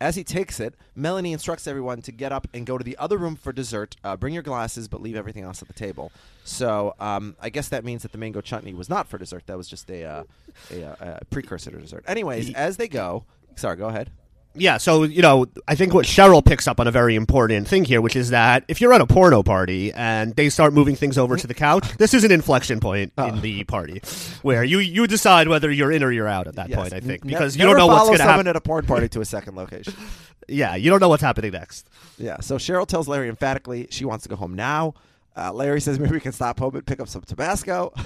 as 0.00 0.16
he 0.16 0.24
takes 0.24 0.60
it, 0.60 0.74
Melanie 0.94 1.32
instructs 1.32 1.66
everyone 1.66 2.02
to 2.02 2.12
get 2.12 2.32
up 2.32 2.46
and 2.52 2.66
go 2.66 2.76
to 2.78 2.84
the 2.84 2.96
other 2.98 3.16
room 3.18 3.36
for 3.36 3.52
dessert. 3.52 3.96
Uh, 4.04 4.16
bring 4.16 4.34
your 4.34 4.42
glasses, 4.42 4.88
but 4.88 5.00
leave 5.00 5.16
everything 5.16 5.44
else 5.44 5.62
at 5.62 5.68
the 5.68 5.74
table. 5.74 6.10
So 6.44 6.94
um, 7.00 7.36
I 7.40 7.48
guess 7.50 7.68
that 7.68 7.84
means 7.84 8.02
that 8.02 8.12
the 8.12 8.18
mango 8.18 8.40
chutney 8.40 8.74
was 8.74 8.88
not 8.88 9.08
for 9.08 9.18
dessert. 9.18 9.44
That 9.46 9.56
was 9.56 9.68
just 9.68 9.90
a, 9.90 10.04
uh, 10.04 10.24
a, 10.70 10.84
uh, 10.84 11.18
a 11.20 11.24
precursor 11.26 11.70
to 11.70 11.78
dessert. 11.78 12.04
Anyways, 12.06 12.48
as 12.54 12.76
they 12.76 12.88
go, 12.88 13.24
sorry, 13.56 13.76
go 13.76 13.88
ahead. 13.88 14.10
Yeah, 14.56 14.76
so 14.78 15.02
you 15.02 15.20
know, 15.20 15.46
I 15.66 15.74
think 15.74 15.92
what 15.94 16.06
Cheryl 16.06 16.44
picks 16.44 16.68
up 16.68 16.78
on 16.78 16.86
a 16.86 16.90
very 16.92 17.16
important 17.16 17.66
thing 17.66 17.84
here, 17.84 18.00
which 18.00 18.14
is 18.14 18.30
that 18.30 18.64
if 18.68 18.80
you're 18.80 18.92
at 18.92 19.00
a 19.00 19.06
porno 19.06 19.42
party 19.42 19.92
and 19.92 20.34
they 20.36 20.48
start 20.48 20.72
moving 20.72 20.94
things 20.94 21.18
over 21.18 21.36
to 21.36 21.46
the 21.46 21.54
couch, 21.54 21.84
this 21.98 22.14
is 22.14 22.22
an 22.22 22.30
inflection 22.30 22.78
point 22.78 23.12
Oh. 23.18 23.26
in 23.26 23.40
the 23.40 23.64
party 23.64 24.00
where 24.42 24.62
you 24.62 24.78
you 24.78 25.06
decide 25.08 25.48
whether 25.48 25.70
you're 25.72 25.90
in 25.90 26.02
or 26.04 26.12
you're 26.12 26.28
out 26.28 26.46
at 26.46 26.54
that 26.56 26.68
Yes. 26.68 26.78
point. 26.78 26.92
I 26.92 27.00
think 27.00 27.26
because 27.26 27.56
you 27.56 27.64
don't 27.64 27.76
know 27.76 27.88
what's 27.88 28.04
going 28.06 28.18
to 28.18 28.24
happen. 28.24 28.46
at 28.46 28.54
a 28.56 28.60
porn 28.60 28.86
party 28.86 29.08
to 29.08 29.20
a 29.20 29.24
second 29.24 29.56
location. 29.56 29.92
yeah, 30.48 30.76
you 30.76 30.88
don't 30.88 31.00
know 31.00 31.08
what's 31.08 31.22
happening 31.22 31.50
next. 31.52 31.88
Yeah. 32.16 32.38
So 32.40 32.56
Cheryl 32.56 32.86
tells 32.86 33.08
Larry 33.08 33.28
emphatically 33.28 33.88
she 33.90 34.04
wants 34.04 34.22
to 34.22 34.28
go 34.28 34.36
home 34.36 34.54
now. 34.54 34.94
Uh, 35.36 35.52
Larry 35.52 35.80
says 35.80 35.98
maybe 35.98 36.12
we 36.12 36.20
can 36.20 36.30
stop 36.32 36.60
home 36.60 36.76
and 36.76 36.86
pick 36.86 37.00
up 37.00 37.08
some 37.08 37.22
Tabasco. 37.22 37.92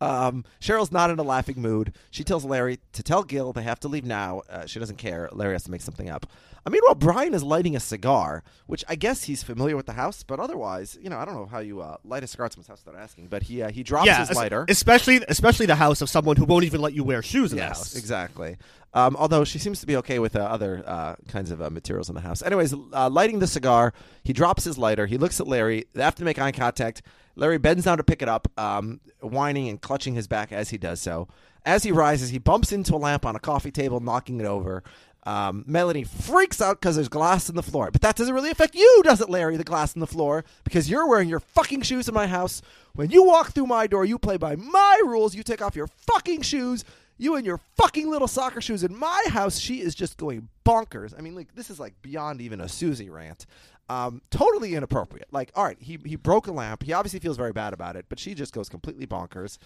um, 0.00 0.44
Cheryl's 0.60 0.92
not 0.92 1.10
in 1.10 1.18
a 1.18 1.22
laughing 1.22 1.60
mood. 1.60 1.94
She 2.10 2.24
tells 2.24 2.44
Larry 2.44 2.80
to 2.92 3.02
tell 3.02 3.22
Gil 3.22 3.52
they 3.52 3.62
have 3.62 3.80
to 3.80 3.88
leave 3.88 4.04
now. 4.04 4.42
Uh, 4.48 4.66
she 4.66 4.78
doesn't 4.78 4.96
care. 4.96 5.28
Larry 5.32 5.54
has 5.54 5.64
to 5.64 5.70
make 5.70 5.82
something 5.82 6.10
up. 6.10 6.26
Uh, 6.66 6.70
meanwhile, 6.70 6.94
Brian 6.94 7.34
is 7.34 7.42
lighting 7.42 7.76
a 7.76 7.80
cigar, 7.80 8.42
which 8.66 8.84
I 8.88 8.94
guess 8.94 9.24
he's 9.24 9.42
familiar 9.42 9.76
with 9.76 9.86
the 9.86 9.92
house, 9.92 10.22
but 10.22 10.40
otherwise, 10.40 10.96
you 11.00 11.10
know, 11.10 11.18
I 11.18 11.24
don't 11.26 11.34
know 11.34 11.46
how 11.46 11.58
you 11.58 11.80
uh, 11.82 11.96
light 12.04 12.24
a 12.24 12.26
cigar 12.26 12.46
at 12.46 12.52
someone's 12.54 12.68
house 12.68 12.82
without 12.84 12.98
asking. 13.00 13.26
But 13.28 13.42
he 13.44 13.62
uh, 13.62 13.70
he 13.70 13.82
drops 13.82 14.06
yeah, 14.06 14.24
his 14.26 14.34
lighter. 14.34 14.64
especially 14.68 15.20
especially 15.28 15.66
the 15.66 15.74
house 15.74 16.00
of 16.00 16.08
someone 16.08 16.36
who 16.36 16.44
won't 16.44 16.64
even 16.64 16.80
let 16.80 16.94
you 16.94 17.04
wear 17.04 17.22
shoes 17.22 17.52
in 17.52 17.58
the 17.58 17.64
Yes, 17.64 17.78
house. 17.78 17.96
exactly. 17.96 18.56
Um, 18.94 19.16
although 19.18 19.44
she 19.44 19.58
seems 19.58 19.80
to 19.80 19.86
be 19.86 19.96
okay 19.96 20.18
with 20.20 20.36
uh, 20.36 20.40
other 20.40 20.82
uh, 20.86 21.16
kinds 21.28 21.50
of 21.50 21.60
uh, 21.60 21.68
materials 21.68 22.08
in 22.08 22.14
the 22.14 22.20
house. 22.20 22.42
Anyways, 22.42 22.72
uh, 22.92 23.10
lighting 23.10 23.40
the 23.40 23.46
cigar, 23.48 23.92
he 24.22 24.32
drops 24.32 24.62
his 24.64 24.78
lighter. 24.78 25.06
He 25.06 25.18
looks 25.18 25.40
at 25.40 25.48
Larry. 25.48 25.86
They 25.94 26.02
have 26.04 26.14
to 26.14 26.24
make 26.24 26.38
eye 26.38 26.52
contact. 26.52 27.02
Larry 27.34 27.58
bends 27.58 27.84
down 27.84 27.96
to 27.98 28.04
pick 28.04 28.22
it 28.22 28.28
up, 28.28 28.46
um, 28.56 29.00
whining 29.20 29.68
and 29.68 29.80
clutching 29.80 30.14
his 30.14 30.28
back 30.28 30.52
as 30.52 30.70
he 30.70 30.78
does 30.78 31.00
so. 31.00 31.26
As 31.66 31.82
he 31.82 31.90
rises, 31.90 32.30
he 32.30 32.38
bumps 32.38 32.70
into 32.70 32.94
a 32.94 32.96
lamp 32.98 33.26
on 33.26 33.34
a 33.34 33.40
coffee 33.40 33.72
table, 33.72 33.98
knocking 33.98 34.38
it 34.38 34.46
over. 34.46 34.84
Um, 35.26 35.64
Melanie 35.66 36.04
freaks 36.04 36.60
out 36.60 36.80
because 36.80 36.96
there's 36.96 37.08
glass 37.08 37.48
in 37.48 37.56
the 37.56 37.62
floor. 37.62 37.90
But 37.90 38.02
that 38.02 38.16
doesn't 38.16 38.34
really 38.34 38.50
affect 38.50 38.74
you, 38.74 39.02
does 39.04 39.20
it, 39.20 39.30
Larry, 39.30 39.56
the 39.56 39.64
glass 39.64 39.94
in 39.94 40.00
the 40.00 40.06
floor? 40.06 40.44
Because 40.64 40.90
you're 40.90 41.08
wearing 41.08 41.28
your 41.28 41.40
fucking 41.40 41.82
shoes 41.82 42.08
in 42.08 42.14
my 42.14 42.26
house. 42.26 42.60
When 42.94 43.10
you 43.10 43.24
walk 43.24 43.52
through 43.52 43.66
my 43.66 43.86
door, 43.86 44.04
you 44.04 44.18
play 44.18 44.36
by 44.36 44.56
my 44.56 45.00
rules. 45.04 45.34
You 45.34 45.42
take 45.42 45.62
off 45.62 45.76
your 45.76 45.86
fucking 45.86 46.42
shoes. 46.42 46.84
You 47.16 47.36
and 47.36 47.46
your 47.46 47.60
fucking 47.76 48.10
little 48.10 48.28
soccer 48.28 48.60
shoes 48.60 48.82
in 48.82 48.96
my 48.96 49.24
house. 49.28 49.58
She 49.58 49.80
is 49.80 49.94
just 49.94 50.16
going 50.16 50.48
bonkers. 50.66 51.16
I 51.16 51.20
mean, 51.20 51.34
like, 51.34 51.54
this 51.54 51.70
is 51.70 51.78
like 51.78 51.94
beyond 52.02 52.40
even 52.40 52.60
a 52.60 52.68
Susie 52.68 53.08
rant. 53.08 53.46
Um, 53.88 54.22
totally 54.30 54.74
inappropriate. 54.74 55.28
Like, 55.30 55.52
all 55.54 55.64
right, 55.64 55.76
he, 55.78 55.98
he 56.04 56.16
broke 56.16 56.46
a 56.46 56.52
lamp. 56.52 56.82
He 56.82 56.92
obviously 56.94 57.20
feels 57.20 57.36
very 57.36 57.52
bad 57.52 57.74
about 57.74 57.96
it, 57.96 58.06
but 58.08 58.18
she 58.18 58.34
just 58.34 58.54
goes 58.54 58.68
completely 58.70 59.06
bonkers. 59.06 59.58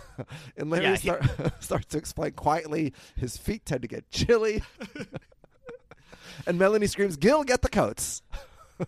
and 0.56 0.68
Larry 0.68 0.84
Yeah, 0.84 0.96
he- 0.96 1.50
starts 1.60 1.86
to 1.86 1.98
explain 1.98 2.32
quietly 2.32 2.92
his 3.16 3.36
feet 3.38 3.64
tend 3.64 3.80
to 3.82 3.88
get 3.88 4.10
chilly. 4.10 4.62
and 6.46 6.58
Melanie 6.58 6.86
screams, 6.86 7.16
Gil, 7.16 7.44
get 7.44 7.62
the 7.62 7.70
coats. 7.70 8.22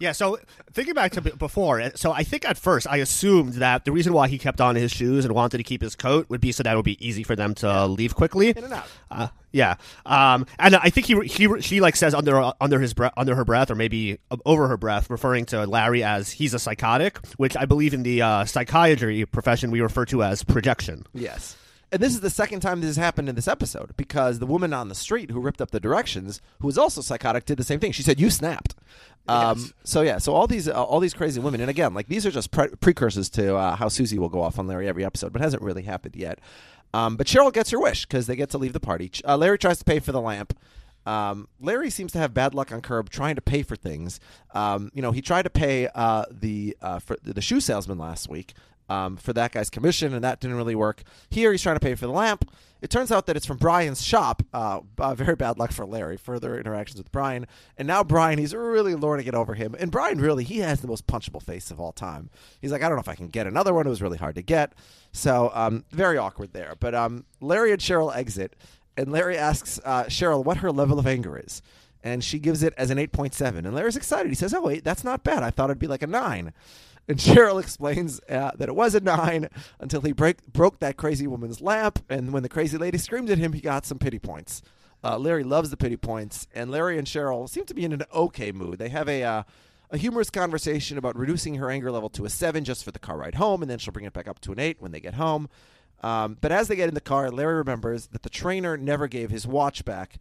Yeah, 0.00 0.12
so 0.12 0.38
thinking 0.72 0.94
back 0.94 1.12
to 1.12 1.20
before, 1.20 1.78
uh, 1.78 1.90
so 1.94 2.10
I 2.10 2.22
think 2.24 2.48
at 2.48 2.56
first 2.56 2.86
I 2.88 2.96
assumed 2.96 3.54
that 3.54 3.84
the 3.84 3.92
reason 3.92 4.14
why 4.14 4.28
he 4.28 4.38
kept 4.38 4.58
on 4.58 4.74
his 4.74 4.90
shoes 4.90 5.26
and 5.26 5.34
wanted 5.34 5.58
to 5.58 5.62
keep 5.62 5.82
his 5.82 5.94
coat 5.94 6.30
would 6.30 6.40
be 6.40 6.52
so 6.52 6.62
that 6.62 6.72
it 6.72 6.76
would 6.76 6.86
be 6.86 7.06
easy 7.06 7.22
for 7.22 7.36
them 7.36 7.54
to 7.56 7.86
leave 7.86 8.14
quickly. 8.14 8.48
In 8.48 8.64
and 8.64 8.72
out. 8.72 8.86
Uh, 9.10 9.28
yeah, 9.52 9.74
um, 10.06 10.46
and 10.58 10.76
I 10.76 10.88
think 10.88 11.06
he 11.06 11.20
he 11.26 11.60
she 11.60 11.80
like 11.82 11.96
says 11.96 12.14
under 12.14 12.52
under 12.62 12.80
his 12.80 12.94
breath 12.94 13.12
under 13.14 13.34
her 13.34 13.44
breath 13.44 13.70
or 13.70 13.74
maybe 13.74 14.18
over 14.46 14.68
her 14.68 14.78
breath, 14.78 15.10
referring 15.10 15.44
to 15.46 15.66
Larry 15.66 16.02
as 16.02 16.30
he's 16.30 16.54
a 16.54 16.58
psychotic, 16.58 17.18
which 17.36 17.54
I 17.54 17.66
believe 17.66 17.92
in 17.92 18.02
the 18.02 18.22
uh, 18.22 18.46
psychiatry 18.46 19.26
profession 19.26 19.70
we 19.70 19.82
refer 19.82 20.06
to 20.06 20.22
as 20.22 20.42
projection. 20.42 21.04
Yes. 21.12 21.56
And 21.92 22.00
this 22.00 22.14
is 22.14 22.20
the 22.20 22.30
second 22.30 22.60
time 22.60 22.80
this 22.80 22.88
has 22.88 22.96
happened 22.96 23.28
in 23.28 23.34
this 23.34 23.48
episode 23.48 23.96
because 23.96 24.38
the 24.38 24.46
woman 24.46 24.72
on 24.72 24.88
the 24.88 24.94
street 24.94 25.30
who 25.30 25.40
ripped 25.40 25.60
up 25.60 25.72
the 25.72 25.80
directions, 25.80 26.40
who 26.60 26.68
was 26.68 26.78
also 26.78 27.00
psychotic, 27.00 27.44
did 27.44 27.58
the 27.58 27.64
same 27.64 27.80
thing. 27.80 27.92
She 27.92 28.04
said, 28.04 28.20
"You 28.20 28.30
snapped." 28.30 28.76
Um, 29.28 29.58
Yes. 29.58 29.72
So 29.84 30.00
yeah, 30.02 30.18
so 30.18 30.34
all 30.34 30.46
these 30.46 30.68
uh, 30.68 30.82
all 30.82 31.00
these 31.00 31.14
crazy 31.14 31.40
women, 31.40 31.60
and 31.60 31.70
again, 31.70 31.94
like 31.94 32.08
these 32.08 32.26
are 32.26 32.30
just 32.30 32.50
pre- 32.50 32.74
precursors 32.80 33.28
to 33.30 33.56
uh, 33.56 33.76
how 33.76 33.88
Susie 33.88 34.18
will 34.18 34.28
go 34.28 34.42
off 34.42 34.58
on 34.58 34.66
Larry 34.66 34.88
every 34.88 35.04
episode, 35.04 35.32
but 35.32 35.40
hasn't 35.42 35.62
really 35.62 35.82
happened 35.82 36.16
yet. 36.16 36.38
Um, 36.92 37.16
but 37.16 37.26
Cheryl 37.26 37.52
gets 37.52 37.70
her 37.70 37.78
wish 37.78 38.06
because 38.06 38.26
they 38.26 38.34
get 38.34 38.50
to 38.50 38.58
leave 38.58 38.72
the 38.72 38.80
party. 38.80 39.10
Uh, 39.24 39.36
Larry 39.36 39.58
tries 39.58 39.78
to 39.78 39.84
pay 39.84 40.00
for 40.00 40.10
the 40.12 40.20
lamp. 40.20 40.58
Um, 41.06 41.48
Larry 41.60 41.88
seems 41.90 42.12
to 42.12 42.18
have 42.18 42.34
bad 42.34 42.54
luck 42.54 42.72
on 42.72 42.80
Curb 42.82 43.10
trying 43.10 43.36
to 43.36 43.40
pay 43.40 43.62
for 43.62 43.76
things. 43.76 44.20
Um, 44.52 44.90
you 44.94 45.00
know, 45.00 45.12
he 45.12 45.22
tried 45.22 45.42
to 45.42 45.50
pay 45.50 45.88
uh, 45.94 46.24
the 46.30 46.76
uh, 46.82 47.00
the 47.22 47.40
shoe 47.40 47.60
salesman 47.60 47.98
last 47.98 48.28
week 48.28 48.54
um, 48.90 49.16
for 49.16 49.32
that 49.32 49.52
guy's 49.52 49.70
commission, 49.70 50.12
and 50.12 50.24
that 50.24 50.40
didn't 50.40 50.56
really 50.56 50.74
work. 50.74 51.02
Here, 51.30 51.52
he's 51.52 51.62
trying 51.62 51.76
to 51.76 51.80
pay 51.80 51.94
for 51.94 52.06
the 52.06 52.12
lamp. 52.12 52.50
It 52.82 52.90
turns 52.90 53.12
out 53.12 53.26
that 53.26 53.36
it's 53.36 53.46
from 53.46 53.58
Brian's 53.58 54.02
shop. 54.02 54.42
Uh, 54.52 54.80
uh, 54.98 55.14
very 55.14 55.36
bad 55.36 55.58
luck 55.58 55.70
for 55.70 55.86
Larry. 55.86 56.16
Further 56.16 56.58
interactions 56.58 56.98
with 56.98 57.12
Brian, 57.12 57.46
and 57.78 57.86
now 57.86 58.02
Brian, 58.02 58.38
he's 58.38 58.52
really 58.52 58.94
lording 58.94 59.26
it 59.26 59.34
over 59.34 59.54
him. 59.54 59.76
And 59.78 59.92
Brian, 59.92 60.20
really, 60.20 60.44
he 60.44 60.58
has 60.58 60.80
the 60.80 60.88
most 60.88 61.06
punchable 61.06 61.42
face 61.42 61.70
of 61.70 61.78
all 61.78 61.92
time. 61.92 62.30
He's 62.60 62.72
like, 62.72 62.82
I 62.82 62.88
don't 62.88 62.96
know 62.96 63.02
if 63.02 63.08
I 63.08 63.14
can 63.14 63.28
get 63.28 63.46
another 63.46 63.72
one. 63.72 63.86
It 63.86 63.90
was 63.90 64.02
really 64.02 64.18
hard 64.18 64.34
to 64.34 64.42
get, 64.42 64.72
so 65.12 65.52
um, 65.54 65.84
very 65.92 66.18
awkward 66.18 66.52
there. 66.52 66.74
But 66.78 66.94
um, 66.94 67.26
Larry 67.40 67.70
and 67.70 67.80
Cheryl 67.80 68.14
exit, 68.14 68.56
and 68.96 69.12
Larry 69.12 69.38
asks 69.38 69.78
uh, 69.84 70.04
Cheryl 70.04 70.44
what 70.44 70.58
her 70.58 70.72
level 70.72 70.98
of 70.98 71.06
anger 71.06 71.38
is. 71.38 71.62
And 72.02 72.24
she 72.24 72.38
gives 72.38 72.62
it 72.62 72.72
as 72.78 72.88
an 72.88 72.96
8.7. 72.96 73.58
And 73.58 73.74
Larry's 73.74 73.94
excited. 73.94 74.30
He 74.30 74.34
says, 74.34 74.54
Oh, 74.54 74.62
wait, 74.62 74.84
that's 74.84 75.04
not 75.04 75.22
bad. 75.22 75.42
I 75.42 75.50
thought 75.50 75.68
it'd 75.68 75.78
be 75.78 75.86
like 75.86 76.02
a 76.02 76.06
9. 76.06 76.54
And 77.08 77.18
Cheryl 77.18 77.60
explains 77.60 78.20
uh, 78.28 78.52
that 78.56 78.68
it 78.68 78.74
was 78.74 78.94
a 78.94 79.00
9 79.00 79.48
until 79.78 80.00
he 80.02 80.12
break, 80.12 80.46
broke 80.52 80.80
that 80.80 80.96
crazy 80.96 81.26
woman's 81.26 81.60
lamp. 81.60 82.04
And 82.08 82.32
when 82.32 82.42
the 82.42 82.48
crazy 82.48 82.78
lady 82.78 82.98
screamed 82.98 83.30
at 83.30 83.38
him, 83.38 83.52
he 83.52 83.60
got 83.60 83.86
some 83.86 83.98
pity 83.98 84.18
points. 84.18 84.62
Uh, 85.02 85.18
Larry 85.18 85.44
loves 85.44 85.70
the 85.70 85.76
pity 85.76 85.96
points. 85.96 86.46
And 86.54 86.70
Larry 86.70 86.98
and 86.98 87.06
Cheryl 87.06 87.48
seem 87.48 87.64
to 87.66 87.74
be 87.74 87.84
in 87.84 87.92
an 87.92 88.02
okay 88.14 88.52
mood. 88.52 88.78
They 88.78 88.88
have 88.88 89.08
a. 89.08 89.22
Uh, 89.22 89.42
a 89.92 89.98
humorous 89.98 90.30
conversation 90.30 90.96
about 90.98 91.16
reducing 91.16 91.56
her 91.56 91.68
anger 91.68 91.90
level 91.90 92.08
to 92.10 92.24
a 92.24 92.30
seven 92.30 92.64
just 92.64 92.84
for 92.84 92.92
the 92.92 92.98
car 92.98 93.18
ride 93.18 93.34
home, 93.34 93.60
and 93.60 93.68
then 93.70 93.76
she'll 93.78 93.92
bring 93.92 94.04
it 94.04 94.12
back 94.12 94.28
up 94.28 94.40
to 94.40 94.52
an 94.52 94.60
eight 94.60 94.76
when 94.80 94.92
they 94.92 95.00
get 95.00 95.14
home. 95.14 95.48
Um, 96.02 96.38
but 96.40 96.52
as 96.52 96.68
they 96.68 96.76
get 96.76 96.88
in 96.88 96.94
the 96.94 97.00
car, 97.00 97.30
Larry 97.30 97.56
remembers 97.56 98.06
that 98.08 98.22
the 98.22 98.30
trainer 98.30 98.76
never 98.76 99.06
gave 99.06 99.30
his 99.30 99.46
watch 99.46 99.84
back. 99.84 100.18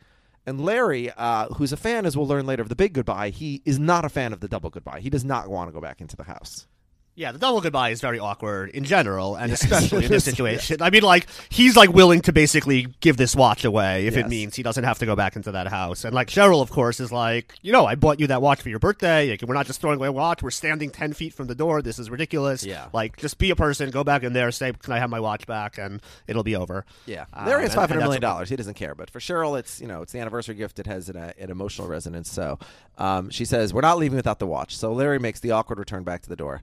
And 0.50 0.60
Larry, 0.60 1.12
uh, 1.12 1.46
who's 1.50 1.72
a 1.72 1.78
fan, 1.78 2.08
as 2.08 2.18
we'll 2.18 2.26
learn 2.26 2.48
later, 2.48 2.64
of 2.64 2.70
the 2.70 2.76
big 2.76 2.94
goodbye, 2.94 3.30
he 3.30 3.62
is 3.66 3.78
not 3.78 4.04
a 4.04 4.10
fan 4.10 4.34
of 4.34 4.40
the 4.40 4.48
double 4.48 4.72
goodbye. 4.72 5.00
He 5.00 5.12
does 5.12 5.24
not 5.24 5.48
want 5.48 5.68
to 5.68 5.72
go 5.72 5.80
back 5.80 6.02
into 6.02 6.16
the 6.16 6.24
house. 6.24 6.66
Yeah, 7.16 7.34
the 7.34 7.38
double 7.40 7.60
goodbye 7.60 7.90
is 7.90 8.00
very 8.00 8.18
awkward 8.18 8.70
in 8.70 8.86
general, 8.86 9.36
and 9.36 9.52
especially 9.60 10.06
in 10.06 10.12
this 10.12 10.24
situation. 10.24 10.82
I 10.82 10.90
mean, 10.90 11.04
like 11.04 11.28
he's 11.50 11.76
like 11.76 11.92
willing 11.92 12.22
to 12.22 12.32
basically 12.32 12.88
give 13.02 13.18
this 13.18 13.36
watch 13.36 13.66
away 13.66 14.08
if 14.08 14.16
Yes. 14.16 14.26
it 14.26 14.30
means 14.30 14.56
he 14.56 14.64
doesn't 14.64 14.86
have 14.86 15.00
to 15.00 15.06
go 15.06 15.18
back 15.18 15.36
into 15.36 15.52
that 15.52 15.68
house. 15.68 16.06
And 16.06 16.16
like 16.16 16.30
Cheryl, 16.30 16.62
of 16.62 16.70
course, 16.70 17.02
is 17.02 17.12
like, 17.12 17.56
you 17.62 17.74
know, 17.74 17.86
I 17.86 17.96
bought 17.96 18.22
you 18.22 18.28
that 18.28 18.42
watch 18.42 18.62
for 18.62 18.70
your 18.70 18.80
birthday. 18.80 19.32
Like, 19.32 19.42
we're 19.42 19.54
not 19.54 19.66
just 19.66 19.82
throwing 19.82 19.98
away 19.98 20.08
a 20.08 20.12
watch. 20.14 20.42
We're 20.42 20.50
standing 20.52 20.92
ten 20.92 21.12
feet 21.12 21.34
from 21.34 21.48
the 21.48 21.56
door. 21.56 21.82
This 21.82 22.00
is 22.00 22.10
ridiculous. 22.10 22.64
Yeah. 22.64 22.88
like 22.94 23.18
just 23.18 23.38
be 23.38 23.50
a 23.52 23.56
person, 23.56 23.90
go 23.90 24.06
back 24.06 24.24
in 24.24 24.32
there, 24.32 24.50
say, 24.52 24.72
"Can 24.72 24.94
I 24.94 25.00
have 25.00 25.10
my 25.10 25.20
watch 25.20 25.46
back?" 25.46 25.78
and 25.78 26.02
it'll 26.28 26.44
be 26.44 26.56
over. 26.56 26.86
Yeah, 27.06 27.26
Um, 27.34 27.48
Larry 27.48 27.64
has 27.64 27.76
five 27.76 27.90
hundred 27.90 28.04
million 28.04 28.22
dollars. 28.22 28.48
He 28.50 28.56
doesn't 28.56 28.76
care, 28.76 28.96
but 28.96 29.10
for 29.10 29.20
Cheryl, 29.20 29.60
it's 29.60 29.82
you 29.82 29.88
know 29.88 30.02
it's 30.02 30.14
the 30.14 30.20
anniversary 30.20 30.56
gift. 30.56 30.80
It 30.80 30.88
has 30.88 31.10
an, 31.10 31.18
uh, 31.18 31.34
an 31.38 31.50
emotional 31.52 31.90
resonance. 31.90 32.32
So 32.32 32.60
um, 32.98 33.30
she 33.30 33.44
says 33.44 33.74
we're 33.74 33.82
not 33.82 33.98
leaving 33.98 34.16
without 34.16 34.40
the 34.40 34.48
watch. 34.48 34.78
So 34.78 34.94
Larry 34.94 35.20
makes 35.20 35.42
the 35.42 35.52
awkward 35.52 35.80
return 35.80 36.04
back 36.04 36.22
to 36.22 36.30
the 36.30 36.38
door. 36.38 36.62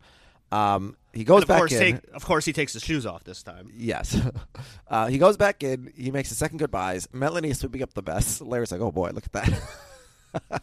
Um, 0.52 0.96
he 1.12 1.24
goes 1.24 1.42
of 1.42 1.48
back 1.48 1.58
course, 1.58 1.72
in. 1.72 1.78
take, 1.78 1.96
of 2.14 2.24
course, 2.24 2.44
he 2.44 2.52
takes 2.52 2.72
his 2.72 2.82
shoes 2.82 3.06
off 3.06 3.24
this 3.24 3.42
time. 3.42 3.70
Yes. 3.74 4.20
uh, 4.88 5.06
he 5.06 5.18
goes 5.18 5.36
back 5.36 5.62
in. 5.62 5.92
He 5.96 6.10
makes 6.10 6.28
his 6.28 6.38
second 6.38 6.58
goodbyes. 6.58 7.08
Melanie 7.12 7.50
is 7.50 7.58
sweeping 7.58 7.82
up 7.82 7.94
the 7.94 8.02
mess. 8.02 8.40
Larry's 8.40 8.70
like, 8.70 8.80
oh 8.80 8.92
boy, 8.92 9.10
look 9.10 9.24
at 9.24 9.32
that. 9.32 10.62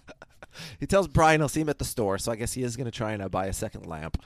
he 0.80 0.86
tells 0.86 1.08
Brian 1.08 1.42
he'll 1.42 1.50
see 1.50 1.62
him 1.62 1.70
at 1.70 1.80
the 1.80 1.86
store, 1.86 2.18
so 2.18 2.32
I 2.32 2.36
guess 2.36 2.54
he 2.54 2.64
is 2.64 2.78
going 2.78 2.86
to 2.86 2.92
try 2.92 3.14
and 3.14 3.24
uh, 3.24 3.30
buy 3.30 3.48
a 3.48 3.54
second 3.54 3.86
lamp. 3.88 4.22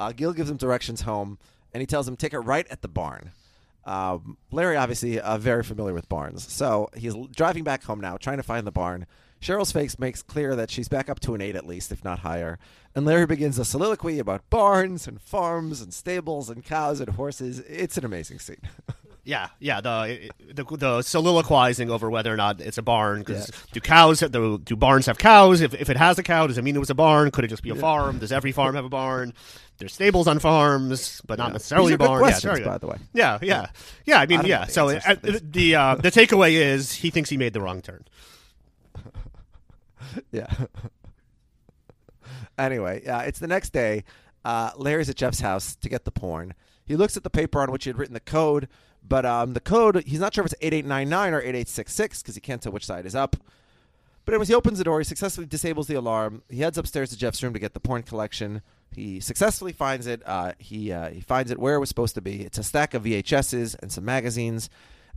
Uh, 0.00 0.12
Gil 0.12 0.32
gives 0.32 0.50
him 0.50 0.56
directions 0.56 1.02
home, 1.02 1.38
and 1.72 1.80
he 1.80 1.86
tells 1.86 2.06
him 2.06 2.16
take 2.16 2.32
it 2.32 2.40
right 2.40 2.66
at 2.70 2.82
the 2.82 2.88
barn. 2.88 3.32
Um, 3.84 4.36
Larry, 4.50 4.76
obviously, 4.76 5.18
uh, 5.18 5.38
very 5.38 5.62
familiar 5.62 5.94
with 5.94 6.08
barns. 6.08 6.52
So 6.52 6.90
he's 6.94 7.14
driving 7.34 7.64
back 7.64 7.84
home 7.84 8.00
now, 8.00 8.16
trying 8.16 8.36
to 8.36 8.42
find 8.42 8.66
the 8.66 8.72
barn. 8.72 9.06
Cheryl's 9.40 9.72
face 9.72 9.98
makes 9.98 10.22
clear 10.22 10.56
that 10.56 10.70
she's 10.70 10.88
back 10.88 11.08
up 11.08 11.20
to 11.20 11.34
an 11.34 11.40
eight 11.40 11.54
at 11.56 11.66
least, 11.66 11.92
if 11.92 12.02
not 12.04 12.20
higher. 12.20 12.58
And 12.94 13.06
Larry 13.06 13.26
begins 13.26 13.58
a 13.58 13.64
soliloquy 13.64 14.18
about 14.18 14.48
barns 14.50 15.06
and 15.06 15.20
farms 15.20 15.80
and 15.80 15.94
stables 15.94 16.50
and 16.50 16.64
cows 16.64 17.00
and 17.00 17.10
horses. 17.10 17.60
It's 17.60 17.96
an 17.96 18.04
amazing 18.04 18.38
scene. 18.40 18.60
Yeah, 19.24 19.48
yeah. 19.58 19.82
The 19.82 20.30
the, 20.54 20.64
the 20.64 21.02
soliloquizing 21.02 21.90
over 21.90 22.08
whether 22.08 22.32
or 22.32 22.38
not 22.38 22.62
it's 22.62 22.78
a 22.78 22.82
barn. 22.82 23.24
'cause 23.24 23.50
Yeah. 23.50 23.56
do 23.72 23.80
cows 23.80 24.20
do, 24.20 24.56
do 24.56 24.74
barns 24.74 25.04
have 25.04 25.18
cows? 25.18 25.60
If 25.60 25.74
if 25.74 25.90
it 25.90 25.98
has 25.98 26.18
a 26.18 26.22
cow, 26.22 26.46
does 26.46 26.56
it 26.56 26.64
mean 26.64 26.74
it 26.76 26.78
was 26.78 26.88
a 26.88 26.94
barn? 26.94 27.30
Could 27.30 27.44
it 27.44 27.48
just 27.48 27.62
be 27.62 27.68
a 27.68 27.74
farm? 27.74 28.20
Does 28.20 28.32
every 28.32 28.52
farm 28.52 28.74
have 28.74 28.86
a 28.86 28.88
barn? 28.88 29.34
There's 29.76 29.92
stables 29.92 30.28
on 30.28 30.38
farms, 30.38 31.20
but 31.26 31.36
not 31.36 31.48
Yeah. 31.48 31.52
necessarily 31.52 31.88
These 31.88 31.94
are 31.96 31.98
good 31.98 32.06
barn. 32.06 32.20
questions, 32.20 32.58
yeah, 32.60 32.64
by 32.64 32.78
the 32.78 32.86
way. 32.86 32.96
Yeah, 33.12 33.38
yeah, 33.42 33.66
yeah. 34.06 34.18
I 34.20 34.24
mean, 34.24 34.40
I 34.40 34.44
yeah. 34.44 34.64
So 34.64 34.88
uh, 34.88 35.16
the 35.22 35.74
uh, 35.74 35.94
the 35.96 36.10
takeaway 36.10 36.52
is 36.52 36.92
he 36.94 37.10
thinks 37.10 37.28
he 37.28 37.36
made 37.36 37.52
the 37.52 37.60
wrong 37.60 37.82
turn. 37.82 38.06
yeah. 40.32 40.52
anyway, 42.58 43.04
uh, 43.06 43.20
it's 43.20 43.38
the 43.38 43.46
next 43.46 43.70
day. 43.70 44.04
Uh, 44.44 44.70
Larry's 44.76 45.10
at 45.10 45.16
Jeff's 45.16 45.40
house 45.40 45.76
to 45.76 45.88
get 45.88 46.04
the 46.04 46.10
porn. 46.10 46.54
He 46.84 46.96
looks 46.96 47.16
at 47.16 47.22
the 47.22 47.30
paper 47.30 47.60
on 47.60 47.70
which 47.70 47.84
he 47.84 47.90
had 47.90 47.98
written 47.98 48.14
the 48.14 48.20
code, 48.20 48.68
but 49.06 49.26
um, 49.26 49.52
the 49.52 49.60
code, 49.60 50.04
he's 50.06 50.20
not 50.20 50.34
sure 50.34 50.44
if 50.44 50.52
it's 50.52 50.60
8899 50.62 51.34
or 51.34 51.40
8866 51.40 52.22
because 52.22 52.34
he 52.34 52.40
can't 52.40 52.62
tell 52.62 52.72
which 52.72 52.86
side 52.86 53.06
is 53.06 53.14
up. 53.14 53.36
But 54.24 54.34
anyways, 54.34 54.48
he 54.48 54.54
opens 54.54 54.78
the 54.78 54.84
door. 54.84 54.98
He 54.98 55.04
successfully 55.04 55.46
disables 55.46 55.86
the 55.86 55.94
alarm. 55.94 56.42
He 56.50 56.60
heads 56.60 56.76
upstairs 56.76 57.08
to 57.10 57.16
Jeff's 57.16 57.42
room 57.42 57.54
to 57.54 57.58
get 57.58 57.72
the 57.72 57.80
porn 57.80 58.02
collection. 58.02 58.60
He 58.94 59.20
successfully 59.20 59.72
finds 59.72 60.06
it. 60.06 60.22
Uh, 60.26 60.52
he 60.58 60.92
uh, 60.92 61.08
he 61.08 61.20
finds 61.20 61.50
it 61.50 61.58
where 61.58 61.76
it 61.76 61.78
was 61.78 61.88
supposed 61.88 62.14
to 62.14 62.20
be. 62.20 62.42
It's 62.42 62.58
a 62.58 62.62
stack 62.62 62.92
of 62.92 63.04
VHSs 63.04 63.76
and 63.80 63.90
some 63.90 64.04
magazines. 64.04 64.68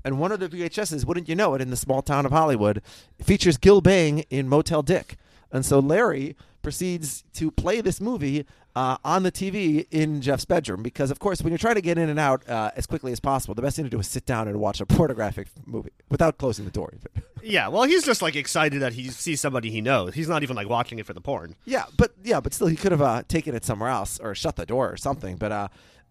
And 0.04 0.20
one 0.20 0.32
of 0.32 0.40
the 0.40 0.50
VHSs, 0.50 1.06
wouldn't 1.06 1.30
you 1.30 1.36
know 1.36 1.54
it, 1.54 1.62
in 1.62 1.70
the 1.70 1.78
small 1.78 2.02
town 2.02 2.26
of 2.26 2.32
Hollywood, 2.32 2.82
features 3.24 3.58
Gil 3.58 3.82
Bang 3.82 4.20
in 4.30 4.48
Motel 4.50 4.82
Dick. 4.82 5.18
And 5.52 5.66
so 5.66 5.80
Larry 5.80 6.36
proceeds 6.62 7.24
to 7.34 7.52
play 7.52 7.82
this 7.82 8.00
movie 8.00 8.46
uh, 8.76 8.96
on 9.04 9.24
the 9.24 9.32
TV 9.32 9.86
in 9.92 10.22
Jeff's 10.22 10.46
bedroom 10.46 10.82
because, 10.82 11.12
of 11.12 11.20
course, 11.20 11.42
when 11.42 11.52
you're 11.52 11.58
trying 11.58 11.76
to 11.76 11.82
get 11.82 11.98
in 11.98 12.08
and 12.08 12.20
out 12.20 12.48
uh, 12.48 12.72
as 12.76 12.86
quickly 12.86 13.12
as 13.12 13.20
possible, 13.20 13.54
the 13.54 13.62
best 13.62 13.76
thing 13.76 13.84
to 13.84 13.90
do 13.90 14.00
is 14.00 14.08
sit 14.08 14.26
down 14.26 14.48
and 14.48 14.60
watch 14.62 14.80
a 14.80 14.86
pornographic 14.86 15.48
movie 15.66 15.90
without 16.10 16.38
closing 16.38 16.66
the 16.66 16.72
door. 16.72 16.94
even. 16.94 17.24
Yeah, 17.44 17.70
well, 17.70 17.86
he's 17.86 18.04
just 18.06 18.22
like 18.22 18.36
excited 18.36 18.84
that 18.84 18.94
he 18.94 19.10
sees 19.10 19.42
somebody 19.42 19.72
he 19.72 19.82
knows. 19.82 20.14
He's 20.14 20.30
not 20.30 20.44
even 20.44 20.56
like 20.56 20.70
watching 20.70 21.00
it 21.00 21.08
for 21.08 21.14
the 21.14 21.22
porn. 21.22 21.56
Yeah, 21.66 21.86
but 21.98 22.14
yeah, 22.24 22.40
but 22.40 22.54
still, 22.54 22.68
he 22.68 22.76
could 22.76 22.92
have 22.92 23.02
uh, 23.02 23.24
taken 23.28 23.56
it 23.56 23.66
somewhere 23.66 23.90
else 23.90 24.20
or 24.20 24.36
shut 24.36 24.58
the 24.58 24.66
door 24.68 24.92
or 24.92 24.96
something. 24.96 25.38
But 25.38 25.52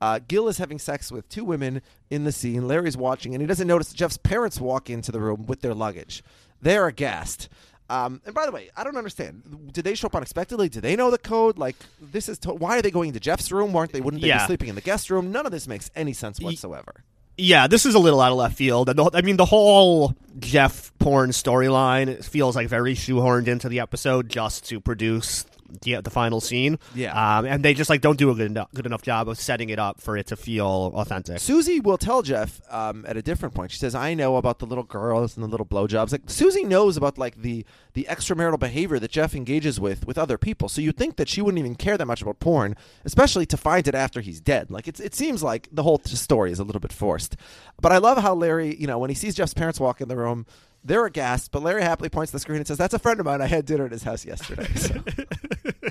uh, 0.00 0.20
Gil 0.26 0.48
is 0.48 0.58
having 0.58 0.78
sex 0.78 1.10
with 1.12 1.28
two 1.28 1.44
women 1.44 1.82
in 2.10 2.24
the 2.24 2.32
scene. 2.32 2.66
Larry's 2.66 2.96
watching, 2.96 3.34
and 3.34 3.40
he 3.42 3.46
doesn't 3.46 3.66
notice 3.68 3.92
Jeff's 3.92 4.16
parents 4.16 4.60
walk 4.60 4.88
into 4.90 5.12
the 5.12 5.20
room 5.20 5.46
with 5.46 5.60
their 5.60 5.74
luggage. 5.74 6.22
They're 6.62 6.86
aghast. 6.86 7.48
Um, 7.88 8.20
and 8.24 8.34
by 8.34 8.46
the 8.46 8.52
way, 8.52 8.70
I 8.76 8.84
don't 8.84 8.96
understand. 8.96 9.72
Did 9.72 9.84
they 9.84 9.94
show 9.96 10.06
up 10.06 10.14
unexpectedly? 10.14 10.68
Do 10.68 10.80
they 10.80 10.94
know 10.94 11.10
the 11.10 11.18
code? 11.18 11.58
Like 11.58 11.74
this 12.00 12.28
is 12.28 12.38
to- 12.40 12.54
why 12.54 12.78
are 12.78 12.82
they 12.82 12.90
going 12.92 13.08
into 13.08 13.18
Jeff's 13.20 13.50
room? 13.50 13.72
Weren't 13.72 13.92
they? 13.92 14.00
Wouldn't 14.00 14.22
they 14.22 14.28
be 14.42 14.46
sleeping 14.46 14.68
in 14.68 14.74
the 14.76 14.80
guest 14.80 15.10
room? 15.10 15.32
None 15.32 15.44
of 15.44 15.50
this 15.52 15.66
makes 15.66 15.90
any 15.96 16.12
sense 16.12 16.38
whatsoever. 16.40 17.02
Yeah, 17.36 17.66
this 17.66 17.86
is 17.86 17.94
a 17.94 17.98
little 17.98 18.20
out 18.20 18.30
of 18.32 18.38
left 18.38 18.54
field. 18.56 18.90
And 18.90 18.98
the, 18.98 19.10
I 19.14 19.22
mean, 19.22 19.38
the 19.38 19.46
whole 19.46 20.14
Jeff 20.38 20.92
porn 20.98 21.30
storyline 21.30 22.22
feels 22.24 22.54
like 22.54 22.68
very 22.68 22.94
shoehorned 22.94 23.48
into 23.48 23.68
the 23.68 23.80
episode 23.80 24.28
just 24.28 24.68
to 24.68 24.78
produce 24.78 25.46
the, 25.82 26.00
the 26.00 26.10
final 26.10 26.40
scene. 26.40 26.78
Yeah. 26.94 27.38
um, 27.38 27.46
and 27.46 27.64
they 27.64 27.74
just 27.74 27.90
like 27.90 28.00
don't 28.00 28.18
do 28.18 28.30
a 28.30 28.34
good 28.34 28.50
enough, 28.50 28.68
good 28.74 28.86
enough 28.86 29.02
job 29.02 29.28
of 29.28 29.38
setting 29.38 29.70
it 29.70 29.78
up 29.78 30.00
for 30.00 30.16
it 30.16 30.26
to 30.28 30.36
feel 30.36 30.92
authentic. 30.94 31.38
Susie 31.38 31.80
will 31.80 31.98
tell 31.98 32.22
Jeff 32.22 32.60
um, 32.70 33.04
at 33.08 33.16
a 33.16 33.22
different 33.22 33.54
point. 33.54 33.70
She 33.70 33.78
says, 33.78 33.94
"I 33.94 34.14
know 34.14 34.36
about 34.36 34.58
the 34.58 34.66
little 34.66 34.84
girls 34.84 35.36
and 35.36 35.44
the 35.44 35.48
little 35.48 35.66
blowjobs." 35.66 36.12
Like 36.12 36.22
Susie 36.28 36.64
knows 36.64 36.96
about 36.96 37.18
like 37.18 37.42
the 37.42 37.64
the 37.94 38.06
extramarital 38.08 38.58
behavior 38.58 38.98
that 38.98 39.10
Jeff 39.10 39.34
engages 39.34 39.80
with 39.80 40.06
with 40.06 40.18
other 40.18 40.38
people. 40.38 40.68
So 40.68 40.80
you'd 40.80 40.96
think 40.96 41.16
that 41.16 41.28
she 41.28 41.42
wouldn't 41.42 41.58
even 41.58 41.74
care 41.74 41.96
that 41.98 42.06
much 42.06 42.22
about 42.22 42.40
porn, 42.40 42.76
especially 43.04 43.46
to 43.46 43.56
find 43.56 43.86
it 43.88 43.94
after 43.94 44.20
he's 44.20 44.40
dead. 44.40 44.70
Like 44.70 44.86
it's 44.88 45.00
it 45.00 45.14
seems 45.14 45.42
like 45.42 45.68
the 45.72 45.82
whole 45.82 46.00
story 46.04 46.52
is 46.52 46.58
a 46.58 46.64
little 46.64 46.80
bit 46.80 46.92
forced. 46.92 47.36
But 47.80 47.92
I 47.92 47.98
love 47.98 48.18
how 48.18 48.34
Larry, 48.34 48.76
you 48.76 48.86
know, 48.86 48.98
when 48.98 49.10
he 49.10 49.16
sees 49.16 49.34
Jeff's 49.34 49.54
parents 49.54 49.80
walk 49.80 50.00
in 50.00 50.08
the 50.08 50.16
room. 50.16 50.46
They're 50.84 51.06
aghast, 51.06 51.50
but 51.52 51.62
Larry 51.62 51.82
happily 51.82 52.08
points 52.08 52.30
to 52.30 52.36
the 52.36 52.40
screen 52.40 52.58
and 52.58 52.66
says, 52.66 52.78
"That's 52.78 52.94
a 52.94 52.98
friend 52.98 53.20
of 53.20 53.26
mine. 53.26 53.40
I 53.40 53.46
had 53.46 53.66
dinner 53.66 53.84
at 53.84 53.92
his 53.92 54.02
house 54.02 54.24
yesterday." 54.24 54.66
So, 54.74 55.02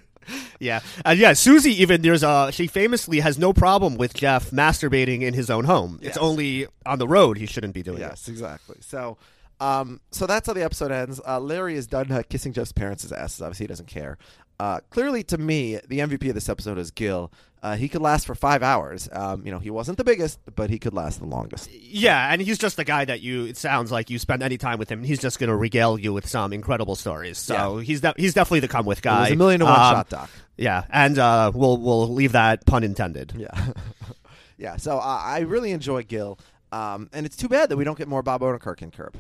Yeah, 0.59 0.81
and 1.05 1.17
yeah, 1.17 1.33
Susie 1.33 1.81
even 1.81 2.01
there's 2.01 2.23
a 2.23 2.51
she 2.51 2.67
famously 2.67 3.19
has 3.21 3.39
no 3.39 3.53
problem 3.53 3.95
with 3.95 4.13
Jeff 4.13 4.51
masturbating 4.51 5.21
in 5.21 5.33
his 5.33 5.49
own 5.49 5.65
home. 5.65 5.99
It's 6.01 6.17
only 6.17 6.67
on 6.85 6.99
the 6.99 7.07
road 7.07 7.37
he 7.37 7.45
shouldn't 7.45 7.73
be 7.73 7.81
doing. 7.81 7.99
Yes, 7.99 8.27
exactly. 8.27 8.77
So, 8.81 9.17
um, 9.59 10.01
so 10.11 10.27
that's 10.27 10.47
how 10.47 10.53
the 10.53 10.63
episode 10.63 10.91
ends. 10.91 11.19
Uh, 11.25 11.39
Larry 11.39 11.75
is 11.75 11.87
done 11.87 12.11
uh, 12.11 12.23
kissing 12.27 12.53
Jeff's 12.53 12.71
parents' 12.73 13.09
asses. 13.11 13.41
Obviously, 13.41 13.63
he 13.63 13.67
doesn't 13.67 13.87
care. 13.87 14.17
Uh, 14.59 14.79
clearly, 14.89 15.23
to 15.23 15.37
me, 15.37 15.79
the 15.87 15.99
MVP 15.99 16.27
of 16.29 16.35
this 16.35 16.49
episode 16.49 16.77
is 16.77 16.91
Gil. 16.91 17.31
Uh, 17.61 17.75
he 17.75 17.89
could 17.89 18.01
last 18.01 18.25
for 18.25 18.35
five 18.35 18.63
hours. 18.63 19.09
Um, 19.11 19.45
you 19.45 19.51
know, 19.51 19.59
he 19.59 19.69
wasn't 19.69 19.97
the 19.97 20.03
biggest, 20.05 20.39
but 20.55 20.69
he 20.69 20.79
could 20.79 20.93
last 20.93 21.19
the 21.19 21.25
longest. 21.25 21.69
Yeah, 21.71 22.31
and 22.31 22.41
he's 22.41 22.57
just 22.57 22.77
the 22.77 22.85
guy 22.85 23.03
that 23.05 23.19
you. 23.21 23.45
It 23.45 23.57
sounds 23.57 23.91
like 23.91 24.09
you 24.09 24.17
spend 24.17 24.43
any 24.43 24.57
time 24.57 24.79
with 24.79 24.89
him, 24.89 25.03
he's 25.03 25.19
just 25.19 25.39
going 25.39 25.49
to 25.49 25.55
regale 25.55 25.97
you 25.99 26.13
with 26.13 26.25
some 26.27 26.53
incredible 26.53 26.95
stories. 26.95 27.37
So 27.37 27.77
Yeah. 27.79 27.83
he's 27.83 28.01
de- 28.01 28.13
he's 28.17 28.33
definitely 28.33 28.61
the 28.61 28.69
come 28.69 28.85
with 28.85 29.01
guy. 29.01 29.29
A 29.29 29.35
million 29.35 29.59
to 29.59 29.65
one 29.65 29.73
Um, 29.79 29.93
shot, 29.93 30.09
Doc. 30.09 30.29
Yeah, 30.57 30.83
and 30.89 31.17
uh, 31.19 31.51
we'll 31.53 31.77
we'll 31.77 32.07
leave 32.13 32.31
that 32.33 32.65
pun 32.65 32.83
intended. 32.83 33.33
Yeah, 33.35 33.73
yeah. 34.57 34.77
So 34.77 34.97
uh, 34.97 35.01
I 35.01 35.39
really 35.39 35.71
enjoy 35.71 36.03
Gil, 36.03 36.39
um, 36.71 37.09
and 37.13 37.25
it's 37.25 37.35
too 37.35 37.49
bad 37.49 37.69
that 37.69 37.77
we 37.77 37.83
don't 37.83 37.97
get 37.97 38.07
more 38.07 38.21
Bob 38.23 38.39
Odenkirk 38.41 38.81
in 38.81 38.91
Curb. 38.91 39.15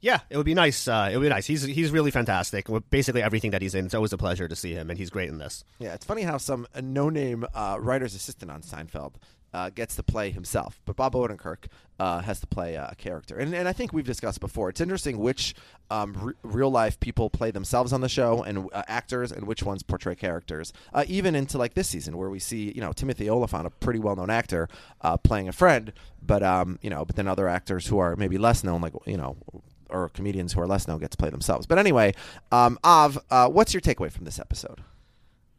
Yeah, 0.00 0.20
it 0.30 0.36
would 0.36 0.46
be 0.46 0.54
nice. 0.54 0.88
Uh, 0.88 1.10
it 1.12 1.16
would 1.16 1.24
be 1.24 1.28
nice. 1.28 1.46
He's 1.46 1.62
he's 1.62 1.90
really 1.90 2.10
fantastic. 2.10 2.68
With 2.68 2.88
basically 2.90 3.22
everything 3.22 3.50
that 3.50 3.62
he's 3.62 3.74
in, 3.74 3.84
it's 3.84 3.94
always 3.94 4.12
a 4.12 4.18
pleasure 4.18 4.48
to 4.48 4.56
see 4.56 4.72
him, 4.72 4.88
and 4.88 4.98
he's 4.98 5.10
great 5.10 5.28
in 5.28 5.38
this. 5.38 5.64
Yeah, 5.78 5.94
it's 5.94 6.06
funny 6.06 6.22
how 6.22 6.38
some 6.38 6.66
no-name 6.80 7.44
uh, 7.54 7.76
writer's 7.78 8.14
assistant 8.14 8.50
on 8.50 8.62
Seinfeld 8.62 9.14
uh, 9.52 9.70
gets 9.70 9.96
to 9.96 10.02
play 10.02 10.30
himself, 10.30 10.80
but 10.84 10.96
Bob 10.96 11.14
Odenkirk 11.14 11.66
uh, 11.98 12.20
has 12.20 12.40
to 12.40 12.46
play 12.46 12.76
a 12.76 12.94
character. 12.96 13.36
And, 13.36 13.54
and 13.54 13.68
I 13.68 13.72
think 13.72 13.92
we've 13.92 14.06
discussed 14.06 14.40
before. 14.40 14.68
It's 14.68 14.80
interesting 14.80 15.18
which 15.18 15.54
um, 15.90 16.14
re- 16.14 16.34
real-life 16.42 17.00
people 17.00 17.28
play 17.28 17.50
themselves 17.50 17.92
on 17.92 18.00
the 18.00 18.08
show, 18.08 18.42
and 18.42 18.68
uh, 18.72 18.82
actors, 18.86 19.32
and 19.32 19.46
which 19.46 19.62
ones 19.62 19.82
portray 19.82 20.14
characters. 20.14 20.72
Uh, 20.94 21.04
even 21.08 21.34
into 21.34 21.58
like 21.58 21.74
this 21.74 21.88
season, 21.88 22.16
where 22.16 22.30
we 22.30 22.38
see 22.38 22.72
you 22.72 22.80
know 22.80 22.92
Timothy 22.92 23.28
Olyphant, 23.28 23.66
a 23.66 23.70
pretty 23.70 23.98
well-known 23.98 24.30
actor, 24.30 24.68
uh, 25.00 25.16
playing 25.16 25.48
a 25.48 25.52
friend, 25.52 25.92
but 26.22 26.42
um, 26.42 26.78
you 26.80 26.90
know, 26.90 27.04
but 27.04 27.16
then 27.16 27.26
other 27.26 27.48
actors 27.48 27.88
who 27.88 27.98
are 27.98 28.16
maybe 28.16 28.38
less 28.38 28.64
known, 28.64 28.80
like 28.80 28.94
you 29.06 29.16
know. 29.16 29.36
Or 29.90 30.08
comedians 30.08 30.52
who 30.52 30.60
are 30.60 30.66
less 30.66 30.86
known 30.88 30.98
get 30.98 31.10
to 31.12 31.16
play 31.16 31.30
themselves. 31.30 31.66
But 31.66 31.78
anyway, 31.78 32.14
um, 32.52 32.78
Av, 32.84 33.18
uh, 33.30 33.48
what's 33.48 33.74
your 33.74 33.80
takeaway 33.80 34.10
from 34.10 34.24
this 34.24 34.38
episode? 34.38 34.80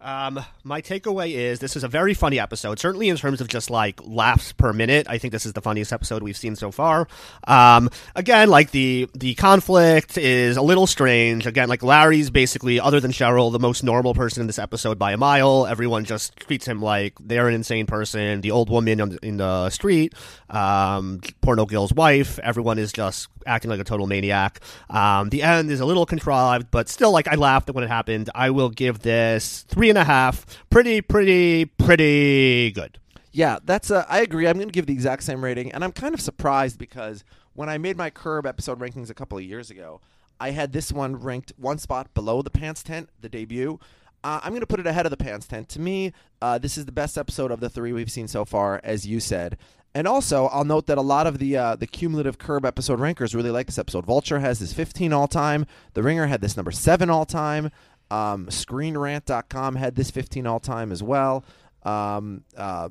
Um, 0.03 0.43
my 0.63 0.81
takeaway 0.81 1.33
is 1.33 1.59
this 1.59 1.75
is 1.75 1.83
a 1.83 1.87
very 1.87 2.15
funny 2.15 2.39
episode. 2.39 2.79
Certainly 2.79 3.09
in 3.09 3.17
terms 3.17 3.39
of 3.39 3.47
just 3.47 3.69
like 3.69 3.99
laughs 4.03 4.51
per 4.51 4.73
minute, 4.73 5.05
I 5.07 5.19
think 5.19 5.31
this 5.31 5.45
is 5.45 5.53
the 5.53 5.61
funniest 5.61 5.93
episode 5.93 6.23
we've 6.23 6.37
seen 6.37 6.55
so 6.55 6.71
far. 6.71 7.07
Um, 7.47 7.89
again, 8.15 8.49
like 8.49 8.71
the 8.71 9.07
the 9.13 9.35
conflict 9.35 10.17
is 10.17 10.57
a 10.57 10.61
little 10.61 10.87
strange. 10.87 11.45
Again, 11.45 11.69
like 11.69 11.83
Larry's 11.83 12.31
basically, 12.31 12.79
other 12.79 12.99
than 12.99 13.11
Cheryl, 13.11 13.51
the 13.51 13.59
most 13.59 13.83
normal 13.83 14.15
person 14.15 14.41
in 14.41 14.47
this 14.47 14.59
episode 14.59 14.97
by 14.97 15.11
a 15.11 15.17
mile. 15.17 15.67
Everyone 15.67 16.03
just 16.03 16.35
treats 16.35 16.67
him 16.67 16.81
like 16.81 17.13
they're 17.19 17.47
an 17.47 17.53
insane 17.53 17.85
person. 17.85 18.41
The 18.41 18.51
old 18.51 18.69
woman 18.69 18.97
the, 18.97 19.19
in 19.21 19.37
the 19.37 19.69
street, 19.69 20.15
um, 20.49 21.21
Porno 21.41 21.67
Gil's 21.67 21.93
wife. 21.93 22.39
Everyone 22.39 22.79
is 22.79 22.91
just 22.91 23.27
acting 23.45 23.69
like 23.69 23.79
a 23.79 23.83
total 23.83 24.07
maniac. 24.07 24.59
Um, 24.89 25.29
the 25.29 25.43
end 25.43 25.69
is 25.69 25.79
a 25.79 25.85
little 25.85 26.05
contrived, 26.05 26.71
but 26.71 26.89
still, 26.89 27.11
like 27.11 27.27
I 27.27 27.35
laughed 27.35 27.69
when 27.69 27.83
it 27.83 27.87
happened. 27.87 28.31
I 28.33 28.49
will 28.49 28.69
give 28.69 28.99
this 28.99 29.63
three 29.67 29.90
and 29.91 29.99
a 29.99 30.03
half. 30.03 30.45
Pretty, 30.69 31.01
pretty, 31.01 31.65
pretty 31.65 32.71
good. 32.71 32.97
Yeah, 33.31 33.59
that's. 33.63 33.91
I 33.91 34.19
agree. 34.19 34.47
I'm 34.47 34.57
going 34.57 34.67
to 34.67 34.73
give 34.73 34.87
the 34.87 34.93
exact 34.93 35.23
same 35.23 35.43
rating, 35.43 35.71
and 35.71 35.83
I'm 35.83 35.91
kind 35.91 36.13
of 36.13 36.19
surprised 36.19 36.77
because 36.77 37.23
when 37.53 37.69
I 37.69 37.77
made 37.77 37.95
my 37.95 38.09
Curb 38.09 38.45
episode 38.45 38.79
rankings 38.79 39.09
a 39.09 39.13
couple 39.13 39.37
of 39.37 39.43
years 39.43 39.69
ago, 39.69 40.01
I 40.39 40.51
had 40.51 40.73
this 40.73 40.91
one 40.91 41.15
ranked 41.15 41.53
one 41.57 41.77
spot 41.77 42.13
below 42.13 42.41
the 42.41 42.49
Pants 42.49 42.83
Tent, 42.83 43.09
the 43.21 43.29
debut. 43.29 43.79
Uh, 44.23 44.39
I'm 44.43 44.51
going 44.51 44.61
to 44.61 44.67
put 44.67 44.79
it 44.79 44.87
ahead 44.87 45.05
of 45.05 45.09
the 45.09 45.17
Pants 45.17 45.47
Tent. 45.47 45.69
To 45.69 45.79
me, 45.79 46.13
uh, 46.41 46.57
this 46.57 46.77
is 46.77 46.85
the 46.85 46.91
best 46.91 47.17
episode 47.17 47.51
of 47.51 47.59
the 47.59 47.69
three 47.69 47.93
we've 47.93 48.11
seen 48.11 48.27
so 48.27 48.45
far, 48.45 48.81
as 48.83 49.05
you 49.05 49.19
said. 49.19 49.57
And 49.93 50.07
also, 50.07 50.45
I'll 50.47 50.63
note 50.63 50.87
that 50.87 50.97
a 50.97 51.01
lot 51.01 51.27
of 51.27 51.37
the 51.37 51.57
uh, 51.57 51.75
the 51.75 51.87
cumulative 51.87 52.37
Curb 52.37 52.65
episode 52.65 52.99
rankers 52.99 53.35
really 53.35 53.51
like 53.51 53.65
this 53.65 53.77
episode. 53.77 54.05
Vulture 54.05 54.39
has 54.39 54.59
this 54.59 54.73
15 54.73 55.11
all 55.11 55.27
time. 55.27 55.65
The 55.93 56.03
Ringer 56.03 56.27
had 56.27 56.39
this 56.41 56.55
number 56.55 56.71
seven 56.71 57.09
all 57.09 57.25
time. 57.25 57.71
Um, 58.11 58.47
ScreenRant.com 58.47 59.75
had 59.75 59.95
this 59.95 60.11
15 60.11 60.45
all 60.45 60.59
time 60.59 60.91
as 60.91 61.01
well. 61.01 61.43
Um, 61.83 62.43
uh, 62.57 62.89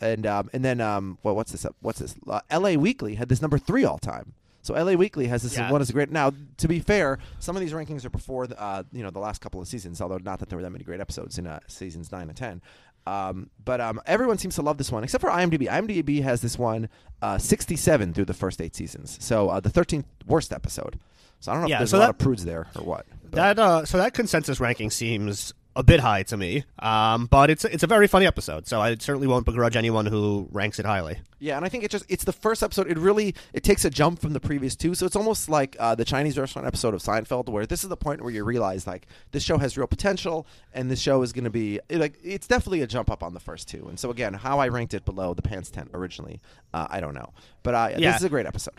and 0.00 0.26
um, 0.26 0.50
and 0.52 0.64
then 0.64 0.80
um, 0.80 1.18
well, 1.22 1.34
what's 1.36 1.52
this? 1.52 1.66
What's 1.80 1.98
this? 2.00 2.14
Uh, 2.28 2.40
L.A. 2.50 2.76
Weekly 2.76 3.14
had 3.16 3.28
this 3.28 3.40
number 3.42 3.58
three 3.58 3.84
all 3.84 3.98
time. 3.98 4.34
So 4.64 4.74
LA 4.74 4.92
Weekly 4.92 5.26
has 5.26 5.42
this 5.42 5.56
Yeah. 5.56 5.70
one 5.72 5.82
is 5.82 5.90
great. 5.90 6.10
Now, 6.12 6.32
to 6.58 6.68
be 6.68 6.78
fair, 6.78 7.18
some 7.40 7.56
of 7.56 7.60
these 7.60 7.72
rankings 7.72 8.04
are 8.04 8.10
before 8.10 8.46
the, 8.46 8.60
uh, 8.60 8.84
you 8.92 9.02
know 9.02 9.10
the 9.10 9.18
last 9.18 9.40
couple 9.40 9.60
of 9.60 9.66
seasons. 9.66 10.00
Although 10.00 10.18
not 10.18 10.38
that 10.38 10.48
there 10.48 10.56
were 10.56 10.62
that 10.62 10.70
many 10.70 10.84
great 10.84 11.00
episodes 11.00 11.36
in 11.38 11.46
uh, 11.48 11.58
seasons 11.66 12.10
nine 12.12 12.28
and 12.28 12.36
ten. 12.36 12.62
Um, 13.04 13.50
but 13.64 13.80
um, 13.80 14.00
everyone 14.06 14.38
seems 14.38 14.54
to 14.54 14.62
love 14.62 14.78
this 14.78 14.92
one 14.92 15.02
except 15.02 15.20
for 15.20 15.30
IMDb. 15.30 15.68
IMDb 15.68 16.22
has 16.22 16.40
this 16.40 16.56
one 16.56 16.88
uh, 17.20 17.36
67 17.36 18.14
through 18.14 18.24
the 18.26 18.34
first 18.34 18.60
eight 18.60 18.76
seasons. 18.76 19.18
So 19.20 19.48
uh, 19.48 19.58
the 19.58 19.70
13th 19.70 20.04
worst 20.26 20.52
episode. 20.52 21.00
So 21.42 21.52
I 21.52 21.54
don't 21.54 21.62
know 21.62 21.68
Yeah, 21.68 21.76
if 21.76 21.80
there's 21.80 21.90
so 21.90 21.98
a 21.98 22.00
lot 22.00 22.06
that- 22.06 22.10
of 22.10 22.18
prudes 22.18 22.44
there 22.44 22.66
or 22.76 22.84
what. 22.84 23.06
but- 23.22 23.32
That 23.32 23.58
uh, 23.58 23.84
so 23.84 23.98
that 23.98 24.14
consensus 24.14 24.60
ranking 24.60 24.90
seems 24.90 25.52
a 25.74 25.82
bit 25.82 26.00
high 26.00 26.22
to 26.22 26.36
me. 26.36 26.64
Um, 26.80 27.24
but 27.26 27.48
it's 27.48 27.64
it's 27.64 27.82
a 27.82 27.86
very 27.86 28.06
funny 28.06 28.26
episode, 28.26 28.66
so 28.68 28.78
I 28.80 28.94
certainly 28.96 29.26
won't 29.26 29.46
begrudge 29.46 29.74
anyone 29.74 30.04
who 30.04 30.46
ranks 30.52 30.78
it 30.78 30.84
highly. 30.84 31.18
Yeah, 31.38 31.56
and 31.56 31.64
I 31.64 31.70
think 31.70 31.82
it 31.82 31.90
just 31.90 32.04
it's 32.10 32.24
the 32.24 32.32
first 32.32 32.62
episode. 32.62 32.88
It 32.90 32.98
really 32.98 33.34
it 33.54 33.62
takes 33.64 33.84
a 33.86 33.90
jump 33.90 34.20
from 34.20 34.34
the 34.34 34.38
previous 34.40 34.76
two, 34.76 34.94
so 34.94 35.06
it's 35.06 35.16
almost 35.16 35.48
like 35.48 35.74
uh, 35.80 35.94
the 35.94 36.04
Chinese 36.04 36.36
restaurant 36.38 36.66
episode 36.68 36.92
of 36.92 37.00
Seinfeld, 37.00 37.48
where 37.48 37.64
this 37.64 37.82
is 37.84 37.88
the 37.88 37.96
point 37.96 38.20
where 38.20 38.30
you 38.30 38.44
realize 38.44 38.86
like 38.86 39.06
this 39.30 39.42
show 39.42 39.56
has 39.56 39.78
real 39.78 39.86
potential, 39.86 40.46
and 40.74 40.90
this 40.90 41.00
show 41.00 41.22
is 41.22 41.32
going 41.32 41.44
to 41.44 41.50
be 41.50 41.80
like 41.90 42.18
it's 42.22 42.46
definitely 42.46 42.82
a 42.82 42.86
jump 42.86 43.10
up 43.10 43.22
on 43.22 43.32
the 43.32 43.40
first 43.40 43.66
two. 43.66 43.86
And 43.88 43.98
so 43.98 44.10
again, 44.10 44.34
how 44.34 44.58
I 44.58 44.68
ranked 44.68 44.92
it 44.92 45.06
below 45.06 45.32
the 45.32 45.42
Pants 45.42 45.70
Tent 45.70 45.90
originally, 45.94 46.42
uh, 46.74 46.86
I 46.90 47.00
don't 47.00 47.14
know, 47.14 47.32
but 47.62 47.74
uh, 47.74 47.88
Yeah. 47.96 48.10
this 48.12 48.20
is 48.20 48.24
a 48.24 48.28
great 48.28 48.44
episode. 48.46 48.74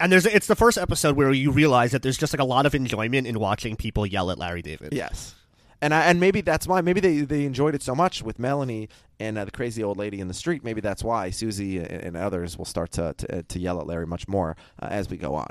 And 0.00 0.12
there's 0.12 0.26
it's 0.26 0.46
the 0.46 0.56
first 0.56 0.78
episode 0.78 1.16
where 1.16 1.32
you 1.32 1.50
realize 1.50 1.92
that 1.92 2.02
there's 2.02 2.18
just 2.18 2.32
like 2.32 2.40
a 2.40 2.44
lot 2.44 2.66
of 2.66 2.74
enjoyment 2.74 3.26
in 3.26 3.38
watching 3.40 3.76
people 3.76 4.06
yell 4.06 4.30
at 4.30 4.38
Larry 4.38 4.62
David. 4.62 4.92
Yes. 4.92 5.34
And 5.80 5.94
I, 5.94 6.06
and 6.06 6.18
maybe 6.18 6.40
that's 6.40 6.66
why 6.66 6.80
maybe 6.80 7.00
they, 7.00 7.20
they 7.20 7.44
enjoyed 7.44 7.74
it 7.74 7.82
so 7.82 7.94
much 7.94 8.22
with 8.22 8.38
Melanie 8.38 8.88
and 9.20 9.38
uh, 9.38 9.44
the 9.44 9.50
crazy 9.50 9.82
old 9.82 9.96
lady 9.96 10.20
in 10.20 10.26
the 10.26 10.34
street. 10.34 10.64
Maybe 10.64 10.80
that's 10.80 11.04
why 11.04 11.30
Susie 11.30 11.78
and, 11.78 11.88
and 11.88 12.16
others 12.16 12.58
will 12.58 12.64
start 12.64 12.92
to, 12.92 13.14
to 13.14 13.42
to 13.42 13.58
yell 13.58 13.80
at 13.80 13.86
Larry 13.86 14.06
much 14.06 14.28
more 14.28 14.56
uh, 14.80 14.86
as 14.90 15.08
we 15.08 15.16
go 15.16 15.34
on. 15.34 15.48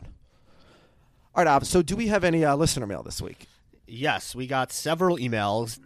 All 1.35 1.43
right, 1.43 1.47
Av, 1.47 1.67
so 1.67 1.81
do 1.81 1.95
we 1.95 2.07
have 2.07 2.23
any 2.23 2.43
uh, 2.43 2.55
listener 2.55 2.87
mail 2.87 3.03
this 3.03 3.21
week? 3.21 3.47
Yes, 3.85 4.35
we 4.35 4.47
got 4.47 4.71
several 4.71 5.17
emails. 5.17 5.79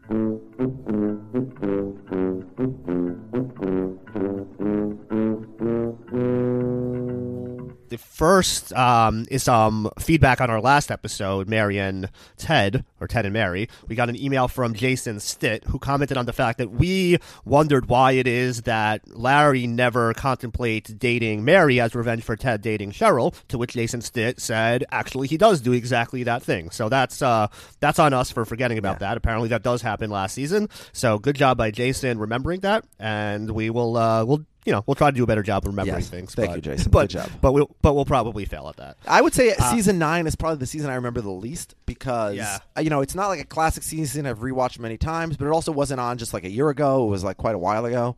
The 7.92 7.98
first 7.98 8.72
um, 8.72 9.26
is 9.30 9.44
some 9.44 9.92
feedback 10.00 10.40
on 10.40 10.50
our 10.50 10.62
last 10.62 10.92
episode, 10.92 11.50
Mary 11.50 11.78
and 11.78 12.10
Ted, 12.38 12.86
or 13.02 13.08
Ted 13.08 13.26
and 13.26 13.34
Mary. 13.34 13.68
We 13.90 13.98
got 13.98 14.08
an 14.08 14.16
email 14.16 14.48
from 14.48 14.74
Jason 14.74 15.20
Stitt 15.20 15.66
who 15.66 15.78
commented 15.78 16.16
on 16.16 16.26
the 16.26 16.32
fact 16.32 16.58
that 16.60 16.72
we 16.72 17.18
wondered 17.44 17.90
why 17.90 18.14
it 18.14 18.28
is 18.28 18.62
that 18.62 19.02
Larry 19.14 19.68
never 19.68 20.14
contemplates 20.14 20.90
dating 20.94 21.44
Mary 21.44 21.82
as 21.82 21.94
revenge 21.94 22.24
for 22.24 22.38
Ted 22.38 22.62
dating 22.62 22.94
Cheryl. 22.94 23.36
To 23.50 23.58
which 23.58 23.74
Jason 23.74 24.00
Stitt 24.00 24.40
said, 24.40 24.86
actually, 24.90 25.28
he 25.28 25.36
does 25.36 25.60
do 25.60 25.74
exactly 25.74 26.24
that 26.24 26.44
thing. 26.44 26.70
So 26.70 26.88
that's 26.88 27.22
uh, 27.22 27.48
that's 27.82 28.00
on 28.00 28.14
us 28.14 28.32
for 28.32 28.46
forgetting 28.46 28.78
about 28.78 29.00
that. 29.00 29.18
Apparently, 29.18 29.50
that 29.50 29.64
does 29.64 29.82
happen 29.82 30.10
last 30.10 30.34
season. 30.34 30.70
So 30.94 31.20
good 31.20 31.36
job 31.36 31.58
by 31.58 31.72
Jason 31.72 32.20
remembering 32.20 32.62
that, 32.62 32.86
and 33.00 33.52
we 33.52 33.70
will 33.70 33.98
uh, 33.98 34.24
we'll 34.24 34.46
you 34.66 34.72
know 34.72 34.84
we'll 34.86 34.96
try 34.96 35.10
to 35.10 35.16
do 35.16 35.24
a 35.24 35.28
better 35.28 35.44
job 35.44 35.66
remembering 35.66 36.00
Yes. 36.02 36.10
things. 36.10 36.36
Thank 36.36 36.50
but, 36.50 36.56
you, 36.58 36.62
Jason. 36.62 36.92
But, 36.92 37.04
Good 37.04 37.10
job. 37.10 37.30
But 37.42 37.52
we'll 37.54 37.70
but 37.82 37.94
we'll 37.96 38.06
probably 38.06 38.46
fail 38.46 38.68
at 38.70 38.78
that. 38.78 38.98
I 39.08 39.22
would 39.22 39.34
say 39.34 39.54
season 39.72 39.98
nine 40.00 40.28
is 40.28 40.36
probably 40.36 40.58
the 40.60 40.66
season 40.68 40.90
I 40.90 40.96
remember 40.96 41.22
the 41.22 41.30
least 41.32 41.76
because 41.86 42.36
Yeah. 42.36 42.60
uh, 42.78 42.82
you 42.82 42.90
know 42.90 43.02
it's 43.02 43.16
not 43.16 43.28
like 43.28 43.40
a 43.40 43.46
classic 43.46 43.84
season 43.84 44.26
I've 44.26 44.40
rewatched 44.40 44.80
many 44.80 44.98
times, 44.98 45.38
but 45.38 45.46
it 45.46 45.52
also 45.52 45.72
wasn't 45.72 46.00
on 46.00 46.18
just 46.18 46.34
like 46.34 46.44
a 46.44 46.50
year 46.52 46.70
ago. 46.70 47.06
It 47.08 47.10
was 47.10 47.24
like 47.24 47.38
quite 47.38 47.56
a 47.56 47.60
while 47.60 47.86
ago, 47.86 48.16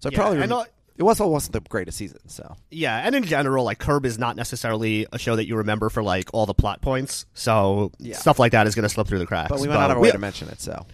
so 0.00 0.08
I 0.10 0.14
probably 0.14 0.42
uh, 0.42 0.64
it 0.98 1.02
also 1.04 1.26
wasn't 1.26 1.54
the 1.54 1.60
greatest 1.60 1.96
season. 1.98 2.20
So 2.28 2.54
Yeah, 2.70 2.96
and 2.98 3.14
in 3.14 3.24
general, 3.24 3.64
like 3.64 3.78
Curb 3.78 4.04
is 4.04 4.18
not 4.18 4.36
necessarily 4.36 5.06
a 5.10 5.18
show 5.18 5.36
that 5.36 5.46
you 5.48 5.56
remember 5.56 5.88
for 5.88 6.02
like 6.02 6.28
all 6.34 6.44
the 6.46 6.54
plot 6.54 6.82
points. 6.82 7.24
So 7.34 7.90
Yeah. 7.98 8.18
stuff 8.18 8.38
like 8.38 8.52
that 8.52 8.66
is 8.66 8.74
going 8.74 8.82
to 8.84 8.88
slip 8.90 9.08
through 9.08 9.18
the 9.20 9.26
cracks. 9.26 9.48
but 9.48 9.58
we 9.58 9.68
went 9.68 9.80
out 9.80 9.90
of 9.90 9.96
our 9.96 10.02
way 10.02 10.08
we- 10.08 10.12
to 10.12 10.18
mention 10.18 10.48
it. 10.48 10.60
So 10.60 10.84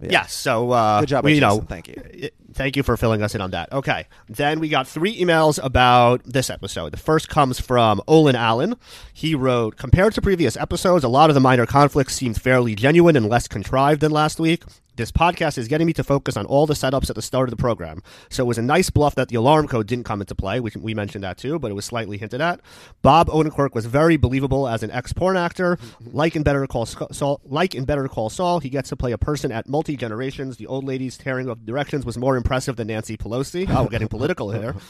yeah. 0.00 0.08
Yes. 0.10 0.34
So 0.34 0.72
uh, 0.72 1.00
Good 1.00 1.08
job, 1.10 1.24
we, 1.24 1.34
you 1.34 1.40
Jason. 1.40 1.58
know, 1.58 1.64
Thank 1.64 1.88
you. 1.88 2.28
Thank 2.56 2.74
you 2.74 2.82
for 2.82 2.96
filling 2.96 3.22
us 3.22 3.34
in 3.34 3.42
on 3.42 3.50
that. 3.50 3.70
Okay. 3.70 4.06
Then 4.30 4.60
we 4.60 4.70
got 4.70 4.88
three 4.88 5.14
emails 5.20 5.62
about 5.62 6.22
this 6.24 6.48
episode. 6.48 6.90
The 6.90 6.96
first 6.96 7.28
comes 7.28 7.60
from 7.60 8.00
Olin 8.08 8.34
Allen. 8.34 8.76
He 9.12 9.34
wrote, 9.34 9.76
compared 9.76 10.14
to 10.14 10.22
previous 10.22 10.56
episodes, 10.56 11.04
a 11.04 11.08
lot 11.08 11.28
of 11.28 11.34
the 11.34 11.40
minor 11.40 11.66
conflicts 11.66 12.14
seemed 12.14 12.40
fairly 12.40 12.74
genuine 12.74 13.14
and 13.14 13.28
less 13.28 13.46
contrived 13.46 14.00
than 14.00 14.10
last 14.10 14.40
week. 14.40 14.64
This 14.96 15.12
podcast 15.12 15.58
is 15.58 15.68
getting 15.68 15.86
me 15.86 15.92
to 15.92 16.02
focus 16.02 16.38
on 16.38 16.46
all 16.46 16.66
the 16.66 16.72
setups 16.72 17.10
at 17.10 17.16
the 17.16 17.22
start 17.22 17.48
of 17.48 17.50
the 17.50 17.60
program. 17.60 18.02
So 18.30 18.44
it 18.44 18.46
was 18.46 18.56
a 18.56 18.62
nice 18.62 18.88
bluff 18.88 19.14
that 19.16 19.28
the 19.28 19.36
alarm 19.36 19.68
code 19.68 19.86
didn't 19.86 20.04
come 20.04 20.22
into 20.22 20.34
play. 20.34 20.58
We, 20.58 20.70
we 20.78 20.94
mentioned 20.94 21.22
that 21.22 21.36
too, 21.36 21.58
but 21.58 21.70
it 21.70 21.74
was 21.74 21.84
slightly 21.84 22.16
hinted 22.16 22.40
at. 22.40 22.60
Bob 23.02 23.28
Odenkirk 23.28 23.74
was 23.74 23.84
very 23.84 24.16
believable 24.16 24.66
as 24.66 24.82
an 24.82 24.90
ex-porn 24.90 25.36
actor. 25.36 25.78
Like 26.00 26.34
in 26.34 26.42
Better 26.42 26.66
Call 26.66 26.86
Saul, 26.86 27.42
like 27.44 27.74
in 27.74 27.84
Better 27.84 28.08
Call 28.08 28.30
Saul, 28.30 28.60
he 28.60 28.70
gets 28.70 28.88
to 28.88 28.96
play 28.96 29.12
a 29.12 29.18
person 29.18 29.52
at 29.52 29.68
multi 29.68 29.96
generations. 29.96 30.56
The 30.56 30.66
old 30.66 30.84
lady's 30.84 31.18
tearing 31.18 31.48
of 31.48 31.66
directions 31.66 32.06
was 32.06 32.16
more 32.16 32.36
impressive 32.36 32.76
than 32.76 32.86
Nancy 32.88 33.18
Pelosi. 33.18 33.66
Oh, 33.68 33.82
we're 33.82 33.90
getting 33.90 34.08
political 34.08 34.50
here. 34.50 34.74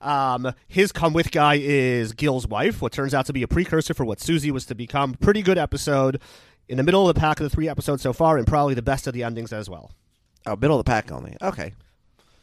Um, 0.00 0.52
his 0.68 0.92
come 0.92 1.12
with 1.12 1.30
guy 1.30 1.58
is 1.60 2.12
Gil's 2.12 2.46
wife, 2.46 2.82
what 2.82 2.92
turns 2.92 3.14
out 3.14 3.26
to 3.26 3.32
be 3.32 3.42
a 3.42 3.48
precursor 3.48 3.94
for 3.94 4.04
what 4.04 4.20
Susie 4.20 4.50
was 4.50 4.66
to 4.66 4.74
become. 4.74 5.14
Pretty 5.14 5.42
good 5.42 5.58
episode. 5.58 6.20
In 6.68 6.76
the 6.76 6.82
middle 6.82 7.08
of 7.08 7.14
the 7.14 7.20
pack 7.20 7.38
of 7.40 7.44
the 7.44 7.50
three 7.50 7.68
episodes 7.68 8.02
so 8.02 8.12
far, 8.12 8.38
and 8.38 8.46
probably 8.46 8.74
the 8.74 8.82
best 8.82 9.06
of 9.06 9.14
the 9.14 9.22
endings 9.22 9.52
as 9.52 9.70
well. 9.70 9.90
oh, 10.46 10.56
middle 10.56 10.78
of 10.78 10.84
the 10.84 10.88
pack 10.90 11.10
only. 11.12 11.36
Okay, 11.42 11.72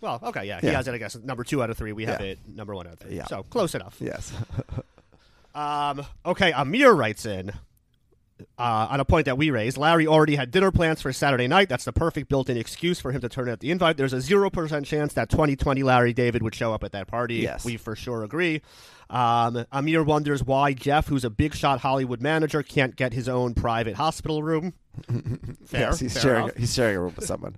Well, 0.01 0.19
okay, 0.23 0.45
yeah, 0.45 0.59
he 0.59 0.67
Yeah. 0.67 0.73
has 0.73 0.87
it, 0.89 0.93
I 0.93 0.97
guess, 0.97 1.15
number 1.15 1.43
two 1.45 1.63
out 1.63 1.69
of 1.69 1.77
three. 1.77 1.93
We 1.93 2.05
have 2.05 2.19
Yeah. 2.19 2.27
it 2.27 2.39
number 2.47 2.75
one 2.75 2.87
out 2.87 2.93
of 2.93 2.99
three. 2.99 3.15
Yeah. 3.15 3.25
So 3.27 3.43
close 3.43 3.73
enough. 3.75 3.97
yes. 3.99 4.33
Um, 5.55 6.03
okay, 6.25 6.51
Amir 6.51 6.93
writes 6.93 7.27
in 7.27 7.51
uh, 8.57 8.87
on 8.89 8.99
a 8.99 9.05
point 9.05 9.25
that 9.25 9.37
we 9.37 9.49
raised. 9.49 9.77
Larry 9.77 10.07
already 10.07 10.35
had 10.35 10.51
dinner 10.51 10.71
plans 10.71 11.01
for 11.01 11.11
Saturday 11.13 11.47
night. 11.47 11.69
That's 11.69 11.85
the 11.85 11.93
perfect 11.93 12.29
built-in 12.29 12.57
excuse 12.57 12.99
for 12.99 13.11
him 13.11 13.21
to 13.21 13.29
turn 13.29 13.49
out 13.49 13.59
the 13.59 13.71
invite. 13.71 13.97
There's 13.97 14.13
a 14.13 14.21
zero 14.21 14.49
percent 14.49 14.85
chance 14.85 15.13
that 15.13 15.29
2020 15.29 15.83
Larry 15.83 16.13
David 16.13 16.43
would 16.43 16.55
show 16.55 16.73
up 16.73 16.83
at 16.83 16.91
that 16.91 17.07
party. 17.07 17.35
Yes. 17.35 17.65
we 17.65 17.77
for 17.77 17.95
sure 17.95 18.23
agree. 18.23 18.61
Um, 19.09 19.65
Amir 19.71 20.03
wonders 20.03 20.43
why 20.43 20.73
Jeff, 20.73 21.07
who's 21.07 21.23
a 21.23 21.29
big 21.29 21.53
shot 21.53 21.81
Hollywood 21.81 22.21
manager, 22.21 22.63
can't 22.63 22.95
get 22.95 23.13
his 23.13 23.29
own 23.29 23.53
private 23.53 23.95
hospital 23.95 24.41
room. 24.41 24.73
Fair, 25.65 25.81
yes, 25.81 25.99
he's 25.99 26.19
sharing. 26.19 26.43
enough. 26.45 26.57
He's 26.57 26.73
sharing 26.73 26.97
a 26.97 27.01
room 27.01 27.13
with 27.15 27.25
someone. 27.25 27.57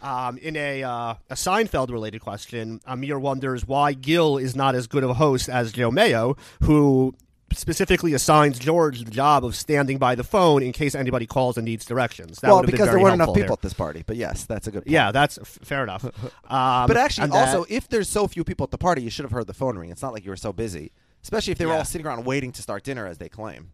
Um, 0.00 0.36
in 0.38 0.56
a 0.56 0.82
uh, 0.82 1.14
a 1.30 1.34
Seinfeld 1.34 1.90
related 1.90 2.20
question, 2.20 2.80
Amir 2.86 3.20
wonders 3.20 3.64
why 3.64 3.92
Gil 3.92 4.36
is 4.36 4.56
not 4.56 4.74
as 4.74 4.88
good 4.88 5.04
of 5.04 5.10
a 5.10 5.14
host 5.14 5.48
as 5.48 5.70
Joe 5.70 5.92
Mayo, 5.92 6.36
who 6.62 7.14
specifically 7.56 8.12
assigns 8.14 8.58
George 8.58 9.02
the 9.04 9.10
job 9.10 9.44
of 9.44 9.54
standing 9.56 9.98
by 9.98 10.14
the 10.14 10.24
phone 10.24 10.62
in 10.62 10.72
case 10.72 10.94
anybody 10.94 11.26
calls 11.26 11.56
and 11.56 11.64
needs 11.64 11.84
directions. 11.84 12.38
That 12.40 12.48
well, 12.48 12.56
would 12.56 12.64
have 12.64 12.66
been 12.66 12.72
because 12.76 12.88
there 12.92 13.00
weren't 13.02 13.14
enough 13.14 13.34
people 13.34 13.52
at 13.52 13.62
this 13.62 13.72
party. 13.72 14.02
But 14.06 14.16
yes, 14.16 14.44
that's 14.44 14.66
a 14.66 14.70
good. 14.70 14.84
Point. 14.84 14.90
Yeah, 14.92 15.12
that's 15.12 15.38
f- 15.38 15.58
fair 15.62 15.82
enough. 15.82 16.04
Um, 16.48 16.86
But 16.86 16.96
actually, 16.96 17.24
and 17.24 17.32
that- 17.32 17.48
also, 17.54 17.64
if 17.68 17.88
there's 17.88 18.08
so 18.08 18.26
few 18.28 18.44
people 18.44 18.64
at 18.64 18.70
the 18.70 18.78
party, 18.78 19.02
you 19.02 19.08
should 19.10 19.24
have 19.24 19.32
heard 19.32 19.46
the 19.46 19.54
phone 19.54 19.78
ring. 19.78 19.90
It's 19.90 20.02
not 20.02 20.12
like 20.12 20.24
you 20.24 20.30
were 20.30 20.36
so 20.36 20.52
busy, 20.52 20.92
especially 21.22 21.52
if 21.52 21.58
they 21.58 21.64
were 21.66 21.72
Yeah. 21.72 21.78
all 21.78 21.84
sitting 21.84 22.06
around 22.06 22.24
waiting 22.24 22.52
to 22.52 22.62
start 22.62 22.84
dinner, 22.84 23.06
as 23.06 23.18
they 23.18 23.28
claim. 23.28 23.70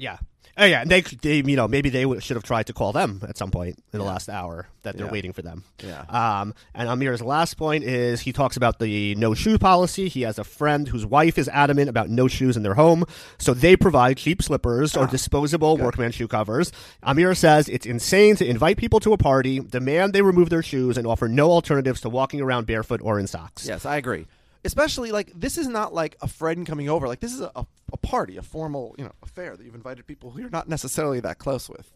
Yeah, 0.00 0.18
oh, 0.56 0.64
yeah, 0.64 0.84
they, 0.84 1.00
they, 1.02 1.36
you 1.44 1.56
know, 1.56 1.68
maybe 1.68 1.88
they 1.90 2.04
should 2.20 2.36
have 2.36 2.42
tried 2.42 2.66
to 2.66 2.72
call 2.72 2.92
them 2.92 3.22
at 3.28 3.38
some 3.38 3.50
point 3.50 3.78
in 3.92 3.98
the 3.98 4.04
last 4.04 4.28
hour 4.28 4.66
that 4.82 4.96
they're 4.96 5.06
Yeah. 5.06 5.12
waiting 5.12 5.32
for 5.32 5.42
them. 5.42 5.64
Yeah. 5.82 6.00
Um, 6.08 6.54
and 6.74 6.88
Amir's 6.88 7.22
last 7.22 7.56
point 7.56 7.84
is 7.84 8.20
he 8.22 8.32
talks 8.32 8.56
about 8.56 8.78
the 8.78 9.14
no 9.14 9.34
shoe 9.34 9.58
policy. 9.58 10.08
He 10.08 10.22
has 10.22 10.38
a 10.38 10.44
friend 10.44 10.88
whose 10.88 11.04
wife 11.06 11.38
is 11.38 11.48
adamant 11.48 11.88
about 11.88 12.08
no 12.10 12.28
shoes 12.28 12.56
in 12.56 12.62
their 12.62 12.74
home, 12.74 13.04
so 13.38 13.54
they 13.54 13.76
provide 13.76 14.16
cheap 14.16 14.42
slippers 14.42 14.96
or 14.96 15.06
disposable 15.06 15.76
workman 15.76 16.12
shoe 16.12 16.28
covers. 16.28 16.72
Amir 17.02 17.34
says 17.34 17.68
it's 17.68 17.86
insane 17.86 18.36
to 18.36 18.46
invite 18.46 18.76
people 18.78 19.00
to 19.00 19.12
a 19.12 19.18
party, 19.18 19.60
demand 19.60 20.12
they 20.12 20.22
remove 20.22 20.50
their 20.50 20.62
shoes, 20.62 20.96
and 20.98 21.06
offer 21.06 21.28
no 21.28 21.50
alternatives 21.50 22.00
to 22.02 22.08
walking 22.10 22.40
around 22.40 22.66
barefoot 22.66 23.00
or 23.02 23.18
in 23.18 23.26
socks. 23.26 23.66
Yes, 23.66 23.84
I 23.86 23.96
agree. 23.96 24.26
Especially 24.62 25.10
like 25.10 25.32
this 25.34 25.56
is 25.56 25.68
not 25.68 25.94
like 25.94 26.16
a 26.20 26.28
friend 26.28 26.66
coming 26.66 26.88
over. 26.90 27.08
Like 27.08 27.20
this 27.20 27.32
is 27.32 27.40
a, 27.40 27.50
a, 27.56 27.66
a 27.92 27.96
party, 27.96 28.36
a 28.36 28.42
formal 28.42 28.94
you 28.98 29.04
know 29.04 29.12
affair 29.22 29.56
that 29.56 29.64
you've 29.64 29.74
invited 29.74 30.06
people 30.06 30.30
who 30.30 30.40
you're 30.40 30.50
not 30.50 30.68
necessarily 30.68 31.20
that 31.20 31.38
close 31.38 31.68
with. 31.68 31.92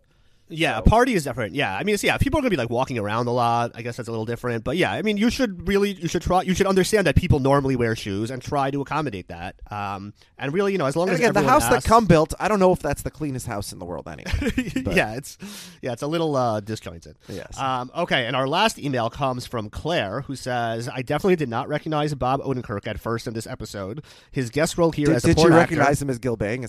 Yeah, 0.49 0.75
So- 0.77 0.81
a 0.81 0.83
party 0.83 1.15
is 1.15 1.25
different. 1.25 1.55
Yeah, 1.55 1.75
I 1.75 1.85
mean, 1.85 1.95
it's, 1.95 2.05
yeah, 2.05 2.19
people 2.19 2.39
are 2.39 2.43
gonna 2.43 2.51
be 2.51 2.57
like 2.57 2.69
walking 2.71 2.99
around 2.99 3.27
a 3.29 3.33
lot. 3.33 3.73
I 3.75 3.83
guess 3.83 3.97
that's 3.97 4.09
a 4.09 4.13
little 4.13 4.27
different. 4.27 4.63
But 4.63 4.77
yeah, 4.77 4.93
I 4.93 5.03
mean, 5.03 5.17
you 5.17 5.31
should 5.31 5.67
really, 5.67 5.93
you 5.95 6.07
should 6.07 6.23
try, 6.23 6.43
you 6.43 6.55
should 6.55 6.67
understand 6.67 7.07
that 7.07 7.17
people 7.17 7.41
normally 7.41 7.77
wear 7.77 7.97
shoes 7.97 8.31
and 8.31 8.43
try 8.43 8.71
to 8.71 8.81
accommodate 8.83 9.29
that. 9.29 9.57
Um, 9.71 10.13
and 10.39 10.53
really, 10.53 10.73
you 10.73 10.79
know, 10.79 10.85
as 10.87 10.97
long 10.97 11.09
And 11.09 11.15
as 11.15 11.21
again, 11.21 11.33
the 11.33 11.43
house 11.43 11.65
that 11.69 11.77
asks- 11.77 11.87
come 11.89 12.05
built, 12.07 12.35
I 12.39 12.49
don't 12.49 12.59
know 12.61 12.73
if 12.73 12.81
that's 12.81 13.03
the 13.03 13.11
cleanest 13.11 13.47
house 13.47 13.73
in 13.73 13.79
the 13.79 13.85
world 13.87 14.07
anyway. 14.07 14.83
But- 14.85 14.95
yeah, 14.97 15.15
it's 15.15 15.39
yeah, 15.81 15.93
it's 15.93 16.03
a 16.03 16.07
little 16.07 16.37
uh, 16.37 16.61
disjointed. 16.61 17.17
Yes. 17.29 17.59
Um, 17.59 17.91
okay, 17.97 18.27
and 18.27 18.37
our 18.37 18.47
last 18.47 18.79
email 18.79 19.09
comes 19.11 19.47
from 19.47 19.71
Claire, 19.71 20.21
who 20.23 20.37
says, 20.37 20.89
"I 20.89 21.01
definitely 21.03 21.37
did 21.37 21.49
not 21.49 21.69
recognize 21.69 22.15
Bob 22.15 22.41
Odenkirk 22.43 22.87
at 22.87 23.01
first 23.01 23.27
in 23.27 23.33
this 23.35 23.47
episode. 23.47 24.05
His 24.31 24.51
guest 24.51 24.77
role 24.77 24.91
here 24.93 25.07
Did, 25.07 25.17
as 25.17 25.25
a 25.25 25.29
did 25.29 25.37
porn 25.39 25.53
you 25.53 25.59
actor, 25.59 25.75
recognize 25.77 26.03
him 26.03 26.11
as 26.11 26.19
Gil 26.19 26.37
Bang? 26.37 26.69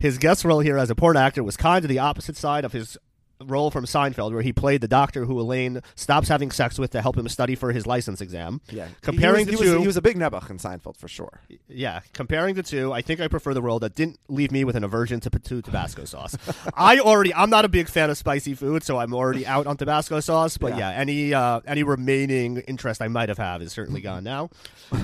His 0.00 0.18
guest 0.18 0.44
role 0.44 0.60
here 0.60 0.78
as 0.78 0.90
a 0.90 0.94
porn 0.94 1.16
actor 1.16 1.42
was 1.42 1.56
kind 1.74 1.84
of 1.84 1.88
the 1.88 1.98
opposite 1.98 2.36
side 2.36 2.64
of 2.64 2.72
his." 2.72 2.96
Role 3.44 3.72
from 3.72 3.84
Seinfeld, 3.84 4.32
where 4.32 4.42
he 4.42 4.52
played 4.52 4.80
the 4.80 4.88
doctor 4.88 5.24
who 5.24 5.38
Elaine 5.40 5.80
stops 5.96 6.28
having 6.28 6.52
sex 6.52 6.78
with 6.78 6.92
to 6.92 7.02
help 7.02 7.18
him 7.18 7.28
study 7.28 7.56
for 7.56 7.72
his 7.72 7.84
license 7.84 8.20
exam. 8.20 8.60
yeah, 8.70 8.86
comparing 9.02 9.46
he 9.46 9.50
was, 9.50 9.58
the 9.58 9.64
he 9.64 9.70
two, 9.70 9.74
was, 9.74 9.80
he 9.82 9.86
was 9.88 9.96
a 9.96 10.02
big 10.02 10.16
Nebuch 10.16 10.48
in 10.50 10.58
Seinfeld 10.58 10.96
for 10.96 11.08
sure. 11.08 11.40
Yeah, 11.68 12.00
comparing 12.12 12.54
the 12.54 12.62
two, 12.62 12.92
I 12.92 13.02
think 13.02 13.20
I 13.20 13.26
prefer 13.26 13.52
the 13.52 13.60
role 13.60 13.80
that 13.80 13.96
didn't 13.96 14.20
leave 14.28 14.52
me 14.52 14.62
with 14.64 14.76
an 14.76 14.84
aversion 14.84 15.18
to, 15.18 15.30
to 15.30 15.60
Tabasco 15.60 16.04
sauce. 16.04 16.36
I 16.74 17.00
already, 17.00 17.34
I'm 17.34 17.50
not 17.50 17.64
a 17.64 17.68
big 17.68 17.88
fan 17.88 18.08
of 18.08 18.16
spicy 18.16 18.54
food, 18.54 18.84
so 18.84 18.98
I'm 18.98 19.12
already 19.12 19.44
out 19.44 19.66
on 19.66 19.76
Tabasco 19.76 20.20
sauce. 20.20 20.56
But 20.56 20.78
Yeah. 20.78 20.90
yeah, 20.92 21.00
any 21.00 21.34
uh, 21.34 21.60
any 21.66 21.82
remaining 21.82 22.58
interest 22.68 23.02
I 23.02 23.08
might 23.08 23.28
have 23.30 23.38
had 23.38 23.62
is 23.62 23.72
certainly 23.72 24.00
gone 24.00 24.22
now. 24.22 24.48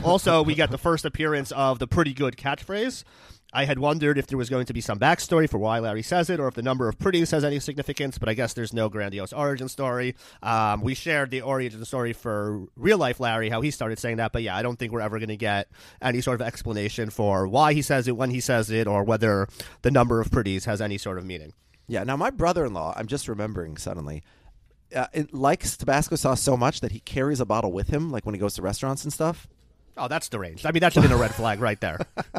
also, 0.05 0.43
we 0.45 0.55
get 0.55 0.71
the 0.71 0.79
first 0.79 1.05
appearance 1.05 1.51
of 1.51 1.81
the 1.81 1.89
pretty 1.89 2.15
good 2.15 2.37
catchphrase. 2.37 3.03
I 3.53 3.65
had 3.65 3.79
wondered 3.79 4.17
if 4.17 4.27
there 4.27 4.39
was 4.39 4.49
going 4.49 4.67
to 4.67 4.73
be 4.73 4.81
some 4.81 4.99
backstory 4.99 5.49
for 5.49 5.59
why 5.59 5.79
Larry 5.81 6.03
says 6.03 6.31
it, 6.31 6.39
or 6.39 6.49
if 6.49 6.55
the 6.55 6.63
number 6.63 6.89
of 6.89 6.99
pretties 6.99 7.33
has 7.33 7.45
any 7.45 7.59
significance. 7.59 8.19
But 8.19 8.29
I 8.29 8.35
guess 8.35 8.55
there's 8.55 8.73
no 8.73 8.89
grandiose 8.89 9.33
origin 9.33 9.69
story. 9.69 10.15
Um, 10.43 10.83
we 10.83 10.95
shared 10.95 11.31
the 11.31 11.41
origin 11.43 11.85
story 11.85 12.13
for 12.13 12.67
real 12.77 12.99
life 12.99 13.19
Larry, 13.19 13.51
how 13.51 13.61
he 13.61 13.71
started 13.71 13.99
saying 13.99 14.19
that. 14.19 14.33
But 14.33 14.43
yeah, 14.43 14.57
I 14.57 14.63
don't 14.63 14.79
think 14.79 14.93
we're 14.93 15.01
ever 15.01 15.19
going 15.19 15.29
to 15.29 15.37
get 15.37 15.69
any 16.01 16.21
sort 16.21 16.41
of 16.41 16.47
explanation 16.47 17.11
for 17.11 17.49
why 17.49 17.73
he 17.73 17.83
says 17.83 18.07
it, 18.07 18.17
when 18.17 18.31
he 18.31 18.41
says 18.41 18.71
it, 18.71 18.87
or 18.87 19.03
whether 19.03 19.49
the 19.83 19.91
number 19.91 20.21
of 20.21 20.31
pretties 20.31 20.65
has 20.67 20.81
any 20.81 20.99
sort 20.99 21.19
of 21.19 21.25
meaning. 21.25 21.53
Yeah. 21.89 22.05
Now, 22.05 22.17
my 22.17 22.31
brother-in-law, 22.31 22.95
I'm 22.97 23.09
just 23.09 23.27
remembering 23.27 23.77
suddenly, 23.77 24.23
uh, 24.95 25.07
likes 25.33 25.77
Tabasco 25.77 26.15
sauce 26.17 26.41
so 26.41 26.57
much 26.57 26.81
that 26.81 26.93
he 26.93 27.01
carries 27.01 27.41
a 27.41 27.45
bottle 27.45 27.73
with 27.73 27.89
him, 27.89 28.11
like 28.11 28.25
when 28.25 28.35
he 28.35 28.41
goes 28.41 28.55
to 28.55 28.63
restaurants 28.63 29.03
and 29.03 29.13
stuff. 29.13 29.49
Oh, 29.97 30.09
that's 30.09 30.29
deranged. 30.29 30.65
I 30.67 30.73
mean, 30.73 30.81
that 30.81 30.93
should 30.93 31.03
have 31.03 31.11
been 31.11 31.19
a 31.19 31.21
red 31.21 31.35
flag 31.35 31.61
right 31.61 31.81
there. 31.81 31.99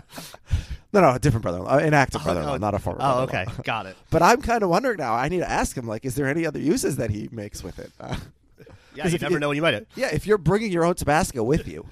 No, 0.93 0.99
no, 0.99 1.11
a 1.11 1.19
different 1.19 1.43
brother-in-law, 1.43 1.77
an 1.77 1.93
active 1.93 2.21
brother-in-law, 2.21 2.55
oh, 2.55 2.57
not 2.57 2.73
a 2.73 2.79
former. 2.79 2.99
Oh, 3.01 3.21
okay, 3.21 3.45
got 3.63 3.85
it. 3.85 3.95
But 4.09 4.21
I'm 4.21 4.41
kind 4.41 4.61
of 4.61 4.69
wondering 4.69 4.97
now. 4.97 5.13
I 5.13 5.29
need 5.29 5.39
to 5.39 5.49
ask 5.49 5.77
him, 5.77 5.87
like, 5.87 6.03
is 6.03 6.15
there 6.15 6.27
any 6.27 6.45
other 6.45 6.59
uses 6.59 6.97
that 6.97 7.09
he 7.09 7.29
makes 7.31 7.63
with 7.63 7.79
it? 7.79 7.91
Uh, 8.01 8.17
Yeah, 8.93 9.07
you 9.07 9.15
if 9.15 9.21
never 9.21 9.37
it- 9.37 9.39
know 9.39 9.47
when 9.47 9.55
you 9.55 9.61
might. 9.61 9.87
yeah, 9.95 10.09
if 10.11 10.27
you're 10.27 10.37
bringing 10.37 10.69
your 10.69 10.83
own 10.83 10.95
Tabasco 10.95 11.43
with 11.43 11.65
you, 11.65 11.85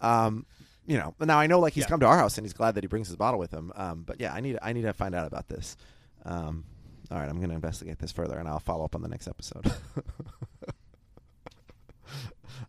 um, 0.00 0.46
you 0.86 0.96
know. 0.96 1.14
Now 1.20 1.38
I 1.38 1.46
know, 1.48 1.60
like, 1.60 1.74
he's 1.74 1.82
Yeah. 1.84 1.88
come 1.88 2.00
to 2.00 2.06
our 2.06 2.16
house 2.16 2.38
and 2.38 2.46
he's 2.46 2.54
glad 2.54 2.76
that 2.76 2.82
he 2.84 2.88
brings 2.88 3.08
his 3.08 3.16
bottle 3.16 3.38
with 3.38 3.50
him. 3.50 3.72
Um, 3.76 4.04
but 4.06 4.20
yeah, 4.22 4.32
I 4.32 4.40
need 4.40 4.58
I 4.62 4.72
need 4.72 4.82
to 4.82 4.94
find 4.94 5.14
out 5.14 5.26
about 5.26 5.48
this. 5.48 5.76
Um, 6.24 6.64
all 7.10 7.18
right, 7.18 7.28
I'm 7.28 7.36
going 7.36 7.50
to 7.50 7.54
investigate 7.54 7.98
this 7.98 8.10
further, 8.10 8.38
and 8.38 8.48
I'll 8.48 8.58
follow 8.58 8.86
up 8.86 8.94
on 8.94 9.02
the 9.02 9.08
next 9.08 9.28
episode. 9.28 9.70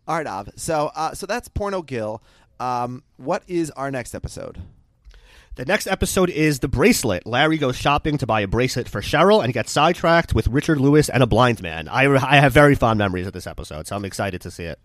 All 0.08 0.16
right, 0.16 0.26
Av. 0.26 0.48
So 0.56 0.90
uh, 0.96 1.12
so 1.14 1.26
that's 1.26 1.48
Porno 1.48 1.82
Gil. 1.82 2.22
Um, 2.58 3.04
what 3.18 3.42
is 3.46 3.70
our 3.72 3.90
next 3.90 4.14
episode? 4.14 4.62
The 5.56 5.66
next 5.66 5.86
episode 5.86 6.30
is 6.30 6.60
The 6.60 6.68
Bracelet. 6.68 7.26
Larry 7.26 7.58
goes 7.58 7.76
shopping 7.76 8.16
to 8.18 8.26
buy 8.26 8.40
a 8.40 8.46
bracelet 8.48 8.88
for 8.88 9.02
Cheryl 9.02 9.44
and 9.44 9.52
gets 9.52 9.70
sidetracked 9.70 10.32
with 10.32 10.46
Richard 10.48 10.80
Lewis 10.80 11.08
and 11.08 11.22
a 11.22 11.26
blind 11.26 11.60
man. 11.60 11.88
I, 11.88 12.06
I 12.06 12.36
have 12.36 12.52
very 12.52 12.74
fond 12.74 12.96
memories 12.96 13.26
of 13.26 13.32
this 13.32 13.46
episode, 13.46 13.86
so 13.86 13.96
I'm 13.96 14.04
excited 14.04 14.40
to 14.42 14.50
see 14.50 14.64
it. 14.64 14.78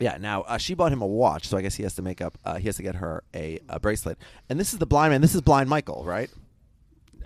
Yeah. 0.00 0.16
Now 0.18 0.42
uh, 0.42 0.58
she 0.58 0.74
bought 0.74 0.92
him 0.92 1.02
a 1.02 1.06
watch, 1.06 1.46
so 1.46 1.56
I 1.56 1.62
guess 1.62 1.76
he 1.76 1.84
has 1.84 1.94
to 1.94 2.02
make 2.02 2.20
up. 2.20 2.36
Uh, 2.44 2.56
he 2.56 2.66
has 2.66 2.76
to 2.76 2.82
get 2.82 2.96
her 2.96 3.22
a, 3.32 3.60
a 3.68 3.78
bracelet. 3.78 4.18
And 4.48 4.58
this 4.58 4.72
is 4.72 4.80
the 4.80 4.86
blind 4.86 5.12
man. 5.12 5.20
This 5.20 5.36
is 5.36 5.40
Blind 5.40 5.68
Michael, 5.68 6.04
right? 6.04 6.30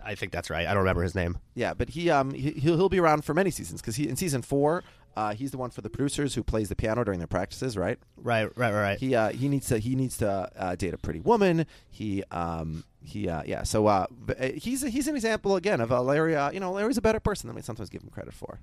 I 0.05 0.15
think 0.15 0.33
that's 0.33 0.51
right. 0.51 0.67
I 0.67 0.71
don't 0.71 0.83
remember 0.83 1.03
his 1.03 1.15
name. 1.15 1.39
Yeah, 1.55 1.75
but 1.75 1.91
he 1.91 2.11
um 2.11 2.33
he, 2.33 2.53
he'll 2.53 2.77
he'll 2.77 2.89
be 2.89 2.99
around 3.01 3.25
for 3.25 3.35
many 3.35 3.51
seasons 3.51 3.81
because 3.81 3.97
he 3.97 4.09
in 4.09 4.17
season 4.17 4.43
four 4.43 4.83
uh, 5.17 5.35
he's 5.35 5.51
the 5.51 5.59
one 5.59 5.71
for 5.71 5.81
the 5.81 5.91
producers 5.91 6.35
who 6.35 6.43
plays 6.43 6.69
the 6.69 6.77
piano 6.77 7.05
during 7.05 7.19
their 7.19 7.27
practices, 7.27 7.77
right? 7.77 7.99
Right, 8.17 8.45
right, 8.57 8.73
right, 8.73 8.81
right. 8.81 8.99
He 8.99 9.15
uh, 9.15 9.31
he 9.31 9.49
needs 9.49 9.67
to 9.69 9.79
he 9.79 9.95
needs 9.95 10.17
to 10.19 10.51
uh, 10.57 10.75
date 10.77 10.95
a 10.95 10.99
pretty 10.99 11.21
woman. 11.21 11.67
He 11.91 12.23
um 12.31 12.85
he 13.03 13.29
uh, 13.29 13.43
yeah 13.47 13.63
so 13.63 13.87
uh 13.87 14.07
uh, 14.39 14.49
he's 14.57 14.83
he's 14.83 15.09
an 15.09 15.17
example 15.17 15.57
again 15.57 15.81
of 15.81 15.91
a 15.91 16.01
Larry. 16.01 16.37
Uh, 16.37 16.51
you 16.51 16.61
know, 16.61 16.73
Larry's 16.73 16.99
a 16.99 17.03
better 17.03 17.21
person 17.21 17.49
than 17.49 17.57
we 17.57 17.63
sometimes 17.63 17.89
give 17.91 18.03
him 18.03 18.11
credit 18.11 18.35
for. 18.35 18.61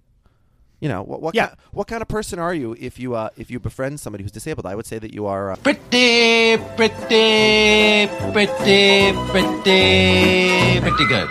You 0.79 0.89
know 0.89 1.01
what? 1.01 1.23
What, 1.23 1.33
Yeah. 1.33 1.47
ki- 1.47 1.55
what 1.71 1.87
kind 1.87 2.03
of 2.03 2.07
person 2.07 2.37
are 2.37 2.53
you 2.53 2.75
if 2.79 2.99
you 2.99 3.15
uh, 3.15 3.29
if 3.35 3.49
you 3.49 3.59
befriend 3.59 3.99
somebody 3.99 4.23
who's 4.23 4.31
disabled? 4.31 4.67
I 4.67 4.75
would 4.75 4.85
say 4.85 4.99
that 4.99 5.11
you 5.11 5.25
are. 5.25 5.51
Uh, 5.51 5.55
Pretty, 5.55 6.55
pretty, 6.75 8.07
pretty, 8.31 9.11
pretty, 9.31 10.79
pretty 10.79 11.05
good. 11.07 11.27